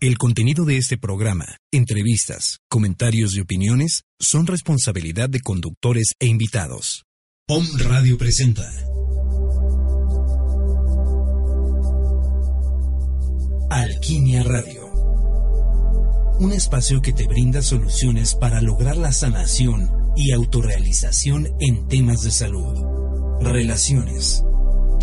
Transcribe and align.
el 0.00 0.18
contenido 0.18 0.64
de 0.64 0.76
este 0.76 0.98
programa, 0.98 1.56
entrevistas, 1.72 2.58
comentarios 2.68 3.34
y 3.36 3.40
opiniones 3.40 4.02
son 4.20 4.46
responsabilidad 4.46 5.30
de 5.30 5.40
conductores 5.40 6.12
e 6.18 6.26
invitados. 6.26 7.04
POM 7.46 7.64
Radio 7.78 8.18
presenta. 8.18 8.68
Alquimia 13.70 14.42
Radio. 14.42 14.86
Un 16.40 16.52
espacio 16.52 17.00
que 17.00 17.12
te 17.12 17.26
brinda 17.26 17.62
soluciones 17.62 18.34
para 18.34 18.60
lograr 18.60 18.96
la 18.96 19.12
sanación 19.12 19.90
y 20.16 20.32
autorrealización 20.32 21.48
en 21.60 21.88
temas 21.88 22.22
de 22.22 22.30
salud, 22.30 23.40
relaciones, 23.40 24.44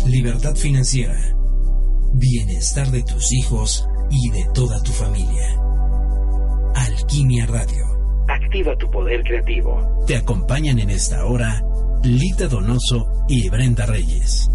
libertad 0.06 0.54
financiera 0.54 1.39
bienestar 2.12 2.90
de 2.90 3.02
tus 3.02 3.32
hijos 3.32 3.88
y 4.10 4.30
de 4.30 4.44
toda 4.52 4.82
tu 4.82 4.92
familia. 4.92 5.56
Alquimia 6.74 7.46
Radio. 7.46 7.84
Activa 8.28 8.76
tu 8.76 8.90
poder 8.90 9.22
creativo. 9.24 10.04
Te 10.06 10.16
acompañan 10.16 10.78
en 10.78 10.90
esta 10.90 11.24
hora 11.26 11.62
Lita 12.02 12.46
Donoso 12.48 13.24
y 13.28 13.48
Brenda 13.50 13.86
Reyes. 13.86 14.48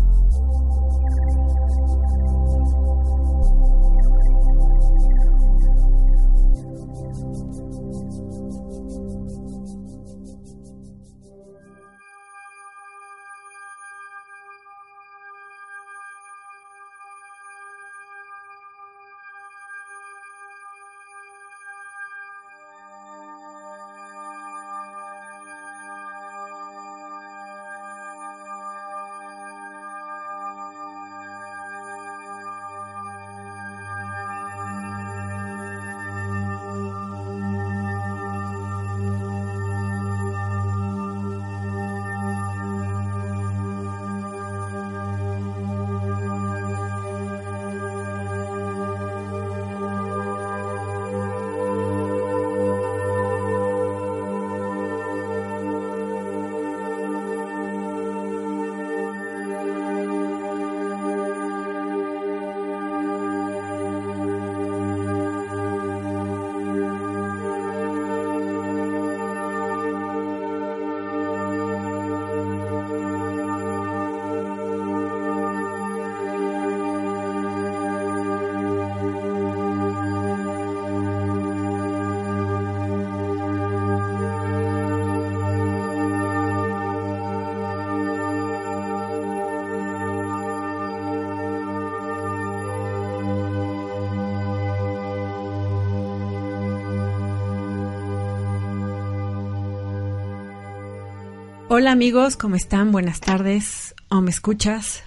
Hola 101.78 101.92
amigos, 101.92 102.38
¿cómo 102.38 102.56
están? 102.56 102.94
Buenas 102.94 103.20
tardes. 103.20 103.96
¿O 104.08 104.22
me 104.22 104.30
escuchas? 104.30 105.04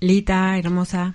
Lita, 0.00 0.58
hermosa. 0.58 1.14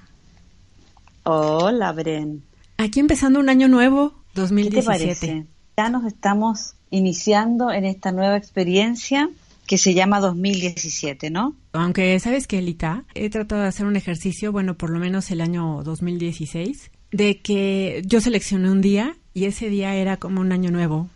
Hola, 1.22 1.92
Bren. 1.92 2.42
Aquí 2.78 3.02
empezando 3.02 3.40
un 3.40 3.48
año 3.48 3.68
nuevo, 3.68 4.16
2017. 4.34 4.72
¿Qué 4.72 4.82
te 4.82 5.28
parece? 5.28 5.48
Ya 5.78 5.90
nos 5.90 6.06
estamos 6.06 6.74
iniciando 6.90 7.72
en 7.72 7.86
esta 7.86 8.12
nueva 8.12 8.36
experiencia 8.36 9.30
que 9.68 9.78
se 9.78 9.94
llama 9.94 10.20
2017, 10.20 11.30
¿no? 11.30 11.56
Aunque, 11.74 12.20
¿sabes 12.20 12.48
qué, 12.48 12.60
Lita? 12.64 13.04
He 13.14 13.30
tratado 13.30 13.62
de 13.62 13.68
hacer 13.68 13.86
un 13.86 13.98
ejercicio, 13.98 14.52
bueno, 14.52 14.74
por 14.74 14.90
lo 14.90 14.98
menos 14.98 15.30
el 15.30 15.42
año 15.42 15.84
2016, 15.84 16.90
de 17.12 17.38
que 17.42 18.02
yo 18.08 18.22
seleccioné 18.22 18.72
un 18.72 18.82
día 18.82 19.16
y 19.36 19.46
ese 19.46 19.70
día 19.70 19.94
era 19.94 20.18
como 20.18 20.42
un 20.42 20.52
año 20.52 20.72
nuevo, 20.72 21.10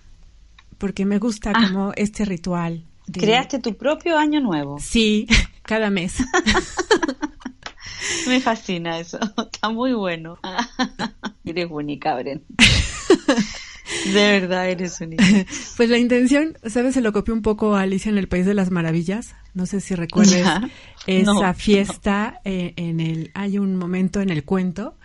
porque 0.77 1.05
me 1.05 1.17
gusta 1.17 1.53
ah. 1.55 1.67
como 1.67 1.91
este 1.95 2.23
ritual 2.25 2.83
Creaste 3.11 3.59
tu 3.59 3.75
propio 3.75 4.17
año 4.17 4.41
nuevo. 4.41 4.77
Sí, 4.79 5.27
cada 5.63 5.89
mes. 5.89 6.17
Me 8.27 8.39
fascina 8.39 8.99
eso, 8.99 9.19
está 9.51 9.69
muy 9.69 9.93
bueno. 9.93 10.37
eres 11.45 11.67
única, 11.69 12.15
Bren. 12.15 12.43
De 14.05 14.39
verdad, 14.39 14.69
eres 14.69 15.01
única. 15.01 15.23
Pues 15.77 15.89
la 15.89 15.97
intención, 15.97 16.57
¿sabes? 16.65 16.93
Se 16.93 17.01
lo 17.01 17.11
copió 17.11 17.33
un 17.33 17.41
poco 17.41 17.75
a 17.75 17.81
Alicia 17.81 18.09
en 18.09 18.17
el 18.17 18.27
País 18.27 18.45
de 18.45 18.53
las 18.53 18.71
Maravillas. 18.71 19.35
No 19.53 19.65
sé 19.65 19.81
si 19.81 19.95
recuerdes 19.95 20.45
esa 21.07 21.53
fiesta 21.53 22.39
eh, 22.45 22.73
en 22.75 22.99
el... 22.99 23.31
Hay 23.33 23.57
un 23.57 23.75
momento 23.75 24.21
en 24.21 24.29
el 24.29 24.43
cuento 24.43 24.95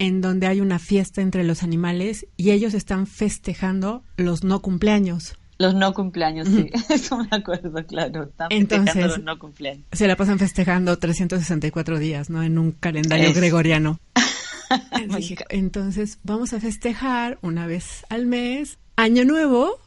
en 0.00 0.22
donde 0.22 0.46
hay 0.46 0.62
una 0.62 0.78
fiesta 0.78 1.20
entre 1.20 1.44
los 1.44 1.62
animales 1.62 2.26
y 2.36 2.52
ellos 2.52 2.72
están 2.72 3.06
festejando 3.06 4.02
los 4.16 4.44
no 4.44 4.62
cumpleaños. 4.62 5.38
Los 5.60 5.74
no 5.74 5.92
cumpleaños, 5.92 6.48
sí, 6.48 6.70
eso 6.88 7.18
me 7.18 7.28
acuerdo, 7.30 7.84
claro. 7.84 8.22
Están 8.22 8.48
Entonces, 8.48 9.06
los 9.06 9.22
no 9.22 9.38
cumpleaños. 9.38 9.84
Se 9.92 10.08
la 10.08 10.16
pasan 10.16 10.38
festejando 10.38 10.98
364 10.98 11.98
días, 11.98 12.30
¿no? 12.30 12.42
En 12.42 12.56
un 12.56 12.72
calendario 12.72 13.34
gregoriano. 13.34 14.00
Entonces, 15.50 16.18
vamos 16.22 16.54
a 16.54 16.60
festejar 16.60 17.38
una 17.42 17.66
vez 17.66 18.06
al 18.08 18.24
mes, 18.24 18.78
Año 18.96 19.26
Nuevo, 19.26 19.78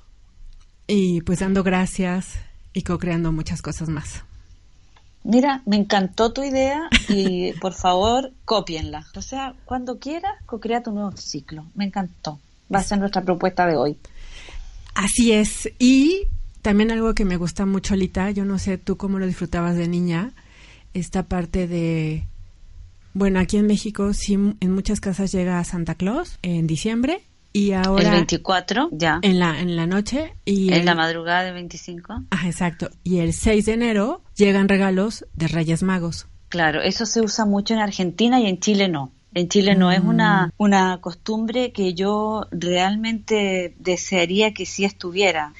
y 0.85 1.22
pues 1.22 1.39
dando 1.39 1.63
gracias 1.63 2.35
y 2.73 2.83
co-creando 2.83 3.31
muchas 3.31 3.63
cosas 3.63 3.89
más. 3.89 4.22
Mira, 5.23 5.63
me 5.66 5.78
encantó 5.78 6.33
tu 6.33 6.44
idea 6.44 6.88
y 7.09 7.53
por 7.62 7.73
favor, 7.73 8.31
cópienla. 8.45 9.07
O 9.16 9.23
sea, 9.23 9.56
cuando 9.66 9.97
quieras, 9.97 10.33
co-crea 10.45 10.83
tu 10.83 10.91
nuevo 10.91 11.17
ciclo. 11.17 11.66
Me 11.73 11.85
encantó. 11.85 12.39
Va 12.71 12.77
a 12.77 12.83
ser 12.83 13.00
nuestra 13.00 13.24
propuesta 13.24 13.65
de 13.65 13.75
hoy. 13.75 13.98
Así 14.95 15.31
es. 15.31 15.72
Y 15.80 16.28
también 16.62 16.92
algo 16.92 17.13
que 17.13 17.25
me 17.25 17.38
gusta 17.38 17.66
mucho, 17.66 17.94
Alita, 17.94 18.31
yo 18.31 18.45
no 18.45 18.57
sé 18.60 18.78
tú 18.78 18.98
cómo 18.98 19.19
lo 19.19 19.28
disfrutabas 19.28 19.75
de 19.75 19.88
niña, 19.88 20.34
esta 20.94 21.24
parte 21.24 21.68
de, 21.68 22.25
bueno, 23.13 23.40
aquí 23.40 23.57
en 23.57 23.68
México 23.68 24.13
sí, 24.13 24.34
en 24.34 24.72
muchas 24.72 25.00
casas 25.00 25.31
llega 25.31 25.63
Santa 25.63 25.95
Claus 25.95 26.40
en 26.42 26.68
diciembre 26.68 27.22
y 27.51 27.74
ahora... 27.74 28.06
El 28.06 28.12
24, 28.12 28.90
ya. 28.92 29.19
En 29.22 29.40
la, 29.40 29.60
en 29.60 29.75
la 29.75 29.86
noche. 29.86 30.34
y 30.45 30.74
En 30.74 30.86
la 30.86 30.96
madrugada 30.96 31.44
del 31.44 31.54
25. 31.54 32.24
Ah, 32.31 32.48
exacto. 32.48 32.89
Y 33.04 33.19
el 33.19 33.34
6 33.34 33.66
de 33.66 33.74
enero 33.74 34.22
llegan 34.36 34.68
regalos 34.68 35.25
de 35.36 35.48
Reyes 35.48 35.84
Magos. 35.84 36.28
Claro, 36.50 36.81
eso 36.81 37.06
se 37.06 37.22
usa 37.22 37.46
mucho 37.46 37.74
en 37.74 37.80
Argentina 37.80 38.39
y 38.39 38.48
en 38.48 38.60
Chile 38.60 38.88
no. 38.88 39.12
En 39.33 39.50
Chile 39.50 39.75
no 39.75 39.91
es 39.91 40.01
una, 40.01 40.47
mm. 40.47 40.51
una 40.57 41.01
costumbre 41.01 41.71
que 41.71 41.94
yo 41.94 42.47
realmente 42.51 43.75
desearía 43.80 44.53
que 44.53 44.65
sí 44.65 44.85
estuviera. 44.85 45.53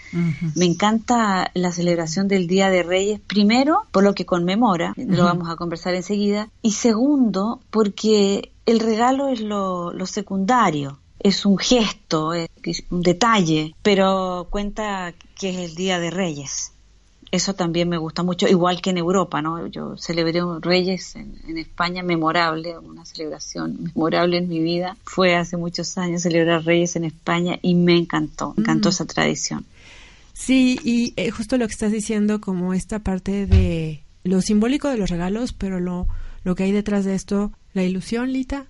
Me 0.56 0.66
encanta 0.66 1.52
la 1.54 1.72
celebración 1.72 2.28
del 2.28 2.48
Día 2.48 2.70
de 2.70 2.84
Reyes, 2.84 3.20
primero 3.20 3.86
por 3.92 4.04
lo 4.04 4.14
que 4.14 4.26
conmemora, 4.26 4.94
lo 4.98 5.26
vamos 5.26 5.50
a 5.50 5.56
conversar 5.56 5.96
enseguida, 5.96 6.50
y 6.62 6.72
segundo 6.72 7.62
porque 7.70 8.52
el 8.66 8.80
regalo 8.80 9.28
es 9.30 9.42
lo, 9.42 9.92
lo 9.94 10.06
secundario 10.06 11.00
es 11.20 11.46
un 11.46 11.58
gesto, 11.58 12.34
es 12.34 12.50
un 12.90 13.02
detalle, 13.02 13.74
pero 13.82 14.48
cuenta 14.50 15.14
que 15.40 15.52
es 15.52 15.58
el 15.70 15.76
Día 15.76 16.00
de 16.00 16.12
Reyes 16.12 16.73
eso 17.34 17.56
también 17.56 17.90
me 17.90 17.98
gusta 17.98 18.22
mucho, 18.22 18.48
igual 18.48 18.80
que 18.80 18.92
en 18.92 19.00
Europa, 19.00 19.42
¿no? 19.42 19.66
Yo 19.66 19.98
celebré 19.98 20.44
un 20.44 20.62
Reyes 20.62 21.16
en, 21.16 21.58
España 21.58 22.04
memorable, 22.04 22.78
una 22.78 23.06
celebración 23.06 23.86
memorable 23.96 24.38
en 24.38 24.48
mi 24.48 24.60
vida. 24.60 24.98
Fue 25.04 25.36
hace 25.36 25.58
muchos 25.58 25.98
años 25.98 26.22
celebrar 26.22 26.64
Reyes 26.64 26.96
en 26.96 27.06
España 27.06 27.58
y 27.64 27.74
me 27.74 27.98
encantó, 27.98 28.54
me 28.56 28.62
encantó 28.62 28.90
mm. 28.90 28.92
esa 28.92 29.06
tradición. 29.06 29.66
Sí, 30.34 30.80
y 30.84 31.14
eh, 31.16 31.32
justo 31.32 31.58
lo 31.58 31.66
que 31.66 31.72
estás 31.72 31.92
diciendo, 31.92 32.40
como 32.40 32.76
esta 32.76 33.00
parte 33.00 33.48
de 33.48 34.04
lo 34.24 34.40
simbólico 34.42 34.88
de 34.90 34.98
los 34.98 35.10
regalos, 35.10 35.54
pero 35.54 35.80
lo, 35.80 36.08
lo 36.44 36.54
que 36.54 36.66
hay 36.66 36.72
detrás 36.72 37.04
de 37.04 37.16
esto, 37.16 37.52
la 37.74 37.82
ilusión, 37.82 38.32
Lita. 38.32 38.68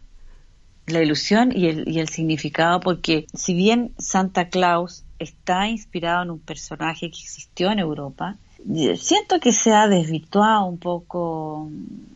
La 0.87 1.03
ilusión 1.03 1.51
y 1.53 1.67
el, 1.67 1.89
y 1.89 1.99
el 1.99 2.07
significado, 2.07 2.79
porque 2.79 3.27
si 3.33 3.55
bien 3.55 3.91
Santa 3.97 4.47
Claus 4.47 5.03
está 5.19 5.67
inspirado 5.67 6.23
en 6.23 6.31
un 6.31 6.39
personaje 6.39 7.11
que 7.11 7.19
existió 7.19 7.69
en 7.69 7.79
Europa, 7.79 8.37
siento 8.95 9.39
que 9.39 9.51
se 9.51 9.73
ha 9.73 9.87
desvirtuado 9.87 10.65
un 10.65 10.77
poco 10.77 11.69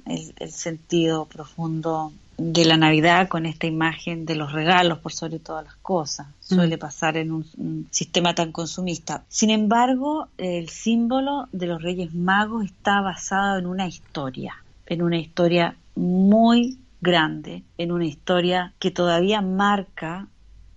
el, 0.06 0.52
sentido 0.52 1.26
profundo 1.26 2.12
de 2.38 2.66
la 2.66 2.78
Navidad 2.78 3.28
con 3.28 3.46
esta 3.46 3.66
imagen 3.66 4.26
de 4.26 4.36
los 4.36 4.54
regalos 4.54 5.00
por 5.00 5.12
sobre 5.12 5.40
todas 5.40 5.66
las 5.66 5.76
cosas. 5.78 6.28
Suele 6.40 6.78
mm. 6.78 6.80
pasar 6.80 7.18
en 7.18 7.32
un, 7.32 7.88
sistema 7.90 8.36
tan 8.36 8.52
consumista. 8.52 9.24
Sin 9.28 9.50
embargo, 9.50 10.28
el 10.38 10.70
símbolo 10.70 11.48
de 11.52 11.68
los 11.68 11.82
Reyes 11.82 12.14
Magos 12.14 12.66
está 12.66 13.02
basado 13.02 13.58
en 13.58 13.66
una 13.66 13.88
historia, 13.88 14.56
en 14.86 15.02
una 15.02 15.18
historia 15.18 15.76
muy 15.96 16.78
grande, 17.02 17.64
en 17.78 17.92
una 17.92 18.06
historia 18.06 18.74
que 18.80 18.92
todavía 18.92 19.42
marca 19.42 20.28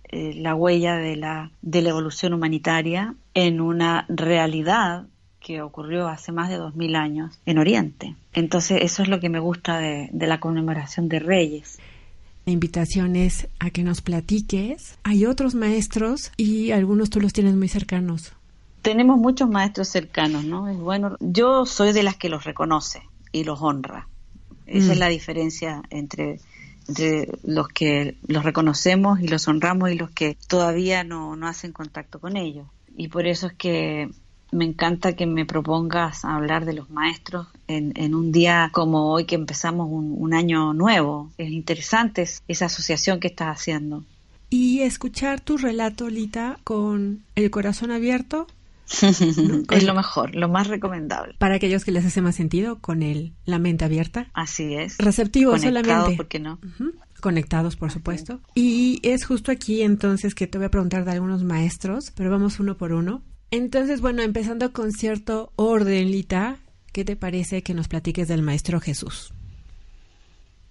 eh, 0.09 0.33
la 0.35 0.55
huella 0.55 0.95
de 0.97 1.15
la, 1.15 1.51
de 1.61 1.81
la 1.81 1.89
evolución 1.89 2.33
humanitaria 2.33 3.15
en 3.33 3.61
una 3.61 4.05
realidad 4.09 5.05
que 5.41 5.61
ocurrió 5.61 6.07
hace 6.07 6.31
más 6.31 6.49
de 6.49 6.57
dos 6.57 6.75
mil 6.75 6.95
años 6.95 7.39
en 7.45 7.57
Oriente. 7.57 8.15
Entonces 8.31 8.79
eso 8.83 9.01
es 9.01 9.09
lo 9.09 9.19
que 9.19 9.29
me 9.29 9.39
gusta 9.39 9.79
de, 9.79 10.09
la 10.13 10.39
conmemoración 10.39 11.09
de 11.09 11.19
Reyes. 11.19 11.79
La 12.45 12.53
invitación 12.53 13.15
es 13.15 13.47
a 13.59 13.69
que 13.71 13.83
nos 13.83 14.01
platiques. 14.01 14.97
Hay 15.03 15.25
otros 15.25 15.55
maestros 15.55 16.31
y 16.37 16.71
algunos 16.71 17.09
tú 17.09 17.19
los 17.19 17.33
tienes 17.33 17.55
muy 17.55 17.67
cercanos. 17.67 18.33
Tenemos 18.81 19.17
muchos 19.17 19.49
maestros 19.49 19.89
cercanos, 19.89 20.43
¿no? 20.43 20.67
Es 20.67 20.77
bueno, 20.77 21.17
yo 21.19 21.65
soy 21.65 21.91
de 21.91 22.03
las 22.03 22.15
que 22.15 22.29
los 22.29 22.45
reconoce 22.45 23.01
y 23.31 23.43
los 23.43 23.61
honra. 23.61 24.07
Esa 24.65 24.93
es 24.93 24.97
mm. 24.97 24.99
la 24.99 25.07
diferencia 25.09 25.83
entre, 25.89 26.39
entre 26.87 27.27
los 27.43 27.67
que 27.67 28.17
los 28.27 28.43
reconocemos 28.43 29.19
y 29.19 29.27
los 29.27 29.47
honramos 29.47 29.91
y 29.91 29.95
los 29.95 30.09
que 30.09 30.37
todavía 30.47 31.03
no, 31.03 31.35
no 31.35 31.47
hacen 31.47 31.73
contacto 31.73 32.19
con 32.19 32.37
ellos. 32.37 32.67
Y 32.95 33.09
por 33.09 33.27
eso 33.27 33.47
es 33.47 33.53
que 33.53 34.09
me 34.51 34.65
encanta 34.65 35.13
que 35.13 35.25
me 35.25 35.45
propongas 35.45 36.25
hablar 36.25 36.65
de 36.65 36.73
los 36.73 36.89
maestros 36.89 37.47
en, 37.67 38.13
un 38.13 38.31
día 38.31 38.69
como 38.73 39.11
hoy 39.11 39.25
que 39.25 39.35
empezamos 39.35 39.87
un, 39.89 40.33
año 40.33 40.73
nuevo. 40.73 41.31
Es 41.37 41.49
interesante 41.49 42.27
esa 42.47 42.65
asociación 42.65 43.19
que 43.19 43.27
estás 43.27 43.59
haciendo. 43.59 44.03
Y 44.49 44.81
escuchar 44.81 45.39
tu 45.39 45.57
relato, 45.57 46.09
Lita, 46.09 46.59
con 46.63 47.23
el 47.35 47.49
corazón 47.49 47.91
abierto. 47.91 48.47
es 49.01 49.83
lo 49.83 49.93
mejor, 49.93 50.35
lo 50.35 50.49
más 50.49 50.67
recomendable. 50.67 51.35
Para 51.37 51.55
aquellos 51.55 51.85
que 51.85 51.93
les 51.93 52.05
hace 52.05 52.21
más 52.21 52.35
sentido, 52.35 52.79
con 52.79 53.03
el, 53.03 53.31
la 53.45 53.59
mente 53.59 53.85
abierta. 53.85 54.27
Así 54.33 54.75
es. 54.75 54.97
Receptivos 54.97 55.61
solamente. 55.61 56.17
¿por 56.17 56.27
qué 56.27 56.39
no? 56.39 56.59
Conectados, 57.21 57.77
por 57.77 57.91
supuesto. 57.91 58.41
Y 58.55 58.99
es 59.03 59.25
justo 59.25 59.51
aquí 59.51 59.81
entonces 59.81 60.35
que 60.35 60.47
te 60.47 60.57
voy 60.57 60.67
a 60.67 60.71
preguntar 60.71 61.05
de 61.05 61.11
algunos 61.11 61.43
maestros, 61.43 62.11
pero 62.15 62.29
vamos 62.29 62.59
uno 62.59 62.75
por 62.75 62.91
uno. 62.91 63.21
Entonces, 63.51 63.99
bueno, 63.99 64.21
empezando 64.21 64.71
con 64.71 64.93
cierto 64.93 65.51
orden, 65.57 66.09
Lita, 66.09 66.57
¿qué 66.93 67.03
te 67.03 67.17
parece 67.17 67.63
que 67.63 67.73
nos 67.73 67.89
platiques 67.89 68.29
del 68.29 68.41
Maestro 68.41 68.79
Jesús? 68.79 69.33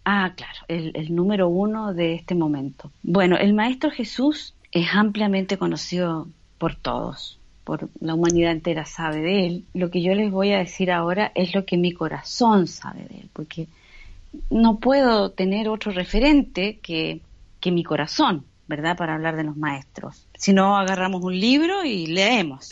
Ah, 0.07 0.33
claro, 0.35 0.61
el, 0.67 1.15
número 1.15 1.49
uno 1.49 1.93
de 1.93 2.15
este 2.15 2.35
momento. 2.35 2.91
Bueno, 3.03 3.37
el 3.37 3.53
Maestro 3.53 3.91
Jesús 3.91 4.55
es 4.73 4.89
ampliamente 4.95 5.59
conocido 5.59 6.29
por 6.57 6.75
todos, 6.75 7.39
por 7.65 7.91
la 8.01 8.15
humanidad 8.15 8.53
entera 8.53 8.87
sabe 8.87 9.21
de 9.21 9.47
él. 9.47 9.65
Lo 9.75 9.91
que 9.91 10.01
yo 10.01 10.15
les 10.15 10.31
voy 10.31 10.53
a 10.53 10.59
decir 10.59 10.91
ahora 10.91 11.33
es 11.35 11.55
lo 11.55 11.67
que 11.67 11.77
mi 11.77 11.93
corazón 11.93 12.67
sabe 12.67 13.05
de 13.05 13.21
él, 13.21 13.31
porque 13.35 13.69
no 14.49 14.79
puedo 14.79 15.33
tener 15.33 15.69
otro 15.69 15.93
referente 15.93 16.79
que, 16.83 17.21
que 17.61 17.73
mi 17.73 17.85
corazón. 17.85 18.47
¿Verdad? 18.71 18.97
Para 18.97 19.15
hablar 19.15 19.37
de 19.37 19.45
los 19.45 19.57
maestros. 19.57 20.27
Si 20.39 20.55
no, 20.55 20.77
agarramos 20.79 21.23
un 21.23 21.39
libro 21.39 21.85
y 21.85 22.07
leemos. 22.07 22.71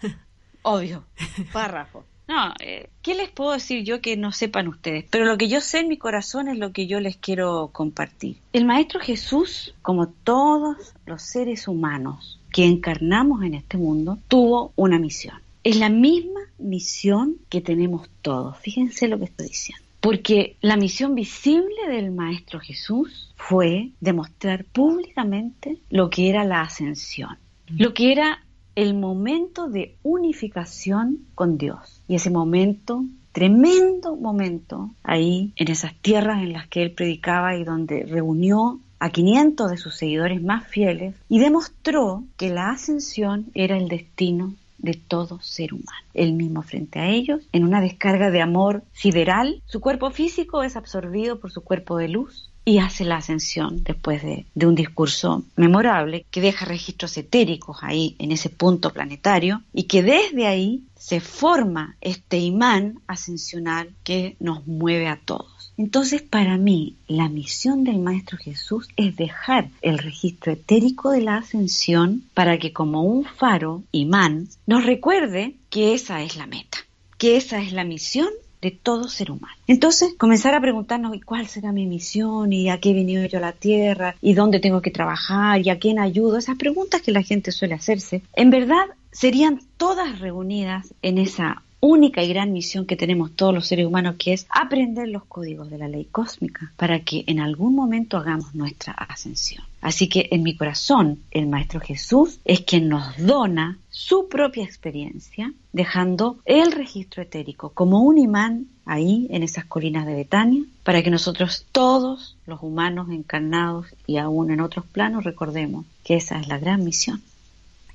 Obvio, 0.62 1.04
párrafo. 1.52 2.04
No, 2.28 2.54
eh, 2.60 2.88
¿qué 3.02 3.16
les 3.16 3.28
puedo 3.28 3.50
decir 3.50 3.82
yo 3.82 4.00
que 4.00 4.16
no 4.16 4.30
sepan 4.30 4.68
ustedes? 4.68 5.04
Pero 5.10 5.24
lo 5.24 5.36
que 5.36 5.48
yo 5.48 5.60
sé 5.60 5.80
en 5.80 5.88
mi 5.88 5.96
corazón 5.96 6.46
es 6.46 6.56
lo 6.56 6.72
que 6.72 6.86
yo 6.86 7.00
les 7.00 7.16
quiero 7.16 7.70
compartir. 7.72 8.36
El 8.52 8.64
Maestro 8.64 9.00
Jesús, 9.00 9.74
como 9.82 10.06
todos 10.06 10.76
los 11.06 11.22
seres 11.22 11.66
humanos 11.66 12.38
que 12.52 12.64
encarnamos 12.64 13.42
en 13.42 13.54
este 13.54 13.76
mundo, 13.76 14.18
tuvo 14.28 14.72
una 14.76 15.00
misión. 15.00 15.40
Es 15.64 15.76
la 15.76 15.88
misma 15.88 16.40
misión 16.58 17.38
que 17.48 17.60
tenemos 17.60 18.08
todos. 18.22 18.56
Fíjense 18.58 19.08
lo 19.08 19.18
que 19.18 19.24
estoy 19.24 19.48
diciendo. 19.48 19.84
Porque 20.00 20.56
la 20.62 20.76
misión 20.76 21.14
visible 21.14 21.88
del 21.88 22.10
Maestro 22.10 22.58
Jesús 22.58 23.32
fue 23.36 23.90
demostrar 24.00 24.64
públicamente 24.64 25.78
lo 25.90 26.08
que 26.08 26.30
era 26.30 26.44
la 26.44 26.62
ascensión, 26.62 27.36
lo 27.68 27.92
que 27.92 28.12
era 28.12 28.40
el 28.74 28.94
momento 28.94 29.68
de 29.68 29.96
unificación 30.02 31.26
con 31.34 31.58
Dios. 31.58 32.02
Y 32.08 32.14
ese 32.14 32.30
momento, 32.30 33.04
tremendo 33.32 34.16
momento, 34.16 34.90
ahí 35.02 35.52
en 35.56 35.70
esas 35.70 35.94
tierras 35.96 36.42
en 36.42 36.54
las 36.54 36.66
que 36.68 36.82
él 36.82 36.92
predicaba 36.92 37.56
y 37.56 37.64
donde 37.64 38.04
reunió 38.04 38.80
a 39.00 39.10
500 39.10 39.70
de 39.70 39.76
sus 39.78 39.96
seguidores 39.96 40.42
más 40.42 40.66
fieles 40.66 41.14
y 41.28 41.40
demostró 41.40 42.24
que 42.36 42.50
la 42.50 42.70
ascensión 42.70 43.46
era 43.54 43.76
el 43.76 43.88
destino 43.88 44.54
de 44.82 44.94
todo 44.94 45.40
ser 45.40 45.72
humano. 45.74 46.06
Él 46.14 46.32
mismo 46.32 46.62
frente 46.62 46.98
a 46.98 47.08
ellos, 47.08 47.48
en 47.52 47.64
una 47.64 47.80
descarga 47.80 48.30
de 48.30 48.40
amor 48.40 48.82
sideral, 48.92 49.62
su 49.66 49.80
cuerpo 49.80 50.10
físico 50.10 50.62
es 50.62 50.76
absorbido 50.76 51.38
por 51.40 51.50
su 51.50 51.62
cuerpo 51.62 51.96
de 51.96 52.08
luz 52.08 52.50
y 52.64 52.78
hace 52.78 53.04
la 53.04 53.16
ascensión 53.16 53.82
después 53.82 54.22
de, 54.22 54.46
un 54.66 54.74
discurso 54.74 55.44
memorable 55.56 56.26
que 56.30 56.40
deja 56.40 56.64
registros 56.64 57.16
etéricos 57.16 57.78
ahí 57.82 58.16
en 58.18 58.32
ese 58.32 58.50
punto 58.50 58.90
planetario 58.90 59.62
y 59.72 59.84
que 59.84 60.02
desde 60.02 60.46
ahí 60.46 60.84
se 60.96 61.20
forma 61.20 61.96
este 62.00 62.38
imán 62.38 63.00
ascensional 63.06 63.90
que 64.04 64.36
nos 64.38 64.66
mueve 64.66 65.08
a 65.08 65.16
todos. 65.16 65.72
Entonces, 65.76 66.20
para 66.20 66.58
mí, 66.58 66.96
la 67.08 67.30
misión 67.30 67.84
del 67.84 68.00
Maestro 68.00 68.36
Jesús 68.36 68.86
es 68.96 69.16
dejar 69.16 69.70
el 69.80 69.96
registro 69.96 70.52
etérico 70.52 71.10
de 71.10 71.22
la 71.22 71.38
ascensión 71.38 72.24
para 72.34 72.58
que 72.58 72.74
como 72.74 73.02
un 73.02 73.24
faro, 73.24 73.82
imán, 73.90 74.48
nos 74.66 74.84
recuerde 74.84 75.56
que 75.70 75.94
esa 75.94 76.22
es 76.22 76.36
la 76.36 76.46
meta, 76.46 76.76
que 77.16 77.38
esa 77.38 77.62
es 77.62 77.72
la 77.72 77.84
misión 77.84 78.28
de 78.60 78.70
todo 78.70 79.08
ser 79.08 79.30
humano. 79.30 79.54
Entonces, 79.66 80.14
comenzar 80.18 80.54
a 80.54 80.60
preguntarnos 80.60 81.16
cuál 81.24 81.46
será 81.46 81.72
mi 81.72 81.86
misión 81.86 82.52
y 82.52 82.70
a 82.70 82.78
qué 82.78 82.90
he 82.90 82.94
venido 82.94 83.24
yo 83.26 83.38
a 83.38 83.42
la 83.42 83.52
Tierra 83.52 84.16
y 84.20 84.34
dónde 84.34 84.60
tengo 84.60 84.82
que 84.82 84.90
trabajar 84.90 85.60
y 85.60 85.70
a 85.70 85.78
quién 85.78 85.98
ayudo, 85.98 86.38
esas 86.38 86.56
preguntas 86.56 87.02
que 87.02 87.12
la 87.12 87.22
gente 87.22 87.52
suele 87.52 87.74
hacerse, 87.74 88.22
en 88.34 88.50
verdad 88.50 88.86
serían 89.12 89.60
todas 89.76 90.20
reunidas 90.20 90.94
en 91.02 91.18
esa 91.18 91.62
única 91.80 92.22
y 92.22 92.28
gran 92.28 92.52
misión 92.52 92.86
que 92.86 92.96
tenemos 92.96 93.32
todos 93.32 93.54
los 93.54 93.66
seres 93.66 93.86
humanos, 93.86 94.16
que 94.18 94.32
es 94.32 94.46
aprender 94.50 95.08
los 95.08 95.24
códigos 95.24 95.70
de 95.70 95.78
la 95.78 95.88
ley 95.88 96.04
cósmica 96.04 96.72
para 96.76 97.00
que 97.00 97.24
en 97.26 97.40
algún 97.40 97.74
momento 97.74 98.16
hagamos 98.16 98.54
nuestra 98.54 98.92
ascensión. 98.92 99.64
Así 99.80 100.08
que 100.08 100.28
en 100.30 100.42
mi 100.42 100.56
corazón 100.56 101.20
el 101.30 101.46
Maestro 101.46 101.80
Jesús 101.80 102.38
es 102.44 102.60
quien 102.60 102.88
nos 102.88 103.16
dona 103.16 103.78
su 103.88 104.28
propia 104.28 104.64
experiencia, 104.64 105.52
dejando 105.72 106.38
el 106.44 106.72
registro 106.72 107.22
etérico 107.22 107.70
como 107.70 108.02
un 108.02 108.18
imán 108.18 108.66
ahí 108.84 109.26
en 109.30 109.42
esas 109.42 109.64
colinas 109.64 110.04
de 110.04 110.14
Betania, 110.14 110.64
para 110.84 111.02
que 111.02 111.10
nosotros 111.10 111.64
todos 111.72 112.36
los 112.46 112.62
humanos 112.62 113.08
encarnados 113.10 113.86
y 114.06 114.18
aún 114.18 114.50
en 114.50 114.60
otros 114.60 114.84
planos 114.84 115.24
recordemos 115.24 115.86
que 116.04 116.16
esa 116.16 116.38
es 116.38 116.48
la 116.48 116.58
gran 116.58 116.84
misión. 116.84 117.22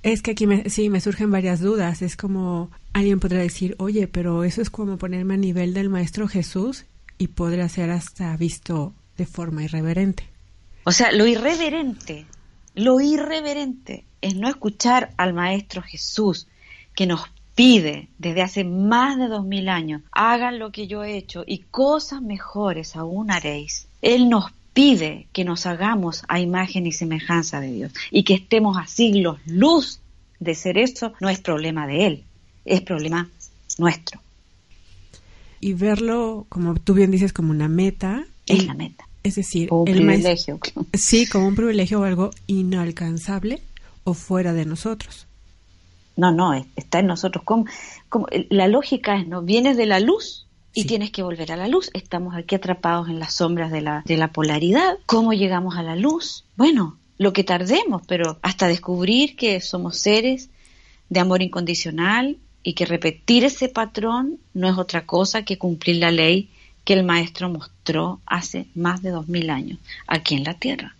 Es 0.05 0.21
que 0.21 0.31
aquí 0.31 0.45
sí 0.67 0.89
me 0.91 1.01
surgen 1.01 1.31
varias 1.31 1.61
dudas. 1.61 2.03
Es 2.03 2.15
como 2.15 2.69
alguien 2.93 3.19
podría 3.19 3.41
decir, 3.41 3.75
oye, 3.79 4.07
pero 4.07 4.43
eso 4.43 4.61
es 4.61 4.69
como 4.69 4.99
ponerme 4.99 5.33
a 5.33 5.37
nivel 5.37 5.73
del 5.73 5.89
Maestro 5.89 6.27
Jesús 6.27 6.85
y 7.17 7.29
podría 7.29 7.67
ser 7.69 7.89
hasta 7.89 8.37
visto 8.37 8.93
de 9.17 9.25
forma 9.25 9.63
irreverente. 9.63 10.29
O 10.83 10.91
sea, 10.91 11.11
lo 11.11 11.25
irreverente, 11.25 12.27
lo 12.75 13.01
irreverente 13.01 14.05
es 14.21 14.35
no 14.35 14.47
escuchar 14.47 15.09
al 15.17 15.33
Maestro 15.33 15.81
Jesús 15.81 16.47
que 16.93 17.07
nos 17.07 17.21
pide 17.55 18.09
desde 18.19 18.43
hace 18.43 18.63
más 18.63 19.17
de 19.17 19.27
dos 19.27 19.43
mil 19.43 19.69
años, 19.69 20.03
hagan 20.11 20.59
lo 20.59 20.71
que 20.71 20.85
yo 20.85 21.03
he 21.03 21.17
hecho 21.17 21.43
y 21.47 21.63
cosas 21.71 22.21
mejores 22.21 22.95
aún 22.95 23.31
haréis. 23.31 23.87
Él 24.03 24.29
nos 24.29 24.51
pide 24.75 25.27
que 25.31 25.45
nos 25.45 25.65
hagamos 25.65 26.23
a 26.27 26.39
imagen 26.41 26.85
y 26.85 26.91
semejanza 26.91 27.61
de 27.61 27.71
Dios 27.71 27.93
y 28.11 28.23
que 28.23 28.35
estemos 28.35 28.77
a 28.77 28.85
siglos 28.85 29.39
luz 29.45 30.01
de 30.39 30.53
ser 30.53 30.77
eso 30.77 31.13
no 31.21 31.29
es 31.29 31.39
problema 31.39 31.87
de 31.87 32.05
Él, 32.05 32.23
es 32.65 32.81
problema 32.81 33.29
nuestro. 33.77 34.19
Y 35.61 35.73
verlo, 35.73 36.45
como 36.49 36.75
tú 36.75 36.93
bien 36.93 37.09
dices, 37.09 37.31
como 37.31 37.51
una 37.51 37.69
meta. 37.69 38.25
Es 38.45 38.67
la 38.67 38.73
meta. 38.73 39.07
Es 39.23 39.35
decir, 39.35 39.71
un 39.71 39.85
privilegio. 39.85 40.59
Sí, 40.93 41.25
como 41.25 41.47
un 41.47 41.55
privilegio 41.55 42.01
o 42.01 42.03
algo 42.03 42.31
inalcanzable 42.45 43.61
o 44.03 44.13
fuera 44.13 44.51
de 44.51 44.65
nosotros. 44.65 45.25
No, 46.17 46.31
no, 46.33 46.53
está 46.75 46.99
en 46.99 47.07
nosotros. 47.07 47.45
Como, 47.45 47.65
como, 48.09 48.27
la 48.49 48.67
lógica 48.67 49.17
es, 49.17 49.27
¿no? 49.27 49.41
Vienes 49.41 49.77
de 49.77 49.85
la 49.85 50.01
luz 50.01 50.45
y 50.75 50.85
tienes 50.85 51.09
que 51.11 51.23
volver 51.23 51.51
a 51.51 51.57
la 51.57 51.67
luz. 51.67 51.89
Estamos 51.93 52.35
aquí 52.35 52.55
atrapados 52.55 53.07
en 53.07 53.19
las 53.19 53.33
sombras 53.33 53.71
de 53.71 53.81
la, 53.81 54.03
de 54.05 54.17
la 54.17 54.27
polaridad. 54.27 54.97
¿Cómo 55.05 55.33
llegamos 55.33 55.77
a 55.77 55.83
la 55.83 55.95
luz? 55.95 56.43
Bueno, 56.57 56.97
lo 57.17 57.33
que 57.33 57.43
tardemos, 57.43 58.01
pero 58.07 58.37
hasta 58.41 58.67
descubrir 58.67 59.35
que 59.35 59.61
somos 59.61 59.97
seres 59.97 60.49
de 61.09 61.19
amor 61.19 61.41
incondicional 61.41 62.37
y 62.61 62.73
que 62.73 62.85
repetir 62.85 63.45
ese 63.45 63.69
patrón 63.69 64.37
no 64.53 64.67
es 64.67 64.77
otra 64.77 65.05
cosa 65.05 65.43
que 65.43 65.57
cumplir 65.57 65.97
la 65.97 66.11
ley 66.11 66.49
que 66.83 66.93
el 66.93 67.03
maestro 67.03 67.49
mostró 67.49 68.19
hace 68.25 68.67
más 68.75 69.01
de 69.01 69.11
dos 69.11 69.27
mil 69.27 69.49
años 69.49 69.79
aquí 70.07 70.35
en 70.35 70.43
la 70.43 70.55
Tierra. 70.55 70.95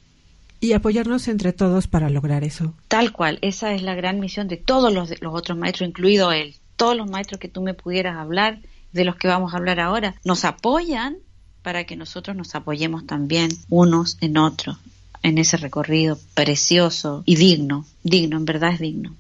Y 0.62 0.74
apoyarnos 0.74 1.28
entre 1.28 1.54
todos 1.54 1.88
para 1.88 2.10
lograr 2.10 2.44
eso. 2.44 2.74
Tal 2.88 3.12
cual, 3.12 3.38
esa 3.42 3.74
es 3.74 3.84
la 3.84 3.94
gran 3.94 4.20
misión 4.20 4.48
de 4.48 4.58
todos 4.58 4.92
los, 4.92 5.22
los 5.22 5.34
otros 5.36 5.58
maestros, 5.58 5.90
incluido 5.90 6.32
él. 6.32 6.56
Todos 6.76 6.96
los 6.96 7.10
maestros 7.10 7.40
que 7.40 7.50
tú 7.50 7.62
me 7.62 7.74
pudieras 7.74 8.18
hablar, 8.18 8.60
de 8.96 9.06
los 9.06 9.18
que 9.18 9.28
vamos 9.28 9.54
a 9.54 9.58
hablar 9.58 9.80
ahora, 9.80 10.16
nos 10.24 10.46
apoyan 10.46 11.18
para 11.62 11.84
que 11.84 11.96
nosotros 11.96 12.36
nos 12.36 12.56
apoyemos 12.56 13.06
también 13.06 13.50
unos 13.70 14.18
en 14.22 14.38
otros 14.38 14.78
en 15.26 15.40
ese 15.40 15.58
recorrido 15.58 16.20
precioso 16.36 17.24
y 17.26 17.36
digno, 17.36 17.86
digno, 18.04 18.38
en 18.38 18.46
verdad 18.46 18.74
es 18.74 18.80
digno. 18.80 19.16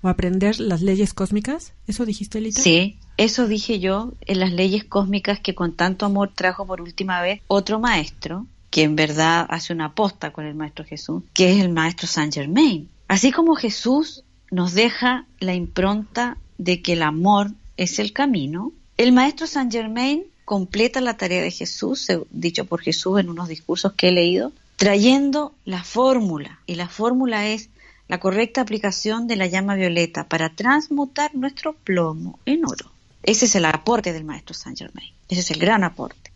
¿O 0.00 0.08
aprender 0.08 0.58
las 0.58 0.80
leyes 0.80 1.12
cósmicas? 1.12 1.74
¿Eso 1.86 2.06
dijiste, 2.06 2.38
Elita? 2.38 2.62
Sí, 2.62 2.96
eso 3.18 3.46
dije 3.46 3.78
yo 3.78 4.12
en 4.22 4.40
las 4.40 4.52
leyes 4.52 4.84
cósmicas 4.84 5.40
que 5.40 5.54
con 5.54 5.74
tanto 5.74 6.06
amor 6.06 6.32
trajo 6.34 6.66
por 6.66 6.80
última 6.80 7.20
vez 7.20 7.42
otro 7.46 7.78
maestro, 7.78 8.46
que 8.70 8.84
en 8.84 8.96
verdad 8.96 9.46
hace 9.50 9.74
una 9.74 9.86
aposta 9.86 10.32
con 10.32 10.46
el 10.46 10.54
Maestro 10.54 10.84
Jesús, 10.84 11.22
que 11.34 11.52
es 11.52 11.62
el 11.62 11.68
Maestro 11.68 12.08
Saint 12.08 12.32
Germain. 12.32 12.88
Así 13.06 13.30
como 13.30 13.54
Jesús 13.54 14.24
nos 14.50 14.72
deja 14.72 15.26
la 15.40 15.54
impronta 15.54 16.38
de 16.56 16.80
que 16.80 16.94
el 16.94 17.02
amor 17.02 17.50
es 17.76 17.98
el 17.98 18.14
camino, 18.14 18.72
el 18.96 19.12
Maestro 19.12 19.46
Saint 19.46 19.72
Germain 19.72 20.24
completa 20.44 21.00
la 21.00 21.16
tarea 21.16 21.42
de 21.42 21.50
Jesús, 21.50 22.06
dicho 22.30 22.64
por 22.66 22.80
Jesús 22.80 23.18
en 23.18 23.28
unos 23.28 23.48
discursos 23.48 23.92
que 23.94 24.08
he 24.08 24.12
leído, 24.12 24.52
trayendo 24.76 25.54
la 25.64 25.82
fórmula. 25.82 26.60
Y 26.66 26.74
la 26.74 26.88
fórmula 26.88 27.48
es 27.48 27.70
la 28.08 28.20
correcta 28.20 28.60
aplicación 28.60 29.26
de 29.26 29.36
la 29.36 29.46
llama 29.46 29.74
violeta 29.74 30.28
para 30.28 30.50
transmutar 30.50 31.34
nuestro 31.34 31.72
plomo 31.72 32.38
en 32.46 32.64
oro. 32.66 32.90
Ese 33.22 33.46
es 33.46 33.54
el 33.54 33.64
aporte 33.64 34.12
del 34.12 34.24
Maestro 34.24 34.54
Saint 34.54 34.78
Germain. 34.78 35.12
Ese 35.28 35.40
es 35.40 35.50
el 35.50 35.58
gran 35.58 35.82
aporte. 35.82 36.30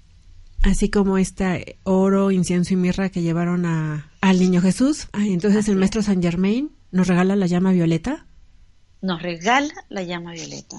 Así 0.63 0.89
como 0.89 1.19
este 1.19 1.77
oro, 1.85 2.31
incienso 2.31 2.75
y 2.75 2.77
mirra 2.77 3.11
que 3.11 3.23
llevaron 3.23 3.67
a, 3.67 4.11
al 4.21 4.41
niño 4.41 4.61
Jesús. 4.61 5.09
entonces 5.13 5.69
el 5.69 5.77
maestro 5.77 6.03
Saint 6.03 6.23
Germain 6.23 6.71
nos 6.91 7.07
regala 7.07 7.37
la 7.37 7.47
llama 7.47 7.73
violeta. 7.73 8.27
Nos 9.01 9.23
regala 9.23 9.73
la 9.89 10.03
llama 10.03 10.33
violeta. 10.33 10.79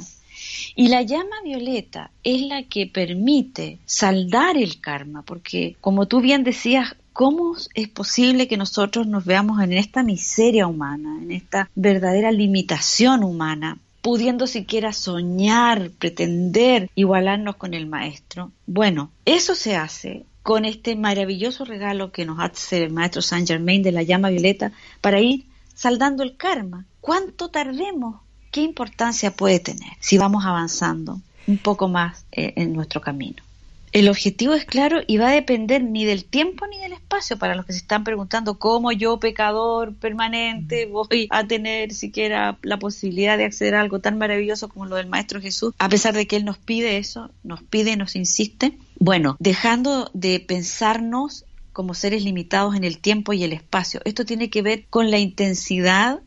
Y 0.75 0.87
la 0.87 1.01
llama 1.01 1.35
violeta 1.43 2.11
es 2.23 2.41
la 2.41 2.63
que 2.63 2.87
permite 2.87 3.79
saldar 3.85 4.57
el 4.57 4.79
karma, 4.79 5.23
porque 5.23 5.75
como 5.81 6.07
tú 6.07 6.21
bien 6.21 6.43
decías, 6.43 6.95
¿cómo 7.13 7.55
es 7.73 7.87
posible 7.87 8.47
que 8.47 8.57
nosotros 8.57 9.07
nos 9.07 9.25
veamos 9.25 9.61
en 9.61 9.73
esta 9.73 10.03
miseria 10.03 10.67
humana, 10.67 11.19
en 11.21 11.31
esta 11.31 11.69
verdadera 11.75 12.31
limitación 12.31 13.23
humana? 13.23 13.77
pudiendo 14.01 14.47
siquiera 14.47 14.93
soñar, 14.93 15.91
pretender 15.99 16.89
igualarnos 16.95 17.57
con 17.57 17.73
el 17.73 17.85
maestro. 17.85 18.51
Bueno, 18.65 19.11
eso 19.25 19.55
se 19.55 19.75
hace 19.75 20.25
con 20.41 20.65
este 20.65 20.95
maravilloso 20.95 21.65
regalo 21.65 22.11
que 22.11 22.25
nos 22.25 22.39
hace 22.39 22.83
el 22.83 22.91
maestro 22.91 23.21
Saint 23.21 23.47
Germain 23.47 23.83
de 23.83 23.91
la 23.91 24.03
llama 24.03 24.29
violeta 24.29 24.71
para 25.01 25.19
ir 25.19 25.45
saldando 25.75 26.23
el 26.23 26.37
karma. 26.37 26.85
¿Cuánto 27.01 27.49
tardemos? 27.49 28.21
¿Qué 28.51 28.61
importancia 28.61 29.31
puede 29.31 29.59
tener 29.59 29.91
si 29.99 30.17
vamos 30.17 30.45
avanzando 30.45 31.19
un 31.47 31.57
poco 31.57 31.87
más 31.87 32.25
eh, 32.31 32.53
en 32.55 32.73
nuestro 32.73 33.01
camino? 33.01 33.43
El 33.91 34.07
objetivo 34.07 34.53
es 34.53 34.65
claro 34.65 34.99
y 35.07 35.17
va 35.17 35.29
a 35.29 35.33
depender 35.33 35.83
ni 35.83 36.05
del 36.05 36.23
tiempo 36.23 36.67
ni 36.67 36.77
del 36.77 36.93
espacio 36.93 37.39
para 37.39 37.55
los 37.55 37.65
que 37.65 37.73
se 37.73 37.79
están 37.79 38.03
preguntando 38.03 38.59
cómo 38.59 38.91
yo, 38.91 39.19
pecador 39.19 39.95
permanente, 39.95 40.85
voy 40.85 41.27
a 41.31 41.47
tener 41.47 41.93
siquiera 41.93 42.59
la 42.61 42.77
posibilidad 42.77 43.37
de 43.37 43.45
acceder 43.45 43.73
a 43.73 43.81
algo 43.81 43.99
tan 43.99 44.19
maravilloso 44.19 44.69
como 44.69 44.85
lo 44.85 44.95
del 44.95 45.07
Maestro 45.07 45.41
Jesús, 45.41 45.73
a 45.79 45.89
pesar 45.89 46.13
de 46.13 46.27
que 46.27 46.35
Él 46.35 46.45
nos 46.45 46.59
pide 46.59 46.97
eso, 46.97 47.31
nos 47.43 47.63
pide, 47.63 47.97
nos 47.97 48.15
insiste. 48.15 48.77
Bueno, 48.99 49.37
dejando 49.39 50.11
de 50.13 50.39
pensarnos 50.39 51.45
como 51.73 51.95
seres 51.95 52.23
limitados 52.23 52.75
en 52.75 52.83
el 52.83 52.99
tiempo 52.99 53.33
y 53.33 53.43
el 53.43 53.53
espacio. 53.53 54.01
Esto 54.05 54.23
tiene 54.23 54.51
que 54.51 54.61
ver 54.61 54.85
con 54.89 55.09
la 55.09 55.17
intensidad 55.17 56.19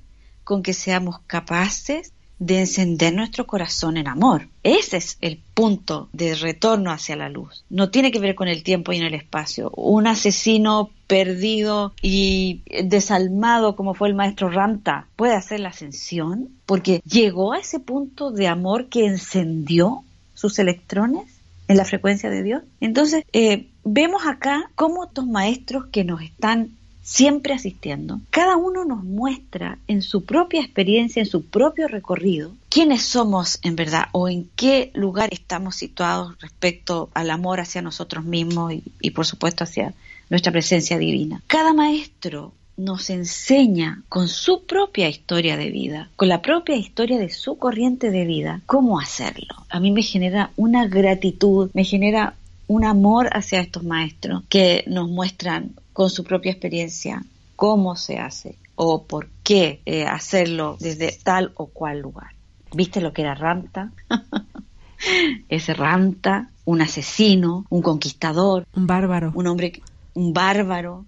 con 0.44 0.62
que 0.64 0.72
seamos 0.72 1.20
capaces 1.26 2.11
de 2.42 2.58
encender 2.58 3.14
nuestro 3.14 3.46
corazón 3.46 3.96
en 3.96 4.08
amor. 4.08 4.48
Ese 4.64 4.96
es 4.96 5.16
el 5.20 5.40
punto 5.54 6.08
de 6.12 6.34
retorno 6.34 6.90
hacia 6.90 7.14
la 7.14 7.28
luz. 7.28 7.64
No 7.70 7.90
tiene 7.90 8.10
que 8.10 8.18
ver 8.18 8.34
con 8.34 8.48
el 8.48 8.64
tiempo 8.64 8.92
y 8.92 8.96
en 8.96 9.04
el 9.04 9.14
espacio. 9.14 9.70
Un 9.76 10.08
asesino 10.08 10.90
perdido 11.06 11.92
y 12.02 12.62
desalmado 12.84 13.76
como 13.76 13.94
fue 13.94 14.08
el 14.08 14.14
maestro 14.14 14.50
Ranta 14.50 15.06
puede 15.14 15.34
hacer 15.34 15.60
la 15.60 15.68
ascensión 15.68 16.48
porque 16.66 17.00
llegó 17.04 17.52
a 17.52 17.58
ese 17.58 17.78
punto 17.78 18.32
de 18.32 18.48
amor 18.48 18.88
que 18.88 19.06
encendió 19.06 20.02
sus 20.34 20.58
electrones 20.58 21.26
en 21.68 21.76
la 21.76 21.84
frecuencia 21.84 22.28
de 22.28 22.42
Dios. 22.42 22.62
Entonces, 22.80 23.24
eh, 23.32 23.68
vemos 23.84 24.26
acá 24.26 24.70
cómo 24.74 25.04
estos 25.04 25.26
maestros 25.26 25.86
que 25.92 26.02
nos 26.02 26.22
están 26.22 26.70
siempre 27.02 27.52
asistiendo, 27.52 28.20
cada 28.30 28.56
uno 28.56 28.84
nos 28.84 29.02
muestra 29.04 29.78
en 29.88 30.02
su 30.02 30.24
propia 30.24 30.60
experiencia, 30.60 31.20
en 31.20 31.26
su 31.26 31.44
propio 31.44 31.88
recorrido, 31.88 32.52
quiénes 32.68 33.02
somos 33.02 33.58
en 33.62 33.76
verdad 33.76 34.04
o 34.12 34.28
en 34.28 34.48
qué 34.56 34.90
lugar 34.94 35.28
estamos 35.32 35.76
situados 35.76 36.40
respecto 36.40 37.10
al 37.14 37.30
amor 37.30 37.60
hacia 37.60 37.82
nosotros 37.82 38.24
mismos 38.24 38.72
y, 39.00 39.10
por 39.10 39.26
supuesto 39.26 39.64
hacia 39.64 39.94
nuestra 40.30 40.52
presencia 40.52 40.96
divina. 40.96 41.42
Cada 41.46 41.74
maestro 41.74 42.52
nos 42.76 43.10
enseña 43.10 44.02
con 44.08 44.28
su 44.28 44.64
propia 44.64 45.08
historia 45.08 45.56
de 45.56 45.70
vida, 45.70 46.08
con 46.16 46.28
la 46.28 46.40
propia 46.40 46.76
historia 46.76 47.18
de 47.18 47.28
su 47.28 47.58
corriente 47.58 48.10
de 48.10 48.24
vida, 48.24 48.62
cómo 48.66 48.98
hacerlo. 48.98 49.54
A 49.68 49.78
mí 49.78 49.90
me 49.90 50.02
genera 50.02 50.50
una 50.56 50.86
gratitud, 50.86 51.70
me 51.74 51.84
genera 51.84 52.34
un 52.68 52.84
amor 52.84 53.28
hacia 53.32 53.60
estos 53.60 53.84
maestros 53.84 54.44
que 54.48 54.84
nos 54.86 55.08
muestran 55.08 55.72
con 55.92 56.10
su 56.10 56.24
propia 56.24 56.52
experiencia 56.52 57.22
cómo 57.56 57.96
se 57.96 58.18
hace 58.18 58.56
o 58.74 59.04
por 59.04 59.28
qué 59.42 59.82
eh, 59.86 60.04
hacerlo 60.04 60.76
desde 60.80 61.16
tal 61.22 61.52
o 61.56 61.66
cual 61.66 62.00
lugar. 62.00 62.30
¿Viste 62.74 63.00
lo 63.00 63.12
que 63.12 63.22
era 63.22 63.34
Ranta? 63.34 63.92
Ese 65.48 65.74
Ranta, 65.74 66.50
un 66.64 66.80
asesino, 66.80 67.66
un 67.68 67.82
conquistador, 67.82 68.66
un 68.74 68.86
bárbaro, 68.86 69.32
un 69.34 69.46
hombre, 69.46 69.82
un 70.14 70.32
bárbaro, 70.32 71.04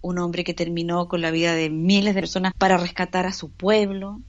un 0.00 0.18
hombre 0.18 0.44
que 0.44 0.54
terminó 0.54 1.08
con 1.08 1.20
la 1.20 1.30
vida 1.30 1.54
de 1.54 1.70
miles 1.70 2.14
de 2.14 2.20
personas 2.20 2.52
para 2.56 2.76
rescatar 2.76 3.26
a 3.26 3.32
su 3.32 3.50
pueblo, 3.50 4.20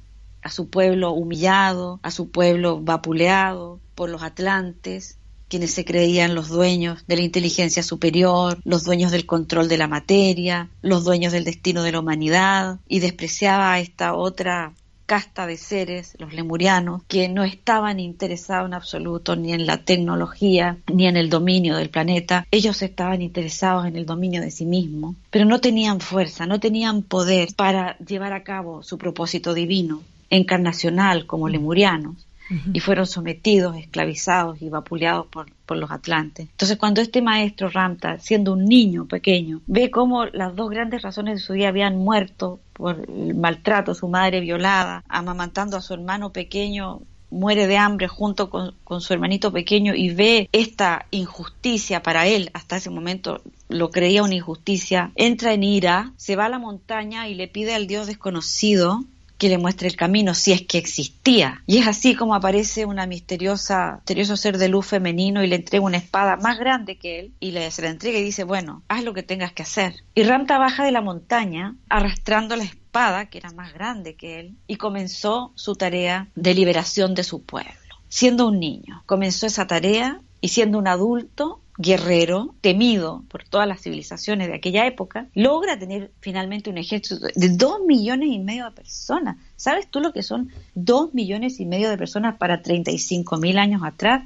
a 0.42 0.50
su 0.50 0.70
pueblo 0.70 1.12
humillado, 1.12 2.00
a 2.04 2.12
su 2.12 2.30
pueblo 2.30 2.82
vapuleado 2.82 3.80
por 3.96 4.10
los 4.10 4.24
atlantes, 4.24 5.18
quienes 5.54 5.76
se 5.76 5.86
creían 5.86 6.34
los 6.34 6.50
dueños 6.50 7.06
de 7.06 7.16
la 7.16 7.22
inteligencia 7.22 7.84
superior, 7.84 8.58
los 8.64 8.86
dueños 8.86 9.12
del 9.12 9.28
control 9.28 9.70
de 9.70 9.78
la 9.78 9.88
materia, 9.88 10.72
los 10.82 11.04
dueños 11.04 11.32
del 11.32 11.44
destino 11.44 11.84
de 11.84 11.92
la 11.92 12.00
humanidad, 12.00 12.80
y 12.88 13.02
despreciaba 13.02 13.72
a 13.72 13.80
esta 13.80 14.16
otra 14.16 14.74
casta 15.06 15.46
de 15.46 15.58
seres, 15.58 16.16
los 16.18 16.34
lemurianos, 16.34 17.04
que 17.08 17.30
no 17.30 17.44
estaban 17.44 18.00
interesados 18.00 18.68
en 18.68 18.74
absoluto 18.74 19.36
ni 19.36 19.54
en 19.54 19.68
la 19.68 19.78
tecnología 19.78 20.80
ni 20.92 21.06
en 21.06 21.18
el 21.18 21.30
dominio 21.30 21.76
del 21.76 21.92
planeta. 21.92 22.48
Ellos 22.50 22.82
estaban 22.82 23.22
interesados 23.22 23.86
en 23.86 23.96
el 23.96 24.08
dominio 24.08 24.42
de 24.42 24.50
sí 24.50 24.66
mismos, 24.66 25.18
pero 25.30 25.46
no 25.46 25.62
tenían 25.62 26.00
fuerza, 26.00 26.48
no 26.48 26.60
tenían 26.60 27.04
poder 27.04 27.50
para 27.56 27.96
llevar 28.00 28.34
a 28.34 28.42
cabo 28.42 28.82
su 28.82 28.98
propósito 28.98 29.54
divino, 29.54 30.02
encarnacional 30.32 31.28
como 31.28 31.48
lemurianos 31.48 32.26
y 32.50 32.80
fueron 32.80 33.08
sometidos, 33.08 33.78
esclavizados 33.78 34.62
y 34.62 34.70
vapuleados 34.70 35.28
por, 35.28 35.52
por, 35.66 35.78
los 35.78 35.92
atlantes. 35.92 36.50
Entonces, 36.50 36.78
cuando 36.78 37.02
este 37.02 37.22
maestro 37.22 37.70
Ramta, 37.70 38.20
siendo 38.20 38.54
un 38.54 38.66
niño 38.66 39.06
pequeño, 39.06 39.62
ve 39.66 39.90
cómo 39.90 40.26
las 40.26 40.56
dos 40.56 40.70
grandes 40.70 41.02
razones 41.02 41.36
de 41.36 41.42
su 41.42 41.54
vida 41.54 41.70
habían 41.70 41.98
muerto 41.98 42.60
por 42.74 43.06
el 43.08 43.36
maltrato, 43.36 43.96
su 43.96 44.08
madre 44.08 44.40
violada, 44.40 45.04
amamantando 45.08 45.78
a 45.78 45.82
su 45.82 45.94
hermano 45.94 46.32
pequeño 46.32 47.02
muere 47.34 47.68
de 47.68 47.78
hambre 47.78 48.08
junto 48.08 48.50
con, 48.50 48.76
con, 48.84 49.02
su 49.02 49.12
hermanito 49.12 49.52
pequeño 49.52 49.96
y 49.96 50.14
ve 50.14 50.50
esta 50.52 51.08
injusticia 51.12 52.04
para 52.04 52.28
él, 52.28 52.52
hasta 52.54 52.78
ese 52.78 52.92
momento 52.92 53.42
lo 53.70 53.90
creía 53.90 54.24
una 54.24 54.36
injusticia, 54.36 55.12
entra 55.16 55.54
en 55.54 55.64
ira, 55.64 56.14
se 56.16 56.36
va 56.36 56.46
a 56.46 56.50
la 56.50 56.60
montaña 56.60 57.28
y 57.28 57.34
le 57.34 57.48
pide 57.48 57.74
al 57.74 57.88
Dios 57.88 58.06
desconocido 58.08 59.04
que 59.44 59.50
le 59.50 59.58
muestre 59.58 59.90
el 59.90 59.98
camino 59.98 60.34
si 60.36 60.54
es 60.54 60.62
que 60.62 60.78
existía. 60.78 61.64
Y 61.68 61.80
es 61.80 61.88
así 61.88 62.16
como 62.16 62.34
aparece 62.34 62.86
una 62.86 63.06
misteriosa, 63.08 63.96
misterioso 63.98 64.38
ser 64.38 64.58
de 64.58 64.70
luz 64.70 64.86
femenino 64.86 65.44
y 65.44 65.48
le 65.48 65.58
entrega 65.58 65.84
una 65.84 65.98
espada 65.98 66.38
más 66.38 66.58
grande 66.58 66.98
que 66.98 67.20
él 67.20 67.34
y 67.42 67.52
le, 67.52 67.70
se 67.70 67.82
la 67.82 67.90
entrega 67.90 68.18
y 68.18 68.24
dice, 68.24 68.46
bueno, 68.46 68.84
haz 68.88 69.04
lo 69.04 69.14
que 69.14 69.22
tengas 69.22 69.52
que 69.52 69.64
hacer. 69.64 69.96
Y 70.16 70.24
Ramta 70.24 70.58
baja 70.60 70.86
de 70.86 70.94
la 70.94 71.02
montaña 71.02 71.76
arrastrando 71.90 72.56
la 72.56 72.64
espada, 72.64 73.26
que 73.26 73.40
era 73.40 73.52
más 73.52 73.74
grande 73.74 74.16
que 74.16 74.40
él, 74.40 74.56
y 74.66 74.78
comenzó 74.78 75.52
su 75.56 75.76
tarea 75.76 76.30
de 76.36 76.54
liberación 76.54 77.14
de 77.14 77.26
su 77.26 77.44
pueblo. 77.44 77.74
Siendo 78.08 78.48
un 78.48 78.62
niño, 78.62 79.04
comenzó 79.06 79.46
esa 79.46 79.68
tarea 79.68 80.22
y 80.40 80.48
siendo 80.48 80.78
un 80.78 80.88
adulto, 80.88 81.60
guerrero, 81.77 82.56
temido 82.62 83.24
por 83.27 83.44
todas 83.44 83.68
las 83.68 83.82
civilizaciones 83.82 84.48
de 84.48 84.56
aquella 84.56 84.86
época, 84.86 85.27
logra 85.34 85.77
tener 85.77 86.12
finalmente 86.20 86.70
un 86.70 86.77
ejército 86.77 87.25
de 87.36 87.50
dos 87.50 87.80
millones 87.86 88.30
y 88.32 88.39
medio 88.39 88.65
de 88.65 88.72
personas. 88.72 89.38
¿Sabes 89.56 89.88
tú 89.89 90.00
lo 90.00 90.13
que 90.13 90.24
son 90.24 90.50
dos 90.75 91.13
millones 91.13 91.60
y 91.60 91.65
medio 91.65 91.89
de 91.89 91.98
personas 91.98 92.38
para 92.38 92.62
35 92.62 93.38
mil 93.38 93.58
años 93.58 93.82
atrás, 93.84 94.24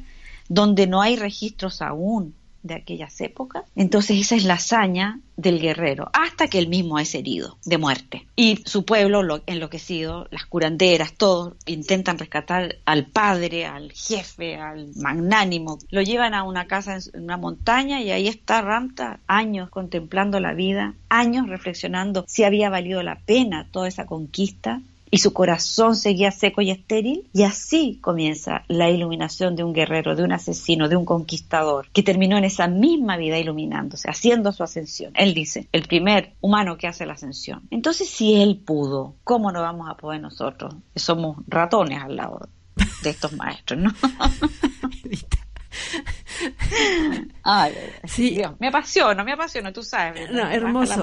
donde 0.50 0.88
no 0.88 1.02
hay 1.02 1.16
registros 1.16 1.82
aún 1.82 2.36
de 2.68 2.76
aquellas 2.76 3.20
épocas. 3.22 3.64
Entonces 3.76 4.20
esa 4.20 4.36
es 4.36 4.44
la 4.44 4.56
hazaña 4.56 5.20
del 5.36 5.60
guerrero, 5.60 6.10
hasta 6.14 6.48
que 6.48 6.58
él 6.58 6.68
mismo 6.68 6.98
es 7.00 7.14
herido 7.14 7.58
de 7.64 7.78
muerte. 7.78 8.28
Y 8.36 8.58
su 8.66 8.86
pueblo 8.86 9.24
lo, 9.24 9.42
enloquecido, 9.46 10.28
las 10.32 10.46
curanderas, 10.46 11.14
todos 11.14 11.54
intentan 11.66 12.18
rescatar 12.18 12.78
al 12.86 13.06
padre, 13.06 13.66
al 13.66 13.92
jefe, 13.92 14.56
al 14.56 14.92
magnánimo. 14.96 15.78
Lo 15.90 16.02
llevan 16.02 16.34
a 16.34 16.44
una 16.44 16.66
casa 16.68 16.98
en 17.14 17.24
una 17.24 17.38
montaña 17.38 18.02
y 18.02 18.12
ahí 18.12 18.28
está 18.28 18.62
Ramta, 18.62 19.20
años 19.28 19.70
contemplando 19.70 20.40
la 20.40 20.54
vida, 20.54 20.96
años 21.10 21.48
reflexionando 21.48 22.26
si 22.28 22.44
había 22.44 22.70
valido 22.70 23.04
la 23.04 23.20
pena 23.20 23.68
toda 23.72 23.88
esa 23.88 24.06
conquista 24.06 24.82
y 25.10 25.20
su 25.20 25.34
corazón 25.34 25.96
seguía 25.96 26.32
seco 26.32 26.62
y 26.62 26.72
estéril. 26.72 27.28
Y 27.34 27.44
así 27.44 28.00
comienza 28.02 28.64
la 28.68 28.90
iluminación 28.90 29.56
de 29.56 29.64
un 29.64 29.74
guerrero, 29.74 30.16
de 30.16 30.24
un 30.24 30.32
asesino, 30.32 30.90
de 30.90 30.96
un 30.96 31.06
conquistador, 31.06 31.90
que 31.92 32.04
terminó 32.04 32.38
en 32.38 32.44
esa 32.44 32.68
misma 32.68 33.18
vida 33.18 33.38
iluminándose, 33.38 34.10
haciendo 34.10 34.52
su 34.52 34.64
ascensión. 34.64 35.12
Él 35.16 35.34
dice, 35.34 35.68
el 35.72 35.84
primer 35.84 36.34
humano 36.42 36.78
que 36.78 36.88
hace 36.88 37.06
la 37.06 37.14
ascensión. 37.14 37.68
Entonces, 37.72 38.10
si 38.10 38.42
él 38.42 38.58
pudo, 38.58 39.16
¿cómo 39.24 39.52
no 39.52 39.62
vamos 39.62 39.90
a 39.90 39.96
poder 39.96 40.22
nosotros? 40.22 40.76
Somos 40.96 41.38
ratones 41.48 42.02
al 42.02 42.16
lado 42.16 42.50
de 43.04 43.10
estos 43.10 43.34
maestros, 43.34 43.80
¿no? 43.80 43.92
Ay, 47.50 47.74
sí. 48.04 48.42
me 48.60 48.68
apasiona, 48.68 49.24
me 49.24 49.32
apasiona, 49.32 49.72
tú 49.72 49.82
sabes. 49.82 50.30
No, 50.32 50.50
hermoso. 50.50 51.02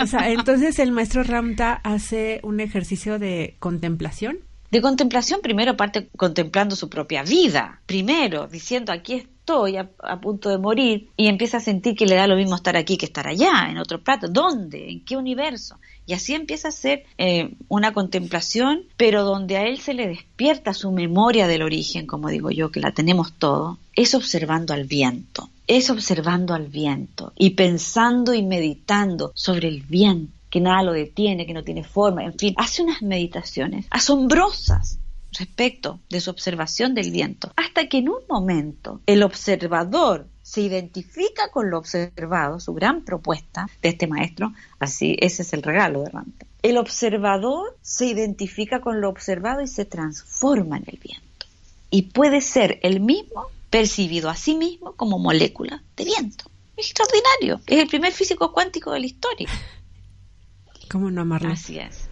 O 0.00 0.06
sea, 0.06 0.30
entonces 0.30 0.78
el 0.78 0.92
maestro 0.92 1.22
Ramta 1.22 1.74
hace 1.84 2.40
un 2.42 2.60
ejercicio 2.60 3.18
de 3.18 3.56
contemplación. 3.58 4.38
De 4.70 4.80
contemplación, 4.80 5.40
primero 5.42 5.76
parte 5.76 6.08
contemplando 6.16 6.74
su 6.74 6.88
propia 6.88 7.22
vida, 7.22 7.80
primero 7.86 8.48
diciendo 8.48 8.92
aquí 8.92 9.14
estoy 9.14 9.76
a, 9.76 9.90
a, 10.02 10.20
punto 10.20 10.50
de 10.50 10.58
morir 10.58 11.08
y 11.16 11.28
empieza 11.28 11.56
a 11.56 11.60
sentir 11.60 11.94
que 11.94 12.04
le 12.04 12.16
da 12.16 12.26
lo 12.26 12.36
mismo 12.36 12.54
estar 12.54 12.76
aquí 12.76 12.98
que 12.98 13.06
estar 13.06 13.26
allá, 13.26 13.68
en 13.70 13.78
otro 13.78 14.02
plato. 14.02 14.28
¿Dónde? 14.28 14.90
¿En 14.90 15.04
qué 15.04 15.16
universo? 15.16 15.78
Y 16.08 16.14
así 16.14 16.34
empieza 16.34 16.68
a 16.68 16.72
ser 16.72 17.04
eh, 17.18 17.54
una 17.68 17.92
contemplación, 17.92 18.84
pero 18.96 19.24
donde 19.24 19.58
a 19.58 19.66
él 19.66 19.78
se 19.78 19.92
le 19.92 20.06
despierta 20.06 20.72
su 20.72 20.90
memoria 20.92 21.46
del 21.46 21.60
origen, 21.60 22.06
como 22.06 22.30
digo 22.30 22.50
yo, 22.50 22.70
que 22.70 22.80
la 22.80 22.92
tenemos 22.92 23.34
todo, 23.34 23.78
es 23.94 24.14
observando 24.14 24.72
al 24.72 24.84
viento, 24.84 25.50
es 25.68 25.90
observando 25.90 26.54
al 26.54 26.66
viento 26.66 27.32
y 27.36 27.50
pensando 27.50 28.34
y 28.34 28.42
meditando 28.42 29.30
sobre 29.34 29.68
el 29.68 29.82
viento 29.82 30.32
que 30.50 30.60
nada 30.60 30.82
lo 30.82 30.92
detiene, 30.92 31.46
que 31.46 31.52
no 31.52 31.62
tiene 31.62 31.84
forma, 31.84 32.24
en 32.24 32.32
fin, 32.32 32.54
hace 32.56 32.82
unas 32.82 33.02
meditaciones 33.02 33.86
asombrosas 33.90 34.98
respecto 35.38 36.00
de 36.08 36.20
su 36.20 36.30
observación 36.30 36.94
del 36.94 37.10
viento, 37.10 37.52
hasta 37.54 37.86
que 37.86 37.98
en 37.98 38.08
un 38.08 38.20
momento 38.28 39.02
el 39.06 39.22
observador 39.22 40.26
se 40.42 40.62
identifica 40.62 41.50
con 41.50 41.70
lo 41.70 41.76
observado, 41.76 42.60
su 42.60 42.72
gran 42.72 43.02
propuesta 43.04 43.68
de 43.82 43.90
este 43.90 44.06
maestro, 44.06 44.54
así 44.78 45.16
ese 45.20 45.42
es 45.42 45.52
el 45.52 45.62
regalo 45.62 46.02
de 46.02 46.08
Ramta. 46.08 46.46
El 46.62 46.78
observador 46.78 47.76
se 47.82 48.06
identifica 48.06 48.80
con 48.80 49.02
lo 49.02 49.10
observado 49.10 49.60
y 49.60 49.68
se 49.68 49.84
transforma 49.84 50.78
en 50.78 50.84
el 50.86 50.98
viento. 50.98 51.46
Y 51.90 52.02
puede 52.02 52.40
ser 52.40 52.80
el 52.82 53.00
mismo 53.00 53.48
percibido 53.70 54.28
a 54.28 54.36
sí 54.36 54.54
mismo 54.54 54.94
como 54.94 55.18
molécula 55.18 55.82
de 55.96 56.04
viento. 56.04 56.50
Extraordinario. 56.76 57.60
Es 57.66 57.78
el 57.80 57.88
primer 57.88 58.12
físico 58.12 58.52
cuántico 58.52 58.92
de 58.92 59.00
la 59.00 59.06
historia. 59.06 59.48
¿Cómo 60.90 61.10
no 61.10 61.22
amarlo? 61.22 61.50
Así 61.50 61.78
es. 61.78 62.08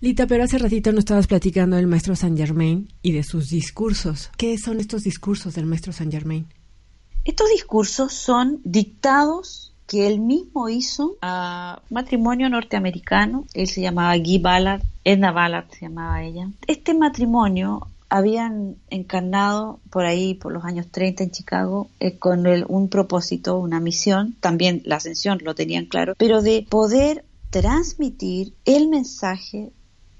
Lita, 0.00 0.28
pero 0.28 0.44
hace 0.44 0.58
ratito 0.58 0.92
nos 0.92 1.00
estabas 1.00 1.26
platicando 1.26 1.76
del 1.76 1.88
maestro 1.88 2.14
Saint 2.14 2.38
Germain 2.38 2.88
y 3.02 3.12
de 3.12 3.24
sus 3.24 3.48
discursos. 3.50 4.30
¿Qué 4.36 4.56
son 4.56 4.78
estos 4.78 5.02
discursos 5.02 5.54
del 5.54 5.66
maestro 5.66 5.92
Saint 5.92 6.12
Germain? 6.12 6.46
Estos 7.24 7.50
discursos 7.50 8.12
son 8.12 8.60
dictados 8.62 9.74
que 9.88 10.06
él 10.06 10.20
mismo 10.20 10.68
hizo 10.68 11.16
a 11.20 11.82
un 11.90 11.94
matrimonio 11.94 12.48
norteamericano. 12.48 13.46
Él 13.54 13.66
se 13.66 13.80
llamaba 13.80 14.16
Guy 14.18 14.38
Ballard, 14.38 14.82
Edna 15.02 15.32
Ballard 15.32 15.68
se 15.72 15.86
llamaba 15.86 16.22
ella. 16.22 16.48
Este 16.68 16.94
matrimonio 16.94 17.88
habían 18.08 18.76
encarnado 18.90 19.80
por 19.90 20.06
ahí, 20.06 20.34
por 20.34 20.52
los 20.52 20.64
años 20.64 20.86
30 20.90 21.24
en 21.24 21.30
Chicago, 21.30 21.88
eh, 22.00 22.18
con 22.18 22.46
un 22.68 22.88
propósito, 22.88 23.58
una 23.58 23.80
misión, 23.80 24.34
también 24.40 24.82
la 24.84 24.96
ascensión 24.96 25.38
lo 25.42 25.54
tenían 25.54 25.86
claro, 25.86 26.14
pero 26.16 26.42
de 26.42 26.66
poder 26.68 27.24
transmitir 27.50 28.54
el 28.64 28.88
mensaje 28.88 29.70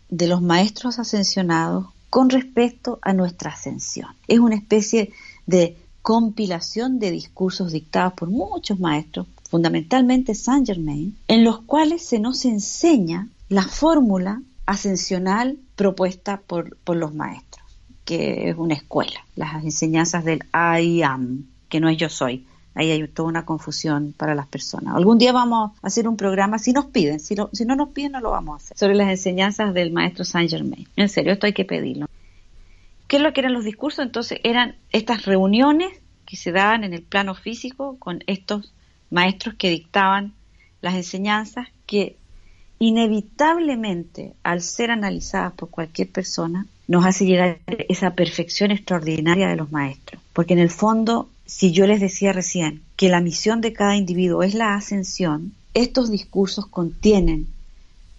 de 0.09 0.27
los 0.27 0.42
maestros 0.42 0.98
ascensionados 0.98 1.87
con 2.11 2.31
respecto 2.31 2.98
a 3.03 3.12
nuestra 3.12 3.51
ascensión. 3.51 4.09
Es 4.27 4.38
una 4.38 4.57
especie 4.57 5.12
de 5.46 5.77
compilación 6.03 6.98
de 6.98 7.11
discursos 7.11 7.72
dictados 7.72 8.14
por 8.14 8.31
muchos 8.31 8.81
maestros, 8.81 9.27
fundamentalmente 9.51 10.35
Saint 10.35 10.66
Germain, 10.66 11.16
en 11.29 11.44
los 11.44 11.61
cuales 11.62 12.03
se 12.03 12.18
nos 12.18 12.44
enseña 12.44 13.29
la 13.48 13.62
fórmula 13.62 14.42
ascensional 14.64 15.59
propuesta 15.77 16.40
por 16.46 16.96
los 16.96 17.14
maestros, 17.14 17.67
que 18.09 18.49
es 18.49 18.57
una 18.57 18.73
escuela, 18.73 19.23
las 19.37 19.62
enseñanzas 19.62 20.25
del 20.25 20.42
I 20.55 21.03
am, 21.03 21.44
que 21.68 21.79
no 21.79 21.90
es 21.90 21.99
yo 21.99 22.09
soy. 22.09 22.47
Ahí 22.75 22.90
hay 22.90 23.07
toda 23.07 23.29
una 23.29 23.44
confusión 23.44 24.14
para 24.16 24.35
las 24.35 24.47
personas. 24.47 24.94
Algún 24.94 25.18
día 25.18 25.31
vamos 25.31 25.73
a 25.83 25.87
hacer 25.87 26.09
un 26.09 26.16
programa, 26.16 26.59
si 26.59 26.73
nos 26.73 26.87
piden, 26.87 27.21
si, 27.21 27.37
si 27.53 27.66
no 27.66 27.77
nos 27.77 27.90
piden 27.90 28.12
no 28.12 28.21
lo 28.21 28.31
vamos 28.31 28.55
a 28.55 28.57
hacer, 28.64 28.79
sobre 28.79 28.94
las 28.94 29.11
enseñanzas 29.11 29.75
del 29.75 29.92
maestro 29.92 30.25
Saint 30.25 30.49
Germain. 30.49 30.88
En 30.97 31.11
serio, 31.11 31.35
esto 31.35 31.44
hay 31.44 31.53
que 31.53 31.66
pedirlo. 31.66 32.07
¿Qué 33.09 33.16
es 33.16 33.23
lo 33.23 33.35
que 33.35 33.40
eran 33.40 33.53
los 33.53 33.64
discursos? 33.64 34.07
Entonces 34.07 34.40
eran 34.42 34.77
estas 34.90 35.27
reuniones 35.27 35.92
que 36.25 36.37
se 36.37 36.51
daban 36.51 36.85
en 36.85 36.94
el 36.94 37.03
plano 37.03 37.35
físico 37.35 37.97
con 37.99 38.25
estos 38.27 38.73
maestros 39.11 39.57
que 39.57 39.68
dictaban 39.68 40.33
las 40.81 40.94
enseñanzas 40.94 41.68
que 41.85 42.16
inevitablemente 42.79 44.35
al 44.43 44.62
ser 44.62 44.91
analizadas 44.91 45.53
por 45.53 45.71
cualquier 45.71 46.11
persona 46.11 46.67
nos 46.87 47.05
hace 47.05 47.27
llegar 47.27 47.59
esa 47.67 48.14
perfección 48.14 48.71
extraordinaria 48.71 49.49
de 49.49 49.57
los 49.57 49.71
maestros. 49.71 50.23
Porque 50.33 50.55
en 50.55 50.61
el 50.61 50.71
fondo, 50.71 51.29
si 51.45 51.73
yo 51.73 51.87
les 51.87 52.01
decía 52.01 52.33
recién 52.33 52.83
que 52.97 53.09
la 53.09 53.21
misión 53.21 53.61
de 53.61 53.73
cada 53.73 53.97
individuo 53.97 54.43
es 54.43 54.55
la 54.55 54.75
ascensión, 54.75 55.53
estos 55.75 56.11
discursos 56.11 56.67
contienen 56.67 57.47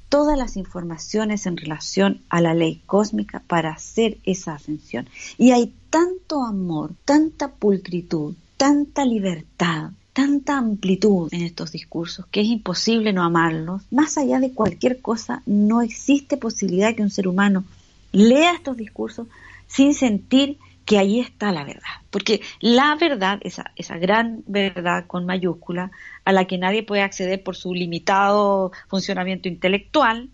todas 0.10 0.38
las 0.38 0.58
informaciones 0.58 1.46
en 1.46 1.58
relación 1.58 2.22
a 2.30 2.42
la 2.42 2.54
ley 2.54 2.82
cósmica 2.86 3.42
para 3.48 3.72
hacer 3.72 4.18
esa 4.24 4.54
ascensión. 4.54 5.08
Y 5.38 5.52
hay 5.52 5.74
tanto 5.90 6.44
amor, 6.44 6.92
tanta 7.06 7.50
pulcritud, 7.50 8.36
tanta 8.58 9.06
libertad, 9.06 9.92
tanta 10.14 10.58
amplitud 10.58 11.30
en 11.32 11.42
estos 11.42 11.72
discursos 11.72 12.26
que 12.28 12.42
es 12.42 12.48
imposible 12.48 13.14
no 13.14 13.24
amarlos. 13.24 13.84
Más 13.92 14.18
allá 14.18 14.40
de 14.40 14.54
cualquier 14.54 15.02
cosa, 15.02 15.44
no 15.46 15.82
existe 15.82 16.38
posibilidad 16.38 16.96
que 16.96 17.04
un 17.04 17.10
ser 17.10 17.28
humano 17.28 17.64
lea 18.12 18.54
estos 18.54 18.78
discursos 18.78 19.28
sin 19.68 19.94
sentir 19.94 20.58
que 20.86 20.98
ahí 20.98 21.20
está 21.20 21.52
la 21.52 21.64
verdad. 21.64 22.02
Porque 22.10 22.42
la 22.60 22.96
verdad, 22.96 23.40
esa, 23.44 23.72
esa 23.76 23.98
gran 23.98 24.44
verdad 24.48 25.06
con 25.06 25.26
mayúscula, 25.26 25.92
a 26.26 26.32
la 26.32 26.46
que 26.46 26.58
nadie 26.58 26.82
puede 26.82 27.04
acceder 27.04 27.44
por 27.44 27.56
su 27.56 27.76
limitado 27.76 28.72
funcionamiento 28.88 29.48
intelectual, 29.48 30.30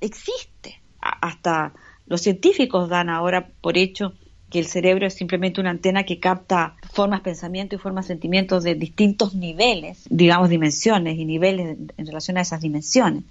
existe. 0.00 0.80
Hasta 1.00 1.72
Los 2.06 2.22
científicos 2.22 2.88
dan 2.88 3.10
ahora 3.10 3.48
por 3.60 3.78
hecho 3.78 4.14
que 4.52 4.58
el 4.58 4.66
cerebro 4.66 5.06
es 5.06 5.14
simplemente 5.14 5.62
una 5.62 5.70
antena 5.70 6.04
que 6.04 6.20
capta 6.20 6.76
formas 6.92 7.22
pensamiento 7.22 7.74
y 7.74 7.78
formas 7.78 8.04
sentimientos 8.06 8.62
de 8.62 8.74
distintos 8.74 9.34
niveles, 9.34 10.02
digamos 10.10 10.50
dimensiones 10.50 11.18
y 11.18 11.24
niveles 11.24 11.78
en 11.96 12.06
relación 12.06 12.36
a 12.36 12.42
esas 12.42 12.60
dimensiones. 12.60 13.24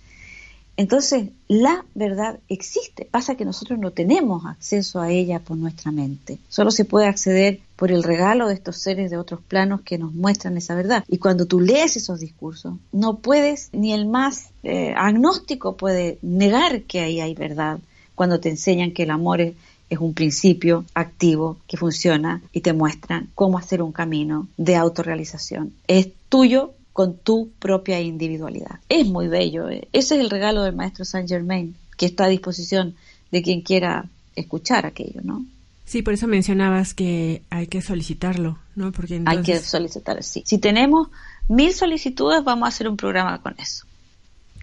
Entonces, 0.78 1.28
la 1.48 1.86
verdad 1.94 2.40
existe, 2.50 3.06
pasa 3.06 3.36
que 3.36 3.46
nosotros 3.46 3.78
no 3.78 3.92
tenemos 3.92 4.48
acceso 4.48 5.00
a 5.00 5.12
ella 5.12 5.38
por 5.38 5.58
nuestra 5.58 5.92
mente, 5.92 6.40
solo 6.50 6.72
se 6.72 6.86
puede 6.86 7.06
acceder 7.06 7.60
por 7.76 7.92
el 7.92 8.02
regalo 8.02 8.48
de 8.48 8.56
estos 8.56 8.78
seres 8.78 9.12
de 9.12 9.18
otros 9.18 9.42
planos 9.48 9.82
que 9.82 10.00
nos 10.00 10.14
muestran 10.14 10.58
esa 10.58 10.74
verdad. 10.74 11.04
Y 11.08 11.20
cuando 11.20 11.46
tú 11.46 11.60
lees 11.60 11.98
esos 11.98 12.20
discursos, 12.20 12.78
no 12.92 13.20
puedes, 13.20 13.70
ni 13.74 13.94
el 13.94 14.08
más 14.08 14.50
eh, 14.64 14.96
agnóstico 14.98 15.78
puede 15.78 16.18
negar 16.24 16.82
que 16.82 17.02
ahí 17.02 17.20
hay 17.20 17.36
verdad, 17.36 17.78
cuando 18.16 18.40
te 18.40 18.50
enseñan 18.50 18.92
que 18.92 19.04
el 19.04 19.12
amor 19.12 19.40
es, 19.42 19.54
es 19.92 20.00
un 20.00 20.14
principio 20.14 20.86
activo 20.94 21.58
que 21.68 21.76
funciona 21.76 22.42
y 22.54 22.62
te 22.62 22.72
muestran 22.72 23.30
cómo 23.36 23.58
hacer 23.58 23.82
un 23.82 23.92
camino 23.92 24.48
de 24.56 24.78
autorrealización. 24.78 25.74
Es 25.86 26.08
tuyo 26.30 26.74
con 26.94 27.18
tu 27.18 27.52
propia 27.60 28.00
individualidad. 28.00 28.80
Es 28.88 29.06
muy 29.06 29.28
bello. 29.28 29.70
Eh. 29.70 29.90
Ese 29.92 30.16
es 30.16 30.22
el 30.22 30.30
regalo 30.30 30.64
del 30.64 30.78
maestro 30.78 31.04
Saint 31.04 31.28
Germain, 31.28 31.76
que 31.98 32.06
está 32.06 32.24
a 32.24 32.30
disposición 32.30 32.96
de 33.32 33.42
quien 33.44 33.62
quiera 33.62 34.06
escuchar 34.38 34.86
aquello, 34.86 35.20
¿no? 35.26 35.46
Sí, 35.84 36.02
por 36.02 36.14
eso 36.14 36.26
mencionabas 36.26 36.94
que 36.94 37.42
hay 37.50 37.68
que 37.68 37.82
solicitarlo, 37.82 38.60
¿no? 38.76 38.94
Porque 38.94 39.22
Hay 39.26 39.42
que 39.42 39.60
solicitar, 39.60 40.24
sí. 40.24 40.42
Si 40.46 40.58
tenemos 40.58 41.10
mil 41.50 41.74
solicitudes, 41.74 42.46
vamos 42.46 42.64
a 42.64 42.70
hacer 42.70 42.88
un 42.88 42.96
programa 42.96 43.42
con 43.42 43.56
eso. 43.60 43.86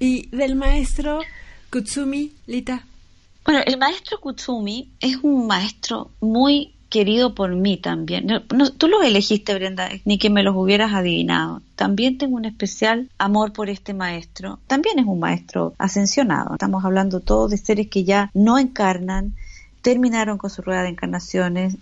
¿Y 0.00 0.34
del 0.34 0.56
maestro 0.56 1.20
Kutsumi, 1.70 2.32
Lita? 2.46 2.86
Bueno, 3.48 3.62
el 3.64 3.78
maestro 3.78 4.20
Kutsumi 4.20 4.92
es 5.00 5.16
un 5.22 5.46
maestro 5.46 6.10
muy 6.20 6.74
querido 6.90 7.34
por 7.34 7.54
mí 7.54 7.78
también. 7.78 8.26
tú 8.76 8.88
los 8.88 9.02
elegiste, 9.02 9.54
Brenda, 9.54 9.88
ni 10.04 10.18
que 10.18 10.28
me 10.28 10.42
los 10.42 10.54
hubieras 10.54 10.92
adivinado. 10.92 11.62
También 11.74 12.18
tengo 12.18 12.36
un 12.36 12.44
especial 12.44 13.08
amor 13.16 13.54
por 13.54 13.70
este 13.70 13.94
maestro. 13.94 14.58
También 14.66 14.98
es 14.98 15.06
un 15.06 15.18
maestro 15.18 15.72
ascensionado. 15.78 16.52
Estamos 16.52 16.84
hablando 16.84 17.20
todos 17.20 17.50
de 17.50 17.56
seres 17.56 17.88
que 17.88 18.04
ya 18.04 18.30
no 18.34 18.58
encarnan, 18.58 19.34
terminaron 19.80 20.36
con 20.36 20.50
su 20.50 20.60
rueda 20.60 20.82
de 20.82 20.90
encarnaciones, 20.90 21.78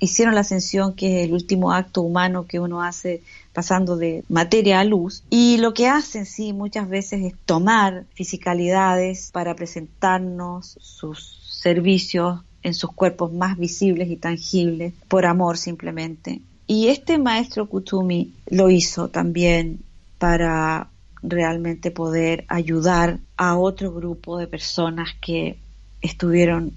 hicieron 0.00 0.34
la 0.34 0.40
ascensión, 0.40 0.94
que 0.94 1.20
es 1.20 1.26
el 1.26 1.34
último 1.34 1.72
acto 1.72 2.00
humano 2.00 2.46
que 2.46 2.58
uno 2.58 2.82
hace 2.82 3.22
pasando 3.52 3.96
de 3.96 4.24
materia 4.28 4.80
a 4.80 4.84
luz. 4.84 5.24
Y 5.30 5.58
lo 5.58 5.74
que 5.74 5.88
hacen, 5.88 6.26
sí, 6.26 6.52
muchas 6.52 6.88
veces 6.88 7.24
es 7.24 7.34
tomar 7.44 8.06
fisicalidades 8.14 9.30
para 9.32 9.54
presentarnos 9.54 10.76
sus 10.80 11.38
servicios 11.50 12.40
en 12.62 12.74
sus 12.74 12.92
cuerpos 12.92 13.32
más 13.32 13.58
visibles 13.58 14.08
y 14.08 14.16
tangibles, 14.16 14.94
por 15.08 15.26
amor 15.26 15.58
simplemente. 15.58 16.40
Y 16.66 16.88
este 16.88 17.18
maestro 17.18 17.68
Kutumi 17.68 18.32
lo 18.48 18.70
hizo 18.70 19.08
también 19.08 19.80
para 20.18 20.88
realmente 21.22 21.90
poder 21.90 22.44
ayudar 22.48 23.18
a 23.36 23.56
otro 23.56 23.92
grupo 23.92 24.38
de 24.38 24.46
personas 24.46 25.10
que 25.20 25.58
estuvieron 26.00 26.72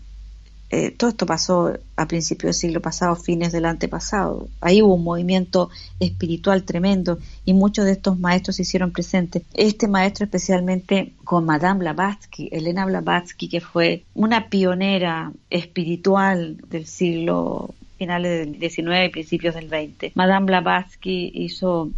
eh, 0.76 0.92
todo 0.92 1.10
esto 1.10 1.26
pasó 1.26 1.74
a 1.96 2.06
principios 2.06 2.48
del 2.48 2.54
siglo 2.54 2.82
pasado, 2.82 3.16
fines 3.16 3.54
del 3.54 3.64
antepasado. 3.64 4.50
Ahí 4.60 4.82
hubo 4.82 4.96
un 4.96 5.06
movimiento 5.06 5.70
espiritual 6.02 6.64
tremendo 6.64 7.18
y 7.46 7.54
muchos 7.54 7.86
de 7.86 7.94
estos 7.94 8.20
maestros 8.20 8.58
se 8.58 8.64
hicieron 8.64 8.92
presentes. 8.92 9.44
Este 9.54 9.88
maestro 9.88 10.26
especialmente 10.26 11.14
con 11.24 11.46
Madame 11.46 11.80
Blavatsky, 11.80 12.50
Elena 12.52 12.86
Blavatsky, 12.86 13.48
que 13.48 13.62
fue 13.62 14.04
una 14.16 14.50
pionera 14.50 15.32
espiritual 15.50 16.58
del 16.70 16.86
siglo 16.88 17.74
finales 17.98 18.46
del 18.46 18.60
XIX 18.60 19.06
y 19.06 19.10
principios 19.10 19.56
del 19.56 19.70
XX. 19.70 20.14
Madame 20.16 20.48
Blavatsky 20.48 21.32
hizo 21.34 21.90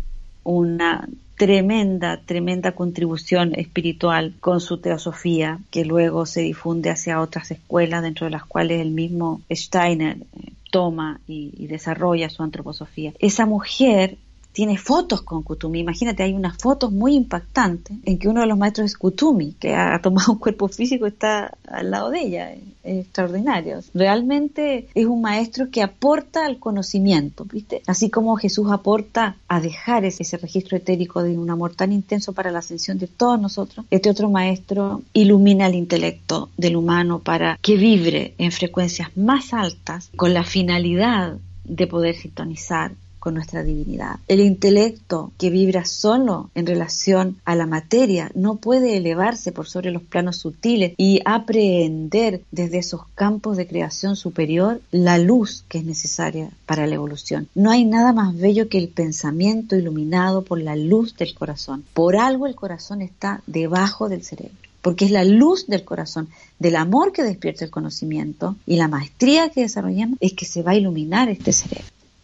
una 0.44 1.10
tremenda, 1.38 2.20
tremenda 2.26 2.74
contribución 2.74 3.54
espiritual 3.56 4.34
con 4.40 4.60
su 4.60 4.80
teosofía, 4.80 5.60
que 5.70 5.86
luego 5.86 6.26
se 6.26 6.42
difunde 6.42 6.90
hacia 6.90 7.22
otras 7.22 7.52
escuelas, 7.52 8.02
dentro 8.02 8.26
de 8.26 8.32
las 8.32 8.44
cuales 8.44 8.82
el 8.82 8.92
mismo 8.92 9.42
Steiner 9.52 10.18
eh, 10.18 10.52
toma 10.72 11.22
y, 11.28 11.54
y 11.56 11.68
desarrolla 11.68 12.30
su 12.30 12.42
antroposofía. 12.44 13.14
Esa 13.20 13.46
mujer 13.46 14.18
tiene 14.58 14.80
fotos 14.80 15.22
con 15.22 15.44
Kutumi. 15.44 15.82
Imagínate, 15.82 16.24
hay 16.24 16.34
unas 16.34 16.58
fotos 16.58 16.92
muy 16.92 17.14
impactantes 17.14 17.96
en 18.04 18.18
que 18.18 18.28
uno 18.28 18.42
de 18.42 18.48
los 18.48 18.58
maestros 18.58 18.88
es 18.88 18.98
Kutumi, 18.98 19.52
que 19.52 19.76
ha 19.76 20.02
tomado 20.02 20.32
un 20.32 20.40
cuerpo 20.40 20.68
físico 20.68 21.06
y 21.06 21.10
está 21.10 21.56
al 21.68 21.92
lado 21.92 22.10
de 22.10 22.22
ella. 22.22 22.56
Extraordinario. 22.84 23.82
Realmente 23.94 24.88
es 24.96 25.06
un 25.06 25.22
maestro 25.22 25.70
que 25.70 25.84
aporta 25.84 26.44
al 26.44 26.58
conocimiento, 26.58 27.46
¿viste? 27.46 27.84
Así 27.86 28.10
como 28.10 28.36
Jesús 28.36 28.72
aporta 28.72 29.36
a 29.48 29.62
dejar 29.62 30.06
ese, 30.06 30.24
ese 30.24 30.38
registro 30.38 30.76
etérico 30.76 31.22
de 31.22 31.38
un 31.38 31.52
amor 31.52 31.76
tan 31.76 31.92
intenso 31.92 32.34
para 32.34 32.50
la 32.50 32.58
ascensión 32.58 32.98
de 32.98 33.06
todos 33.06 33.40
nosotros, 33.40 33.86
este 33.92 34.10
otro 34.10 34.32
maestro 34.32 35.04
ilumina 35.14 35.68
el 35.68 35.76
intelecto 35.76 36.50
del 36.58 36.78
humano 36.78 37.20
para 37.20 37.60
que 37.62 37.76
vibre 37.76 38.34
en 38.40 38.52
frecuencias 38.52 39.16
más 39.16 39.54
altas 39.54 40.10
con 40.16 40.34
la 40.34 40.44
finalidad 40.44 41.38
de 41.64 41.86
poder 41.86 42.16
sintonizar 42.16 42.94
nuestra 43.32 43.64
divinidad. 43.64 44.20
El 44.28 44.40
intelecto 44.40 45.32
que 45.38 45.50
vibra 45.50 45.86
solo 45.86 46.50
en 46.56 46.66
relación 46.66 47.38
a 47.46 47.56
la 47.56 47.66
materia 47.66 48.32
no 48.36 48.56
puede 48.56 48.98
elevarse 48.98 49.52
por 49.52 49.68
sobre 49.68 49.92
los 49.92 50.02
planos 50.02 50.38
sutiles 50.38 50.94
y 50.98 51.22
aprehender 51.26 52.42
desde 52.52 52.80
esos 52.80 53.02
campos 53.16 53.58
de 53.58 53.68
creación 53.68 54.16
superior 54.16 54.82
la 54.92 55.18
luz 55.18 55.64
que 55.68 55.80
es 55.80 55.86
necesaria 55.86 56.50
para 56.66 56.88
la 56.88 56.96
evolución. 56.96 57.48
No 57.56 57.72
hay 57.72 57.86
nada 57.86 58.14
más 58.14 58.38
bello 58.38 58.70
que 58.70 58.78
el 58.78 58.90
pensamiento 58.90 59.76
iluminado 59.76 60.44
por 60.44 60.60
la 60.60 60.76
luz 60.76 61.16
del 61.16 61.34
corazón. 61.34 61.84
Por 61.94 62.16
algo 62.18 62.48
el 62.48 62.56
corazón 62.56 63.02
está 63.02 63.42
debajo 63.48 64.10
del 64.10 64.24
cerebro 64.24 64.56
porque 64.88 65.04
es 65.04 65.12
la 65.12 65.26
luz 65.26 65.68
del 65.68 65.84
corazón, 65.84 66.30
del 66.60 66.78
amor 66.78 67.12
que 67.12 67.22
despierta 67.22 67.66
el 67.66 67.72
conocimiento 67.72 68.56
y 68.66 68.78
la 68.78 68.88
maestría 68.88 69.50
que 69.50 69.60
desarrollamos 69.60 70.18
es 70.22 70.32
que 70.32 70.46
se 70.46 70.64
va 70.64 70.72
a 70.72 70.76
iluminar 70.76 71.28
este 71.28 71.52
cerebro. 71.52 71.84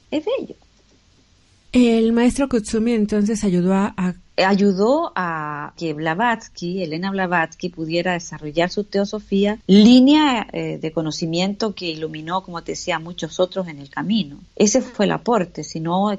Es 0.09 0.23
bello. 0.23 0.55
El 1.73 2.13
maestro 2.13 2.47
Kutsumi 2.47 2.91
entonces 2.91 3.43
ayudó 3.43 3.73
a, 3.73 4.13
ayudó 4.37 5.11
a 5.15 5.73
que 5.75 5.95
Blavatsky, 5.95 6.83
Elena 6.83 7.09
Blavatsky, 7.09 7.69
pudiera 7.69 8.13
desarrollar 8.13 8.69
su 8.69 8.83
teosofía, 8.83 9.57
línea 9.65 10.45
eh, 10.53 10.77
de 10.77 10.91
conocimiento 10.91 11.73
que 11.73 11.87
iluminó, 11.89 12.43
como 12.43 12.61
te 12.61 12.73
decía, 12.73 12.97
a 12.97 12.99
muchos 12.99 13.39
otros 13.39 13.67
en 13.69 13.79
el 13.79 13.89
camino. 13.89 14.37
Ese 14.55 14.81
fue 14.81 15.05
el 15.05 15.13
aporte. 15.13 15.63
Si 15.63 15.79
no, 15.79 16.15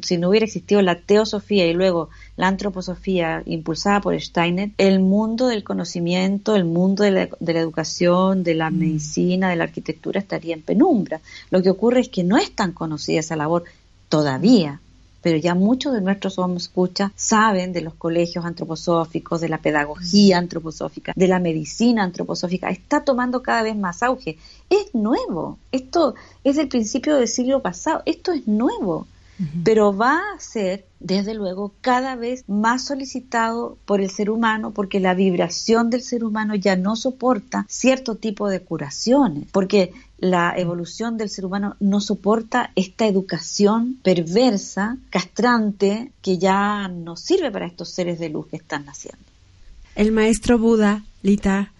si 0.00 0.16
no 0.16 0.30
hubiera 0.30 0.46
existido 0.46 0.80
la 0.80 0.98
teosofía 0.98 1.66
y 1.66 1.74
luego 1.74 2.08
la 2.38 2.48
antroposofía 2.48 3.42
impulsada 3.44 4.00
por 4.00 4.18
Steiner, 4.18 4.70
el 4.78 5.00
mundo 5.00 5.48
del 5.48 5.64
conocimiento, 5.64 6.56
el 6.56 6.64
mundo 6.64 7.04
de 7.04 7.10
la, 7.10 7.28
de 7.40 7.52
la 7.52 7.60
educación, 7.60 8.42
de 8.42 8.54
la 8.54 8.70
mm. 8.70 8.78
medicina, 8.78 9.50
de 9.50 9.56
la 9.56 9.64
arquitectura 9.64 10.18
estaría 10.18 10.54
en 10.54 10.62
penumbra. 10.62 11.20
Lo 11.50 11.62
que 11.62 11.68
ocurre 11.68 12.00
es 12.00 12.08
que 12.08 12.24
no 12.24 12.38
es 12.38 12.50
tan 12.56 12.72
conocida 12.72 13.20
esa 13.20 13.36
labor 13.36 13.64
todavía 14.08 14.80
pero 15.24 15.38
ya 15.38 15.54
muchos 15.54 15.94
de 15.94 16.02
nuestros 16.02 16.38
escucha 16.56 17.10
saben 17.16 17.72
de 17.72 17.80
los 17.80 17.94
colegios 17.94 18.44
antroposóficos, 18.44 19.40
de 19.40 19.48
la 19.48 19.56
pedagogía 19.56 20.36
antroposófica, 20.36 21.14
de 21.16 21.28
la 21.28 21.40
medicina 21.40 22.02
antroposófica. 22.04 22.68
Está 22.68 23.04
tomando 23.04 23.42
cada 23.42 23.62
vez 23.62 23.74
más 23.74 24.02
auge. 24.02 24.36
Es 24.68 24.94
nuevo. 24.94 25.58
Esto 25.72 26.14
es 26.44 26.56
del 26.56 26.68
principio 26.68 27.16
del 27.16 27.26
siglo 27.26 27.62
pasado. 27.62 28.02
Esto 28.04 28.32
es 28.32 28.46
nuevo 28.46 29.06
pero 29.64 29.96
va 29.96 30.18
a 30.18 30.38
ser, 30.38 30.84
desde 31.00 31.34
luego, 31.34 31.72
cada 31.80 32.14
vez 32.14 32.44
más 32.46 32.84
solicitado 32.84 33.76
por 33.84 34.00
el 34.00 34.10
ser 34.10 34.30
humano 34.30 34.70
porque 34.70 35.00
la 35.00 35.14
vibración 35.14 35.90
del 35.90 36.02
ser 36.02 36.24
humano 36.24 36.54
ya 36.54 36.76
no 36.76 36.94
soporta 36.94 37.66
cierto 37.68 38.14
tipo 38.14 38.48
de 38.48 38.60
curaciones, 38.60 39.48
porque 39.50 39.92
la 40.24 40.54
evolución 40.56 41.18
del 41.18 41.28
ser 41.28 41.44
humano 41.44 41.76
no 41.80 42.00
soporta 42.00 42.70
esta 42.76 43.06
educación 43.06 43.98
perversa, 44.02 44.96
castrante, 45.10 46.12
que 46.22 46.38
ya 46.38 46.88
no 46.88 47.14
sirve 47.16 47.50
para 47.50 47.66
estos 47.66 47.90
seres 47.90 48.18
de 48.18 48.30
luz 48.30 48.46
que 48.46 48.56
están 48.56 48.86
naciendo. 48.86 49.22
El 49.94 50.12
maestro 50.12 50.58
Buda, 50.58 51.02
Lita, 51.22 51.70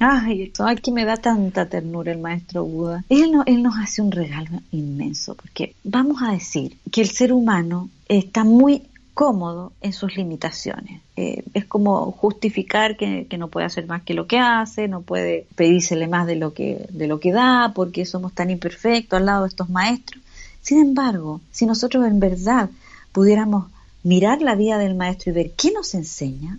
Ay, 0.00 0.52
ay, 0.58 0.76
que 0.76 0.92
me 0.92 1.04
da 1.04 1.16
tanta 1.16 1.68
ternura 1.68 2.12
el 2.12 2.20
maestro 2.20 2.64
Buda. 2.64 3.04
Él, 3.08 3.32
no, 3.32 3.42
él 3.46 3.62
nos 3.62 3.76
hace 3.78 4.00
un 4.00 4.12
regalo 4.12 4.60
inmenso, 4.70 5.34
porque 5.34 5.74
vamos 5.82 6.22
a 6.22 6.32
decir 6.32 6.76
que 6.92 7.00
el 7.00 7.08
ser 7.08 7.32
humano 7.32 7.90
está 8.08 8.44
muy 8.44 8.82
cómodo 9.18 9.72
en 9.80 9.92
sus 9.92 10.16
limitaciones. 10.16 11.02
Eh, 11.16 11.42
es 11.52 11.64
como 11.64 12.12
justificar 12.12 12.96
que, 12.96 13.26
que, 13.28 13.36
no 13.36 13.48
puede 13.48 13.66
hacer 13.66 13.84
más 13.88 14.04
que 14.04 14.14
lo 14.14 14.28
que 14.28 14.38
hace, 14.38 14.86
no 14.86 15.00
puede 15.02 15.44
pedírsele 15.56 16.06
más 16.06 16.24
de 16.28 16.36
lo 16.36 16.54
que, 16.54 16.86
de 16.88 17.08
lo 17.08 17.18
que 17.18 17.32
da, 17.32 17.72
porque 17.74 18.06
somos 18.06 18.32
tan 18.32 18.48
imperfectos 18.48 19.16
al 19.16 19.26
lado 19.26 19.42
de 19.42 19.48
estos 19.48 19.70
maestros. 19.70 20.22
Sin 20.62 20.78
embargo, 20.78 21.40
si 21.50 21.66
nosotros 21.66 22.06
en 22.06 22.20
verdad 22.20 22.70
pudiéramos 23.10 23.66
mirar 24.04 24.40
la 24.40 24.54
vida 24.54 24.78
del 24.78 24.94
maestro 24.94 25.32
y 25.32 25.34
ver 25.34 25.50
qué 25.50 25.72
nos 25.72 25.94
enseña, 25.94 26.56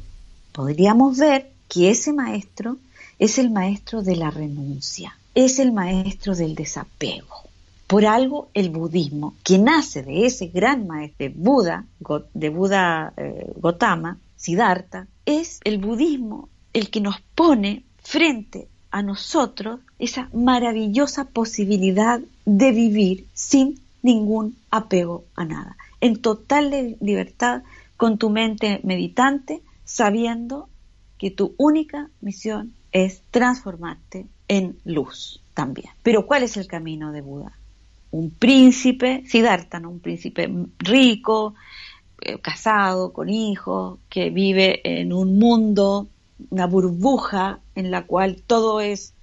podríamos 0.52 1.17
ver 1.17 1.52
que 1.69 1.89
ese 1.89 2.12
maestro 2.12 2.76
es 3.19 3.39
el 3.39 3.52
maestro 3.52 4.02
de 4.02 4.17
la 4.17 4.32
renuncia, 4.32 5.17
es 5.34 5.60
el 5.60 5.72
maestro 5.72 6.36
del 6.36 6.56
desapego. 6.56 7.49
Por 7.89 8.06
algo 8.06 8.52
el 8.54 8.69
budismo, 8.69 9.34
que 9.43 9.58
nace 9.58 10.04
de 10.04 10.28
ese 10.28 10.45
gran 10.45 10.86
maestro 10.86 11.25
Buda, 11.34 11.86
de 12.36 12.49
Buda 12.49 13.13
eh, 13.17 13.52
Gotama, 13.56 14.19
Siddhartha, 14.36 15.08
es 15.25 15.60
el 15.63 15.80
budismo 15.80 16.49
el 16.71 16.91
que 16.91 17.02
nos 17.02 17.19
pone 17.34 17.82
frente 17.97 18.67
a 18.91 19.02
nosotros 19.02 19.80
esa 19.97 20.30
maravillosa 20.34 21.25
posibilidad 21.25 22.21
de 22.45 22.71
vivir 22.71 23.25
sin 23.34 23.80
ningún 24.04 24.56
apego 24.69 25.23
a 25.34 25.45
nada, 25.45 25.75
en 25.99 26.21
total 26.21 26.95
libertad, 27.02 27.63
con 27.97 28.19
tu 28.19 28.30
mente 28.30 28.82
meditante, 28.84 29.63
sabiendo 29.84 30.69
que 31.17 31.32
tu 31.32 31.56
única 31.58 32.12
misión 32.21 32.75
es 32.91 33.23
transformarte 33.32 34.28
en 34.47 34.78
luz 34.86 35.41
también. 35.56 35.89
Pero 36.04 36.28
¿cuál 36.28 36.43
es 36.43 36.56
el 36.56 36.67
camino 36.67 37.12
de 37.12 37.21
Buda? 37.21 37.59
Un 38.12 38.32
príncipe, 38.32 39.24
Siddhartha, 39.28 39.80
¿no? 39.80 39.89
un 39.89 40.00
príncipe 40.00 40.50
rico, 40.80 41.54
eh, 42.22 42.39
casado, 42.39 43.13
con 43.13 43.30
hijos, 43.30 44.00
que 44.10 44.30
vive 44.30 44.82
en 44.84 45.13
un 45.13 45.38
mundo, 45.38 46.08
una 46.50 46.65
burbuja 46.65 47.60
en 47.76 47.91
la 47.91 48.06
cual 48.06 48.41
todo 48.45 48.82
es 48.82 49.13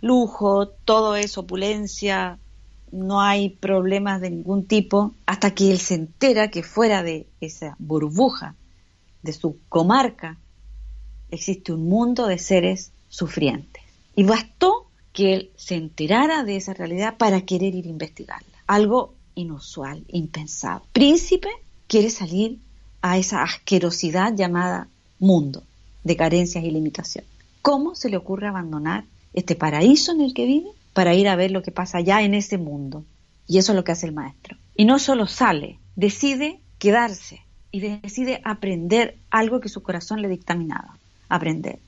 lujo, 0.00 0.68
todo 0.68 1.16
es 1.16 1.36
opulencia, 1.36 2.38
no 2.92 3.20
hay 3.20 3.50
problemas 3.50 4.20
de 4.20 4.30
ningún 4.30 4.66
tipo, 4.66 5.14
hasta 5.26 5.52
que 5.52 5.70
él 5.70 5.78
se 5.78 5.94
entera 5.94 6.50
que 6.50 6.62
fuera 6.62 7.02
de 7.02 7.26
esa 7.40 7.76
burbuja, 7.78 8.56
de 9.22 9.32
su 9.32 9.58
comarca, 9.68 10.38
existe 11.30 11.72
un 11.72 11.88
mundo 11.88 12.26
de 12.26 12.38
seres 12.38 12.92
sufrientes. 13.08 13.82
Y 14.16 14.24
bastó 14.24 14.89
que 15.12 15.34
él 15.34 15.50
se 15.56 15.74
enterara 15.74 16.44
de 16.44 16.56
esa 16.56 16.74
realidad 16.74 17.16
para 17.16 17.42
querer 17.42 17.74
ir 17.74 17.86
a 17.86 17.90
investigarla. 17.90 18.46
Algo 18.66 19.14
inusual, 19.34 20.04
impensado. 20.08 20.82
Príncipe 20.92 21.48
quiere 21.86 22.10
salir 22.10 22.58
a 23.02 23.18
esa 23.18 23.42
asquerosidad 23.42 24.34
llamada 24.34 24.88
mundo 25.18 25.62
de 26.04 26.16
carencias 26.16 26.64
y 26.64 26.70
limitaciones. 26.70 27.30
¿Cómo 27.62 27.94
se 27.94 28.08
le 28.08 28.16
ocurre 28.16 28.46
abandonar 28.46 29.04
este 29.34 29.54
paraíso 29.54 30.12
en 30.12 30.20
el 30.22 30.34
que 30.34 30.46
vive 30.46 30.70
para 30.92 31.14
ir 31.14 31.28
a 31.28 31.36
ver 31.36 31.50
lo 31.50 31.62
que 31.62 31.70
pasa 31.72 31.98
allá 31.98 32.22
en 32.22 32.34
ese 32.34 32.58
mundo? 32.58 33.04
Y 33.46 33.58
eso 33.58 33.72
es 33.72 33.76
lo 33.76 33.84
que 33.84 33.92
hace 33.92 34.06
el 34.06 34.12
maestro. 34.12 34.56
Y 34.76 34.84
no 34.84 34.98
solo 34.98 35.26
sale, 35.26 35.78
decide 35.96 36.60
quedarse 36.78 37.42
y 37.70 37.80
decide 37.80 38.40
aprender 38.44 39.18
algo 39.30 39.60
que 39.60 39.68
su 39.68 39.82
corazón 39.82 40.22
le 40.22 40.28
dictaminaba, 40.28 40.96
aprender. 41.28 41.78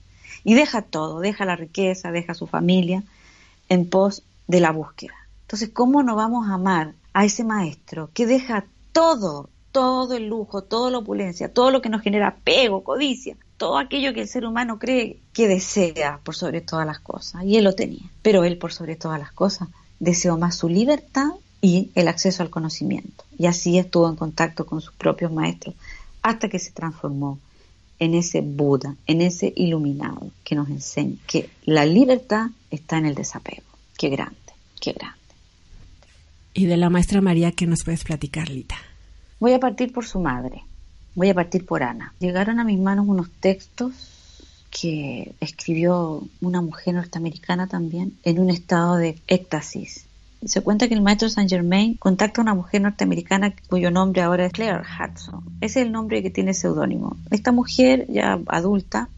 Y 0.45 0.55
deja 0.55 0.83
todo, 0.83 1.21
deja 1.21 1.45
la 1.45 1.57
riqueza, 1.57 2.11
deja 2.11 2.35
su 2.35 2.47
familia 2.47 3.03
en 3.69 3.89
pos 3.89 4.23
de 4.49 4.61
la 4.61 4.73
búsqueda. 4.73 5.15
Entonces, 5.43 5.71
¿cómo 5.73 6.03
no 6.03 6.17
vamos 6.17 6.49
a 6.49 6.55
amar 6.55 6.95
a 7.13 7.25
ese 7.25 7.45
maestro 7.45 8.11
que 8.15 8.27
deja 8.27 8.65
todo, 8.93 9.51
todo 9.71 10.15
el 10.15 10.29
lujo, 10.29 10.63
toda 10.63 10.91
la 10.91 10.99
opulencia, 10.99 11.53
todo 11.53 11.71
lo 11.71 11.83
que 11.83 11.89
nos 11.89 12.03
genera 12.03 12.29
apego, 12.29 12.85
codicia, 12.85 13.37
todo 13.57 13.79
aquello 13.79 14.15
que 14.15 14.23
el 14.23 14.29
ser 14.29 14.45
humano 14.45 14.79
cree 14.79 15.19
que 15.33 15.49
desea 15.49 16.21
por 16.25 16.35
sobre 16.35 16.61
todas 16.61 16.87
las 16.87 16.99
cosas? 16.99 17.45
Y 17.45 17.57
él 17.57 17.65
lo 17.65 17.75
tenía. 17.75 18.11
Pero 18.23 18.45
él 18.45 18.59
por 18.59 18.73
sobre 18.73 18.97
todas 18.97 19.19
las 19.19 19.33
cosas 19.33 19.69
deseó 20.01 20.37
más 20.37 20.57
su 20.57 20.69
libertad 20.69 21.31
y 21.61 21.91
el 21.95 22.09
acceso 22.09 22.43
al 22.43 22.51
conocimiento. 22.51 23.25
Y 23.39 23.47
así 23.47 23.79
estuvo 23.79 24.09
en 24.09 24.17
contacto 24.17 24.67
con 24.67 24.81
sus 24.81 24.93
propios 24.93 25.33
maestros 25.33 25.75
hasta 26.23 26.49
que 26.49 26.59
se 26.59 26.73
transformó 26.73 27.39
en 28.03 28.15
ese 28.15 28.41
Buda, 28.41 28.97
en 29.07 29.23
ese 29.23 29.53
iluminado 29.55 30.33
que 30.43 30.57
nos 30.57 30.69
enseña 30.69 31.15
que 31.29 31.51
la 31.65 31.87
libertad 31.87 32.49
está 32.69 32.99
en 32.99 33.07
el 33.07 33.15
desapego. 33.15 33.63
Qué 33.97 34.09
grande, 34.09 34.37
qué 34.81 34.93
grande. 34.93 35.17
Y 36.53 36.67
de 36.67 36.77
la 36.77 36.91
maestra 36.91 37.21
María, 37.21 37.53
¿qué 37.53 37.69
nos 37.69 37.85
puedes 37.85 38.03
platicar, 38.03 38.49
Lita? 38.49 38.75
Voy 39.39 39.53
a 39.53 39.61
partir 39.61 39.93
por 39.93 40.05
su 40.05 40.19
madre, 40.19 40.65
voy 41.15 41.29
a 41.29 41.35
partir 41.35 41.65
por 41.65 41.85
Ana. 41.85 42.13
Llegaron 42.19 42.59
a 42.59 42.65
mis 42.65 42.81
manos 42.81 43.07
unos 43.07 43.31
textos 43.39 43.93
que 44.73 45.37
escribió 45.39 46.27
una 46.41 46.61
mujer 46.61 46.95
norteamericana 46.95 47.69
también 47.69 48.19
en 48.25 48.41
un 48.41 48.51
estado 48.51 48.97
de 48.97 49.17
éxtasis 49.29 50.07
se 50.45 50.61
cuenta 50.61 50.89
que 50.89 50.95
el 50.95 51.03
maestro 51.03 51.29
Saint 51.29 51.51
Germain 51.51 51.95
contacta 51.95 52.41
a 52.41 52.43
una 52.43 52.55
mujer 52.55 52.83
norteamericana 52.83 53.55
cuyo 53.69 53.91
nombre 53.91 54.23
ahora 54.23 54.47
es 54.47 54.53
Claire 54.53 54.81
Hudson. 54.81 55.45
Ese 55.61 55.81
es 55.81 55.87
el 55.87 55.93
nombre 55.93 56.23
que 56.23 56.31
tiene 56.31 56.55
seudónimo. 56.55 57.17
Esta 57.31 57.53
mujer, 57.53 58.07
ya 58.09 58.41
adulta, 58.47 59.09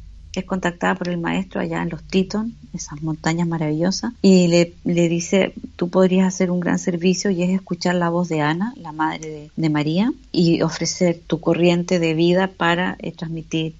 es 0.40 0.44
contactada 0.44 0.94
por 0.94 1.08
el 1.08 1.18
maestro 1.18 1.60
allá 1.60 1.82
en 1.82 1.90
los 1.90 2.02
Teton, 2.04 2.54
esas 2.72 3.02
montañas 3.02 3.46
maravillosas, 3.46 4.12
y 4.22 4.48
le, 4.48 5.08
dice, 5.08 5.54
tú 5.76 5.90
podrías 5.90 6.26
hacer 6.26 6.50
un 6.50 6.60
gran 6.60 6.78
servicio 6.78 7.30
y 7.30 7.42
es 7.42 7.50
escuchar 7.50 7.94
la 7.94 8.08
voz 8.08 8.28
de 8.28 8.40
Ana, 8.40 8.74
la 8.76 8.92
madre 8.92 9.50
de, 9.54 9.70
María, 9.70 10.12
y 10.32 10.62
ofrecer 10.62 11.20
tu 11.26 11.40
corriente 11.40 11.98
de 11.98 12.14
vida 12.14 12.48
para 12.48 12.96
eh, 12.98 13.12
transmitir 13.12 13.74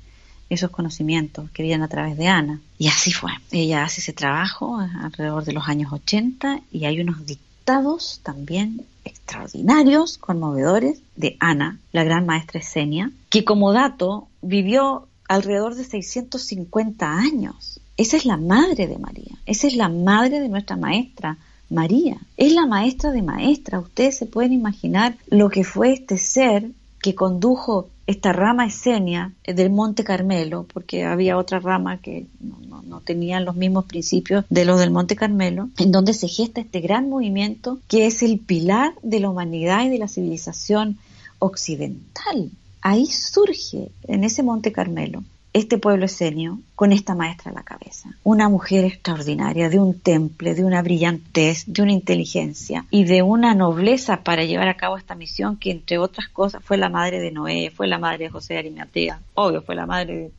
esos 0.50 0.70
conocimientos 0.70 1.50
que 1.50 1.62
vienen 1.62 1.82
a 1.82 1.88
través 1.88 2.16
de 2.16 2.28
Ana. 2.28 2.60
Y 2.78 2.88
así 2.88 3.12
fue. 3.12 3.32
Ella 3.50 3.84
hace 3.84 4.00
ese 4.00 4.12
trabajo 4.12 4.78
alrededor 4.78 5.44
de 5.44 5.52
los 5.52 5.68
años 5.68 5.92
80 5.92 6.60
y 6.72 6.84
hay 6.84 7.00
unos 7.00 7.26
dictados 7.26 8.20
también 8.22 8.84
extraordinarios, 9.04 10.18
conmovedores, 10.18 11.00
de 11.16 11.36
Ana, 11.40 11.78
la 11.92 12.04
gran 12.04 12.26
maestra 12.26 12.60
esenia, 12.60 13.10
que 13.30 13.44
como 13.44 13.72
dato 13.72 14.28
vivió 14.42 15.08
alrededor 15.28 15.74
de 15.74 15.84
650 15.84 17.12
años. 17.12 17.80
Esa 17.96 18.16
es 18.16 18.24
la 18.24 18.36
madre 18.36 18.86
de 18.86 18.98
María, 18.98 19.38
esa 19.46 19.66
es 19.66 19.76
la 19.76 19.88
madre 19.88 20.40
de 20.40 20.48
nuestra 20.48 20.76
maestra 20.76 21.38
María, 21.70 22.18
es 22.36 22.52
la 22.52 22.66
maestra 22.66 23.12
de 23.12 23.22
maestra. 23.22 23.78
Ustedes 23.78 24.18
se 24.18 24.26
pueden 24.26 24.52
imaginar 24.52 25.16
lo 25.28 25.48
que 25.48 25.64
fue 25.64 25.92
este 25.92 26.18
ser 26.18 26.70
que 27.00 27.14
condujo 27.14 27.88
esta 28.06 28.32
rama 28.32 28.66
esenia 28.66 29.32
del 29.44 29.70
Monte 29.70 30.04
Carmelo, 30.04 30.66
porque 30.72 31.04
había 31.04 31.38
otra 31.38 31.58
rama 31.58 31.98
que 31.98 32.26
no, 32.40 32.82
no, 32.82 33.00
tenían 33.00 33.44
los 33.44 33.56
mismos 33.56 33.86
principios 33.86 34.44
de 34.50 34.64
los 34.64 34.78
del 34.78 34.90
Monte 34.90 35.16
Carmelo, 35.16 35.68
en 35.78 35.90
donde 35.90 36.12
se 36.12 36.28
gesta 36.28 36.60
este 36.60 36.80
gran 36.80 37.08
movimiento 37.08 37.78
que 37.88 38.06
es 38.06 38.22
el 38.22 38.38
pilar 38.38 38.94
de 39.02 39.20
la 39.20 39.30
humanidad 39.30 39.84
y 39.84 39.88
de 39.88 39.98
la 39.98 40.08
civilización 40.08 40.98
occidental. 41.38 42.50
Ahí 42.82 43.06
surge, 43.06 43.88
en 44.06 44.24
ese 44.24 44.42
Monte 44.42 44.70
Carmelo, 44.70 45.24
este 45.54 45.78
pueblo 45.78 46.04
esenio 46.04 46.58
con 46.74 46.92
esta 46.92 47.14
maestra 47.14 47.52
a 47.52 47.54
la 47.54 47.62
cabeza. 47.62 48.10
Una 48.24 48.48
mujer 48.48 48.84
extraordinaria, 48.84 49.70
de 49.70 49.78
un 49.78 49.98
temple, 49.98 50.54
de 50.54 50.64
una 50.64 50.82
brillantez, 50.82 51.64
de 51.66 51.80
una 51.80 51.92
inteligencia 51.92 52.84
y 52.90 53.04
de 53.04 53.22
una 53.22 53.54
nobleza 53.54 54.22
para 54.24 54.44
llevar 54.44 54.68
a 54.68 54.76
cabo 54.76 54.98
esta 54.98 55.14
misión 55.14 55.56
que 55.56 55.70
entre 55.70 55.98
otras 55.98 56.28
cosas 56.28 56.62
fue 56.62 56.76
la 56.76 56.88
madre 56.88 57.20
de 57.20 57.30
Noé, 57.30 57.70
fue 57.70 57.86
la 57.86 57.98
madre 57.98 58.24
de 58.24 58.30
José 58.30 58.54
de 58.54 58.58
Arimatea, 58.58 59.20
obvio 59.34 59.62
fue 59.62 59.76
la 59.76 59.86
madre 59.86 60.14
de 60.14 60.30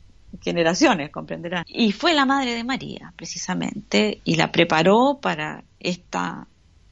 generaciones, 0.42 1.10
comprenderán. 1.10 1.64
Y 1.66 1.92
fue 1.92 2.12
la 2.12 2.26
madre 2.26 2.54
de 2.54 2.64
María, 2.64 3.12
precisamente, 3.16 4.20
y 4.22 4.36
la 4.36 4.52
preparó 4.52 5.18
para 5.20 5.64
esta 5.80 6.46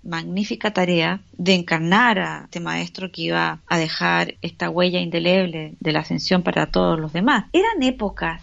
magnífica 0.05 0.73
tarea 0.73 1.21
de 1.33 1.55
encarnar 1.55 2.19
a 2.19 2.43
este 2.45 2.61
maestro 2.61 3.11
que 3.11 3.23
iba 3.23 3.61
a 3.67 3.79
dejar 3.79 4.35
esta 4.43 4.71
huella 4.71 5.01
indeleble 5.01 5.75
de 5.81 5.93
la 5.93 6.01
ascensión 6.01 6.43
para 6.43 6.67
todos 6.67 6.99
los 6.99 7.13
demás. 7.13 7.47
Eran 7.53 7.83
épocas 7.83 8.43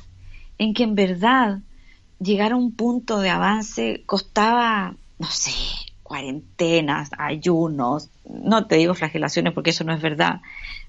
en 0.57 0.73
que 0.73 0.83
en 0.83 0.95
verdad 0.95 1.59
llegar 2.19 2.51
a 2.51 2.55
un 2.55 2.73
punto 2.73 3.19
de 3.19 3.29
avance 3.29 4.03
costaba, 4.05 4.95
no 5.19 5.27
sé, 5.27 5.51
cuarentenas, 6.03 7.09
ayunos, 7.17 8.09
no 8.29 8.67
te 8.67 8.75
digo 8.75 8.93
flagelaciones 8.93 9.53
porque 9.53 9.69
eso 9.69 9.83
no 9.83 9.93
es 9.93 10.01
verdad, 10.01 10.41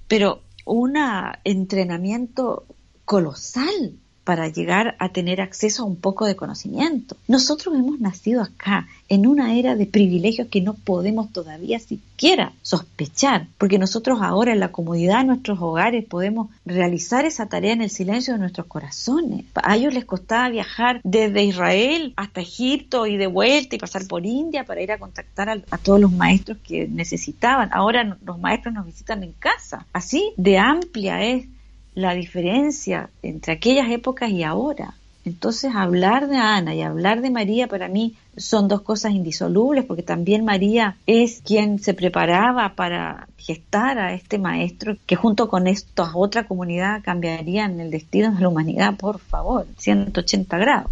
pero 0.09 0.43
un 0.65 0.97
entrenamiento 1.45 2.67
colosal 3.05 3.99
para 4.25 4.49
llegar 4.49 4.95
a 4.99 5.09
tener 5.09 5.41
acceso 5.41 5.83
a 5.83 5.87
un 5.87 5.97
poco 5.97 6.27
de 6.27 6.37
conocimiento. 6.37 7.17
Nosotros 7.27 7.75
hemos 7.75 8.01
nacido 8.01 8.43
acá 8.43 8.87
en 9.09 9.27
una 9.27 9.55
era 9.57 9.75
de 9.75 9.87
privilegios 9.87 10.49
que 10.49 10.61
no 10.61 10.75
podemos 10.75 11.33
todavía 11.33 11.79
siquiera 11.79 12.53
sospechar, 12.63 13.49
porque 13.59 13.79
nosotros 13.79 14.21
ahora 14.23 14.53
en 14.53 14.61
la 14.61 14.71
comodidad 14.71 15.19
de 15.19 15.27
nuestros 15.27 15.61
hogares 15.61 16.05
podemos 16.05 16.49
realizar 16.65 17.25
esa 17.25 17.47
tarea 17.47 17.73
en 17.73 17.83
el 17.83 17.91
silencio 17.91 18.35
de 18.35 18.41
nuestros 18.41 18.67
corazones. 18.67 19.45
A 19.55 19.77
ellos 19.77 19.93
les 19.93 20.05
costaba 20.05 20.49
viajar 20.49 21.01
desde 21.03 21.43
Israel 21.43 22.13
hasta 22.17 22.41
Egipto 22.41 23.07
y 23.07 23.17
de 23.17 23.27
vuelta 23.27 23.77
y 23.77 23.79
pasar 23.79 24.07
por 24.07 24.25
India 24.25 24.65
para 24.65 24.83
ir 24.83 24.93
a 24.93 24.99
contactar 24.99 25.49
a, 25.49 25.61
a 25.71 25.79
todos 25.79 26.01
los 26.01 26.13
maestros 26.13 26.59
que 26.59 26.87
necesitaban. 26.87 27.71
Ahora 27.73 28.17
los 28.25 28.39
maestros 28.39 28.73
nos 28.73 28.87
visitan 28.87 29.23
en 29.25 29.33
casa. 29.33 29.87
Así 29.93 30.33
de 30.37 30.59
amplia 30.59 31.25
es 31.25 31.47
la 31.95 32.15
diferencia 32.15 33.11
entre 33.23 33.53
aquellas 33.53 33.91
épocas 33.91 34.31
y 34.31 34.43
ahora. 34.43 34.95
Entonces, 35.25 35.73
hablar 35.75 36.27
de 36.29 36.37
Ana 36.37 36.75
y 36.75 36.83
hablar 36.83 37.21
de 37.21 37.31
María 37.31 37.69
para 37.69 37.87
mí 37.89 38.15
son 38.37 38.67
dos 38.67 38.81
cosas 38.81 39.13
indisolubles, 39.13 39.85
porque 39.85 40.03
también 40.03 40.45
María 40.45 40.97
es 41.07 41.43
quien 41.45 41.79
se 41.79 41.95
preparaba 41.95 42.75
para 42.75 43.29
gestar 43.37 43.99
a 43.99 44.15
este 44.15 44.39
maestro 44.39 44.97
que 45.07 45.15
junto 45.15 45.49
con 45.49 45.69
esta 45.69 46.11
otra 46.17 46.49
comunidad 46.49 47.03
cambiarían 47.03 47.79
el 47.79 47.91
destino 47.93 48.33
de 48.33 48.41
la 48.41 48.49
humanidad, 48.49 48.97
por 48.97 49.21
favor, 49.21 49.67
180 49.79 50.59
grados. 50.59 50.91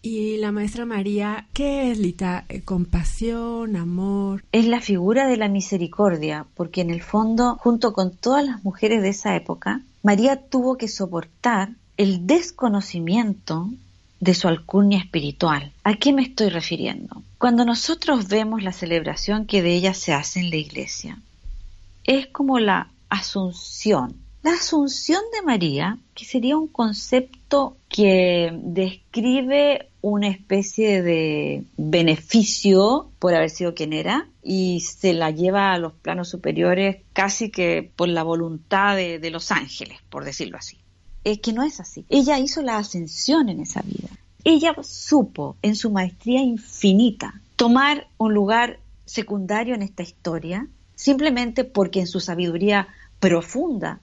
Y 0.00 0.36
la 0.36 0.52
maestra 0.52 0.86
María, 0.86 1.46
¿qué 1.52 1.90
es 1.90 1.98
Lita? 1.98 2.44
Eh, 2.48 2.62
¿Compasión, 2.62 3.76
amor? 3.76 4.44
Es 4.52 4.66
la 4.66 4.80
figura 4.80 5.26
de 5.26 5.36
la 5.36 5.48
misericordia, 5.48 6.46
porque 6.54 6.80
en 6.80 6.90
el 6.90 7.02
fondo, 7.02 7.56
junto 7.56 7.92
con 7.92 8.14
todas 8.14 8.46
las 8.46 8.62
mujeres 8.62 9.02
de 9.02 9.08
esa 9.08 9.34
época, 9.34 9.82
María 10.02 10.36
tuvo 10.36 10.76
que 10.76 10.88
soportar 10.88 11.70
el 11.96 12.26
desconocimiento 12.26 13.70
de 14.20 14.34
su 14.34 14.48
alcurnia 14.48 14.98
espiritual. 14.98 15.72
¿A 15.84 15.94
qué 15.94 16.12
me 16.12 16.22
estoy 16.22 16.48
refiriendo? 16.48 17.22
Cuando 17.38 17.64
nosotros 17.64 18.28
vemos 18.28 18.62
la 18.62 18.72
celebración 18.72 19.46
que 19.46 19.62
de 19.62 19.74
ella 19.74 19.94
se 19.94 20.12
hace 20.12 20.40
en 20.40 20.50
la 20.50 20.56
iglesia, 20.56 21.18
es 22.04 22.26
como 22.28 22.58
la 22.58 22.90
asunción. 23.08 24.14
La 24.48 24.54
asunción 24.54 25.20
de 25.34 25.42
María, 25.42 25.98
que 26.14 26.24
sería 26.24 26.56
un 26.56 26.68
concepto 26.68 27.76
que 27.86 28.50
describe 28.62 29.90
una 30.00 30.28
especie 30.28 31.02
de 31.02 31.64
beneficio 31.76 33.10
por 33.18 33.34
haber 33.34 33.50
sido 33.50 33.74
quien 33.74 33.92
era 33.92 34.26
y 34.42 34.80
se 34.80 35.12
la 35.12 35.30
lleva 35.30 35.74
a 35.74 35.78
los 35.78 35.92
planos 35.92 36.30
superiores 36.30 36.96
casi 37.12 37.50
que 37.50 37.92
por 37.94 38.08
la 38.08 38.22
voluntad 38.22 38.96
de, 38.96 39.18
de 39.18 39.30
los 39.30 39.52
ángeles, 39.52 39.98
por 40.08 40.24
decirlo 40.24 40.56
así 40.56 40.78
es 41.24 41.40
que 41.40 41.52
no 41.52 41.62
es 41.62 41.78
así. 41.78 42.06
Ella 42.08 42.38
hizo 42.38 42.62
la 42.62 42.78
ascensión 42.78 43.50
en 43.50 43.60
esa 43.60 43.82
vida. 43.82 44.08
Ella 44.44 44.74
supo, 44.82 45.56
en 45.60 45.76
su 45.76 45.90
maestría 45.90 46.40
infinita, 46.40 47.42
tomar 47.56 48.06
un 48.16 48.32
lugar 48.32 48.80
secundario 49.04 49.74
en 49.74 49.82
esta 49.82 50.02
historia, 50.02 50.66
simplemente 50.94 51.64
porque 51.64 52.00
en 52.00 52.06
su 52.06 52.20
sabiduría 52.20 52.88
profunda 53.20 54.00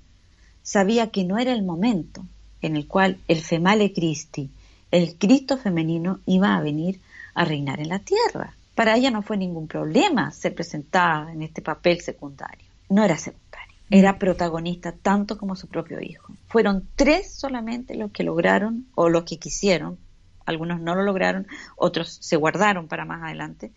sabía 0.65 1.11
que 1.11 1.23
no 1.23 1.37
era 1.37 1.53
el 1.53 1.63
momento 1.63 2.25
en 2.61 2.75
el 2.75 2.87
cual 2.87 3.19
el 3.29 3.39
female 3.39 3.93
Christi, 3.93 4.49
el 4.91 5.15
Cristo 5.15 5.57
femenino, 5.57 6.19
iba 6.25 6.57
a 6.57 6.61
venir 6.61 6.99
a 7.33 7.45
reinar 7.45 7.79
en 7.79 7.87
la 7.87 7.99
tierra. 7.99 8.53
Para 8.75 8.97
ella 8.97 9.11
no 9.11 9.21
fue 9.21 9.37
ningún 9.37 9.67
problema 9.69 10.31
ser 10.31 10.53
presentada 10.53 11.31
en 11.31 11.41
este 11.41 11.61
papel 11.61 12.01
secundario. 12.01 12.67
No 12.89 13.05
era 13.05 13.17
secundario 13.17 13.45
era 13.89 14.17
protagonista 14.17 14.93
tanto 14.93 15.37
como 15.37 15.55
su 15.55 15.67
propio 15.67 16.01
hijo. 16.01 16.33
Fueron 16.47 16.87
tres 16.95 17.33
solamente 17.33 17.95
los 17.95 18.11
que 18.11 18.23
lograron 18.23 18.87
o 18.95 19.09
los 19.09 19.23
que 19.23 19.37
quisieron, 19.37 19.97
algunos 20.45 20.79
no 20.79 20.95
lo 20.95 21.03
lograron, 21.03 21.47
otros 21.75 22.17
se 22.21 22.35
guardaron 22.35 22.87
para 22.87 23.05
más 23.05 23.23
adelante. 23.23 23.71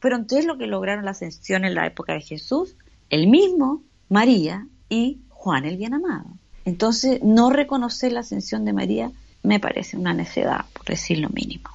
Fueron 0.00 0.26
tres 0.26 0.46
los 0.46 0.58
que 0.58 0.66
lograron 0.66 1.04
la 1.04 1.12
ascensión 1.12 1.64
en 1.64 1.74
la 1.74 1.86
época 1.86 2.14
de 2.14 2.20
Jesús, 2.20 2.76
el 3.10 3.28
mismo, 3.28 3.82
María 4.08 4.66
y 4.88 5.20
Juan 5.42 5.64
el 5.64 5.76
Bien 5.76 5.92
Amado. 5.92 6.26
Entonces, 6.64 7.20
no 7.20 7.50
reconocer 7.50 8.12
la 8.12 8.20
ascensión 8.20 8.64
de 8.64 8.72
María 8.72 9.10
me 9.42 9.58
parece 9.58 9.96
una 9.96 10.14
necedad, 10.14 10.66
por 10.72 10.86
decir 10.86 11.18
lo 11.18 11.30
mínimo. 11.30 11.68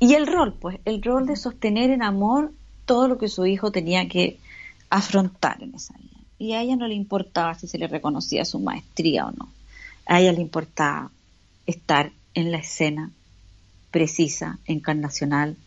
Y 0.00 0.14
el 0.14 0.26
rol, 0.26 0.54
pues, 0.54 0.78
el 0.86 1.02
rol 1.02 1.26
de 1.26 1.36
sostener 1.36 1.90
en 1.90 2.02
amor 2.02 2.50
todo 2.86 3.08
lo 3.08 3.18
que 3.18 3.28
su 3.28 3.44
hijo 3.44 3.70
tenía 3.72 4.08
que 4.08 4.38
afrontar 4.88 5.62
en 5.62 5.74
esa 5.74 5.92
vida. 5.98 6.16
Y 6.38 6.54
a 6.54 6.62
ella 6.62 6.76
no 6.76 6.88
le 6.88 6.94
importaba 6.94 7.54
si 7.56 7.68
se 7.68 7.76
le 7.76 7.88
reconocía 7.88 8.46
su 8.46 8.58
maestría 8.58 9.26
o 9.26 9.32
no. 9.32 9.50
A 10.06 10.18
ella 10.18 10.32
le 10.32 10.40
importaba 10.40 11.10
estar 11.66 12.10
en 12.32 12.50
la 12.50 12.56
escena 12.56 13.10
precisa, 13.90 14.58
encarnacional, 14.64 15.58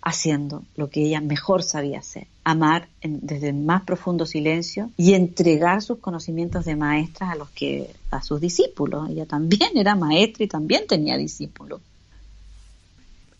haciendo 0.00 0.64
lo 0.76 0.88
que 0.88 1.02
ella 1.02 1.20
mejor 1.20 1.62
sabía 1.62 1.98
hacer, 1.98 2.26
amar 2.44 2.88
desde 3.02 3.48
el 3.48 3.56
más 3.56 3.82
profundo 3.82 4.26
silencio 4.26 4.90
y 4.96 5.14
entregar 5.14 5.82
sus 5.82 5.98
conocimientos 5.98 6.64
de 6.66 6.76
maestra 6.76 7.30
a 7.30 7.36
los 7.36 7.48
que 7.50 7.90
a 8.10 8.22
sus 8.22 8.40
discípulos. 8.40 9.08
Ella 9.10 9.26
también 9.26 9.70
era 9.76 9.94
maestra 9.94 10.44
y 10.44 10.48
también 10.48 10.86
tenía 10.86 11.16
discípulos. 11.16 11.80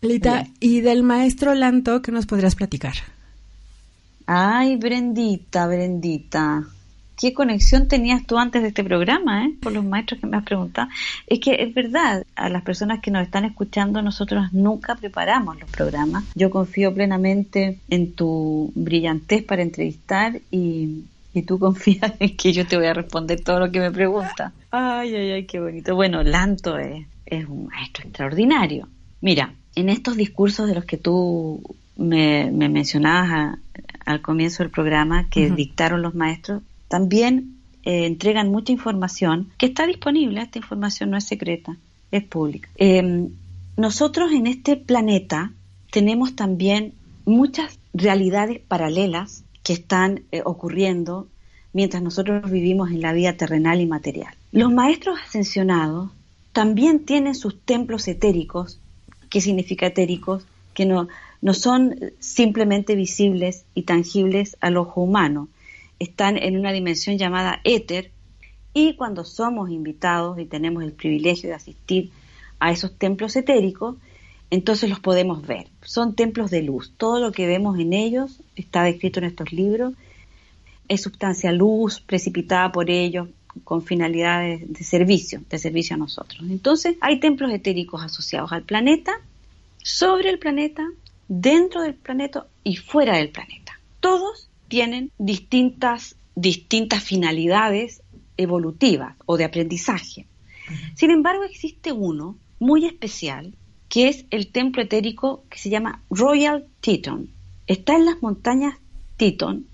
Lita, 0.00 0.46
¿y 0.60 0.80
del 0.80 1.02
maestro 1.02 1.54
Lanto 1.54 2.02
qué 2.02 2.12
nos 2.12 2.26
podrías 2.26 2.54
platicar? 2.54 2.94
Ay, 4.26 4.76
Brendita, 4.76 5.66
Brendita. 5.66 6.66
¿Qué 7.18 7.32
conexión 7.32 7.88
tenías 7.88 8.26
tú 8.26 8.38
antes 8.38 8.62
de 8.62 8.68
este 8.68 8.84
programa, 8.84 9.46
eh? 9.46 9.54
Por 9.60 9.72
los 9.72 9.84
maestros 9.84 10.20
que 10.20 10.26
me 10.26 10.36
has 10.36 10.44
preguntado. 10.44 10.88
Es 11.26 11.40
que 11.40 11.62
es 11.62 11.74
verdad, 11.74 12.24
a 12.36 12.48
las 12.48 12.62
personas 12.62 13.00
que 13.00 13.10
nos 13.10 13.22
están 13.22 13.44
escuchando, 13.44 14.02
nosotros 14.02 14.52
nunca 14.52 14.94
preparamos 14.96 15.58
los 15.60 15.70
programas. 15.70 16.24
Yo 16.34 16.50
confío 16.50 16.92
plenamente 16.92 17.78
en 17.88 18.12
tu 18.12 18.72
brillantez 18.74 19.44
para 19.44 19.62
entrevistar 19.62 20.40
y, 20.50 21.04
y 21.32 21.42
tú 21.42 21.58
confías 21.60 22.12
en 22.18 22.36
que 22.36 22.52
yo 22.52 22.66
te 22.66 22.76
voy 22.76 22.86
a 22.86 22.94
responder 22.94 23.40
todo 23.42 23.60
lo 23.60 23.70
que 23.70 23.80
me 23.80 23.90
preguntas. 23.90 24.52
Ay, 24.70 25.14
ay, 25.14 25.30
ay, 25.30 25.44
qué 25.44 25.60
bonito. 25.60 25.94
Bueno, 25.94 26.22
Lanto 26.22 26.78
es, 26.78 27.06
es 27.26 27.46
un 27.46 27.66
maestro 27.66 28.04
extraordinario. 28.04 28.88
Mira, 29.20 29.54
en 29.74 29.88
estos 29.88 30.16
discursos 30.16 30.68
de 30.68 30.74
los 30.74 30.84
que 30.84 30.96
tú 30.96 31.62
me, 31.96 32.50
mencionabas 32.50 33.58
al 34.04 34.20
comienzo 34.20 34.62
del 34.62 34.70
programa 34.70 35.28
que 35.30 35.50
dictaron 35.50 36.02
los 36.02 36.14
maestros, 36.14 36.62
también 36.88 37.56
eh, 37.84 38.06
entregan 38.06 38.50
mucha 38.50 38.72
información 38.72 39.50
que 39.58 39.66
está 39.66 39.86
disponible, 39.86 40.40
esta 40.40 40.58
información 40.58 41.10
no 41.10 41.16
es 41.16 41.24
secreta, 41.24 41.76
es 42.10 42.24
pública. 42.24 42.68
Em, 42.76 43.30
nosotros 43.76 44.32
en 44.32 44.46
este 44.46 44.76
planeta 44.76 45.52
tenemos 45.90 46.36
también 46.36 46.94
muchas 47.24 47.78
realidades 47.92 48.60
paralelas 48.60 49.44
que 49.62 49.72
están 49.72 50.22
eh, 50.30 50.42
ocurriendo 50.44 51.28
mientras 51.72 52.02
nosotros 52.02 52.50
vivimos 52.50 52.90
en 52.90 53.00
la 53.00 53.12
vida 53.12 53.36
terrenal 53.36 53.80
y 53.80 53.86
material. 53.86 54.34
Los 54.52 54.72
maestros 54.72 55.18
ascensionados 55.20 56.10
también 56.52 57.04
tienen 57.04 57.34
sus 57.34 57.60
templos 57.60 58.06
etéricos, 58.06 58.78
¿qué 59.28 59.40
significa 59.40 59.86
etéricos? 59.86 60.46
Que 60.72 60.86
no, 60.86 61.08
no 61.42 61.52
son 61.52 61.96
simplemente 62.20 62.94
visibles 62.94 63.64
y 63.74 63.82
tangibles 63.82 64.56
al 64.60 64.76
ojo 64.76 65.02
humano, 65.02 65.48
están 65.98 66.36
en 66.36 66.58
una 66.58 66.72
dimensión 66.72 67.18
llamada 67.18 67.60
éter 67.64 68.10
y 68.72 68.94
cuando 68.94 69.24
somos 69.24 69.70
invitados 69.70 70.38
y 70.38 70.46
tenemos 70.46 70.82
el 70.82 70.92
privilegio 70.92 71.48
de 71.48 71.54
asistir 71.54 72.10
a 72.58 72.72
esos 72.72 72.96
templos 72.98 73.36
etéricos, 73.36 73.96
entonces 74.50 74.90
los 74.90 75.00
podemos 75.00 75.46
ver. 75.46 75.68
Son 75.82 76.14
templos 76.14 76.50
de 76.50 76.62
luz. 76.62 76.92
Todo 76.96 77.20
lo 77.20 77.32
que 77.32 77.46
vemos 77.46 77.78
en 77.78 77.92
ellos 77.92 78.40
está 78.56 78.82
descrito 78.82 79.20
en 79.20 79.26
estos 79.26 79.52
libros. 79.52 79.94
Es 80.88 81.02
sustancia 81.02 81.52
luz 81.52 82.00
precipitada 82.00 82.72
por 82.72 82.90
ellos 82.90 83.28
con 83.62 83.82
finalidades 83.82 84.72
de 84.72 84.84
servicio, 84.84 85.40
de 85.48 85.58
servicio 85.58 85.94
a 85.94 85.98
nosotros. 85.98 86.42
Entonces 86.50 86.96
hay 87.00 87.20
templos 87.20 87.52
etéricos 87.52 88.02
asociados 88.02 88.52
al 88.52 88.64
planeta, 88.64 89.12
sobre 89.82 90.30
el 90.30 90.38
planeta 90.38 90.88
dentro 91.28 91.82
del 91.82 91.94
planeta 91.94 92.46
y 92.64 92.76
fuera 92.76 93.16
del 93.16 93.30
planeta. 93.30 93.78
Todos 94.00 94.48
tienen 94.68 95.10
distintas, 95.18 96.16
distintas 96.34 97.02
finalidades 97.02 98.02
evolutivas 98.36 99.16
o 99.26 99.36
de 99.36 99.44
aprendizaje. 99.44 100.26
Sin 100.94 101.10
embargo, 101.10 101.44
existe 101.44 101.92
uno 101.92 102.36
muy 102.58 102.86
especial 102.86 103.52
que 103.88 104.08
es 104.08 104.24
el 104.30 104.48
templo 104.48 104.82
etérico 104.82 105.44
que 105.50 105.58
se 105.58 105.70
llama 105.70 106.02
Royal 106.10 106.66
Teton. 106.80 107.28
Está 107.66 107.94
en 107.94 108.06
las 108.06 108.22
montañas 108.22 108.74
Teton. 109.16 109.66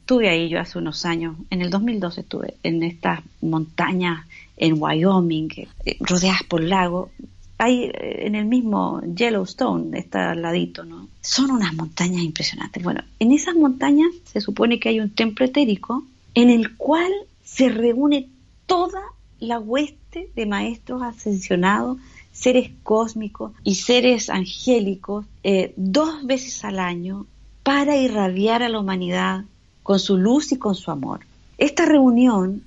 Estuve 0.00 0.28
ahí 0.28 0.48
yo 0.48 0.60
hace 0.60 0.78
unos 0.78 1.04
años, 1.04 1.36
en 1.50 1.62
el 1.62 1.70
2012 1.70 2.20
estuve 2.20 2.54
en 2.62 2.82
estas 2.84 3.20
montañas 3.40 4.24
en 4.56 4.80
Wyoming, 4.80 5.48
eh, 5.84 5.96
rodeadas 6.00 6.44
por 6.44 6.62
lagos, 6.62 7.10
hay 7.58 7.84
eh, 7.84 8.26
en 8.26 8.34
el 8.34 8.44
mismo 8.44 9.00
Yellowstone, 9.02 9.98
está 9.98 10.32
al 10.32 10.42
ladito, 10.42 10.84
¿no? 10.84 11.08
Son 11.20 11.50
unas 11.50 11.74
montañas 11.74 12.22
impresionantes. 12.22 12.82
Bueno, 12.82 13.02
en 13.18 13.32
esas 13.32 13.54
montañas 13.54 14.10
se 14.24 14.40
supone 14.40 14.78
que 14.78 14.90
hay 14.90 15.00
un 15.00 15.10
templo 15.10 15.44
etérico 15.44 16.04
en 16.34 16.50
el 16.50 16.76
cual 16.76 17.12
se 17.44 17.68
reúne 17.68 18.28
toda 18.66 19.00
la 19.38 19.58
hueste 19.58 20.30
de 20.34 20.46
maestros 20.46 21.02
ascensionados, 21.02 21.98
seres 22.32 22.70
cósmicos 22.82 23.52
y 23.64 23.76
seres 23.76 24.28
angélicos, 24.28 25.24
eh, 25.42 25.72
dos 25.76 26.26
veces 26.26 26.64
al 26.64 26.78
año 26.78 27.26
para 27.62 27.96
irradiar 27.96 28.62
a 28.62 28.68
la 28.68 28.78
humanidad 28.78 29.44
con 29.82 29.98
su 29.98 30.16
luz 30.16 30.52
y 30.52 30.58
con 30.58 30.74
su 30.74 30.90
amor. 30.90 31.20
Esta 31.58 31.86
reunión 31.86 32.62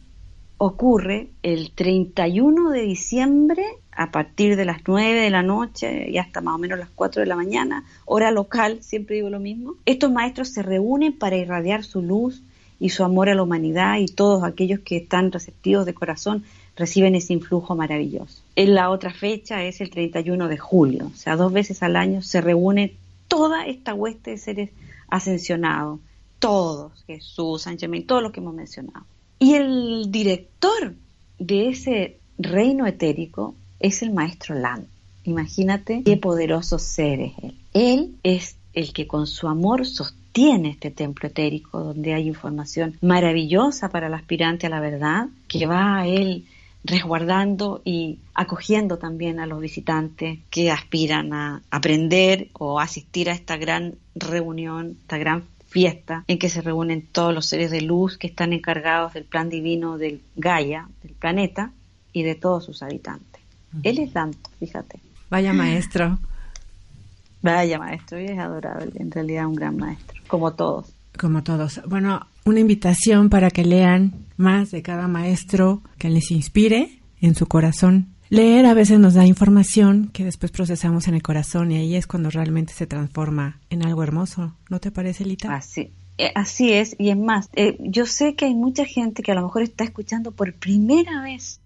ocurre 0.58 1.30
el 1.44 1.72
31 1.72 2.72
de 2.72 2.82
diciembre 2.82 3.64
a 4.00 4.12
partir 4.12 4.56
de 4.56 4.64
las 4.64 4.80
9 4.88 5.20
de 5.20 5.30
la 5.30 5.44
noche 5.44 6.10
y 6.10 6.18
hasta 6.20 6.40
más 6.40 6.56
o 6.56 6.58
menos 6.58 6.80
las 6.80 6.88
4 6.96 7.20
de 7.20 7.26
la 7.26 7.36
mañana, 7.36 7.84
hora 8.06 8.32
local, 8.32 8.78
siempre 8.82 9.18
digo 9.18 9.30
lo 9.30 9.42
mismo. 9.42 9.76
Estos 9.86 10.10
maestros 10.10 10.48
se 10.48 10.64
reúnen 10.64 11.12
para 11.12 11.36
irradiar 11.36 11.84
su 11.84 12.02
luz 12.02 12.42
y 12.80 12.92
su 12.92 13.04
amor 13.04 13.28
a 13.28 13.36
la 13.36 13.44
humanidad 13.44 13.98
y 13.98 14.06
todos 14.06 14.46
aquellos 14.46 14.80
que 14.80 14.96
están 14.96 15.34
receptivos 15.34 15.86
de 15.86 15.94
corazón 15.94 16.46
reciben 16.78 17.14
ese 17.14 17.34
influjo 17.34 17.76
maravilloso. 17.76 18.42
En 18.56 18.74
la 18.74 18.90
otra 18.90 19.12
fecha 19.14 19.66
es 19.66 19.82
el 19.82 19.90
31 19.90 20.48
de 20.48 20.58
julio, 20.58 21.12
o 21.14 21.18
sea, 21.18 21.36
dos 21.36 21.52
veces 21.52 21.84
al 21.84 21.98
año 21.98 22.22
se 22.22 22.40
reúne 22.40 22.94
toda 23.28 23.66
esta 23.66 23.94
hueste 23.94 24.32
de 24.32 24.38
seres 24.38 24.70
ascensionados, 25.10 26.00
todos, 26.40 27.04
Jesús, 27.06 27.64
San 27.64 27.78
Germain, 27.78 28.08
todos 28.08 28.24
los 28.24 28.32
que 28.32 28.40
hemos 28.40 28.54
mencionado. 28.54 29.06
Y 29.40 29.56
el 29.56 30.10
director 30.10 30.94
de 31.38 31.68
ese 31.68 32.20
reino 32.38 32.88
etérico 32.88 33.56
es 33.80 34.02
el 34.02 34.12
maestro 34.12 34.56
Land. 34.56 34.86
Imagínate 35.24 36.04
qué 36.04 36.18
poderoso 36.18 36.80
ser 36.80 37.20
es 37.22 37.34
Él. 37.42 37.56
Él 37.74 38.16
es 38.24 38.58
el 38.74 38.94
que 38.94 39.08
con 39.08 39.28
su 39.28 39.48
amor 39.48 39.86
sostiene 39.86 40.70
este 40.70 40.92
templo 40.92 41.28
etérico 41.28 41.80
donde 41.80 42.14
hay 42.14 42.28
información 42.28 42.98
maravillosa 43.02 43.90
para 43.90 44.08
el 44.08 44.14
aspirante 44.14 44.68
a 44.68 44.70
la 44.70 44.80
verdad, 44.80 45.28
que 45.48 45.66
va 45.66 46.00
a 46.00 46.08
Él 46.08 46.46
resguardando 46.84 47.82
y 47.84 48.20
acogiendo 48.34 48.98
también 48.98 49.40
a 49.40 49.46
los 49.46 49.60
visitantes 49.60 50.40
que 50.50 50.72
aspiran 50.72 51.34
a 51.34 51.62
aprender 51.70 52.48
o 52.54 52.80
asistir 52.80 53.30
a 53.30 53.34
esta 53.34 53.58
gran 53.58 53.96
reunión, 54.16 54.98
esta 55.02 55.18
gran 55.18 55.44
fiesta 55.68 56.24
en 56.28 56.40
que 56.40 56.50
se 56.50 56.62
reúnen 56.62 57.06
todos 57.12 57.34
los 57.34 57.46
seres 57.46 57.70
de 57.70 57.82
luz 57.82 58.18
que 58.18 58.28
están 58.28 58.54
encargados 58.54 59.14
del 59.14 59.26
plan 59.26 59.50
divino 59.50 59.98
del 59.98 60.22
Gaia, 60.36 60.88
del 61.04 61.14
planeta 61.14 61.72
y 62.14 62.24
de 62.24 62.36
todos 62.36 62.66
sus 62.66 62.82
habitantes. 62.82 63.39
Él 63.84 64.00
es 64.00 64.14
tanto, 64.14 64.50
fíjate. 64.60 65.00
Vaya 65.30 65.54
maestro. 65.54 66.20
Vaya 67.42 67.80
maestro, 67.80 68.20
y 68.20 68.26
es 68.26 68.38
adorable, 68.38 68.92
en 68.96 69.12
realidad 69.12 69.48
un 69.48 69.56
gran 69.56 69.78
maestro, 69.78 70.22
como 70.28 70.54
todos. 70.54 70.92
Como 71.18 71.42
todos. 71.42 71.82
Bueno, 71.88 72.28
una 72.44 72.60
invitación 72.60 73.30
para 73.30 73.50
que 73.50 73.64
lean 73.64 74.14
más 74.36 74.72
de 74.72 74.82
cada 74.82 75.08
maestro 75.08 75.82
que 75.98 76.10
les 76.10 76.32
inspire 76.32 77.00
en 77.22 77.36
su 77.36 77.48
corazón. 77.48 78.08
Leer 78.30 78.66
a 78.66 78.74
veces 78.74 79.00
nos 79.00 79.14
da 79.14 79.26
información 79.26 80.10
que 80.14 80.26
después 80.26 80.52
procesamos 80.52 81.08
en 81.08 81.16
el 81.16 81.24
corazón 81.24 81.72
y 81.72 81.78
ahí 81.78 81.96
es 81.96 82.08
cuando 82.08 82.30
realmente 82.30 82.74
se 82.74 82.88
transforma 82.88 83.60
en 83.70 83.86
algo 83.86 84.04
hermoso. 84.04 84.54
¿No 84.70 84.80
te 84.80 84.92
parece, 84.92 85.26
Lita? 85.26 85.56
Así, 85.56 85.92
eh, 86.18 86.32
así 86.36 86.74
es, 86.74 86.96
y 87.00 87.10
es 87.10 87.18
más, 87.18 87.50
eh, 87.54 87.78
yo 87.80 88.06
sé 88.06 88.36
que 88.36 88.46
hay 88.46 88.54
mucha 88.54 88.86
gente 88.86 89.24
que 89.24 89.32
a 89.32 89.36
lo 89.36 89.44
mejor 89.44 89.64
está 89.64 89.84
escuchando 89.84 90.32
por 90.32 90.54
primera 90.54 91.22
vez 91.24 91.60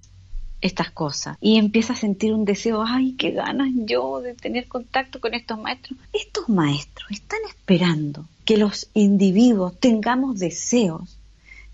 estas 0.63 0.91
cosas 0.91 1.37
y 1.41 1.57
empieza 1.57 1.91
a 1.91 1.97
sentir 1.97 2.33
un 2.33 2.45
deseo, 2.45 2.83
ay, 2.87 3.15
qué 3.17 3.31
ganas 3.31 3.69
yo 3.75 4.21
de 4.21 4.33
tener 4.33 4.67
contacto 4.69 5.19
con 5.19 5.33
estos 5.33 5.59
maestros. 5.59 5.99
Estos 6.13 6.47
maestros 6.47 7.11
están 7.11 7.39
esperando 7.49 8.25
que 8.45 8.57
los 8.57 8.89
individuos 8.93 9.77
tengamos 9.77 10.39
deseos 10.39 11.17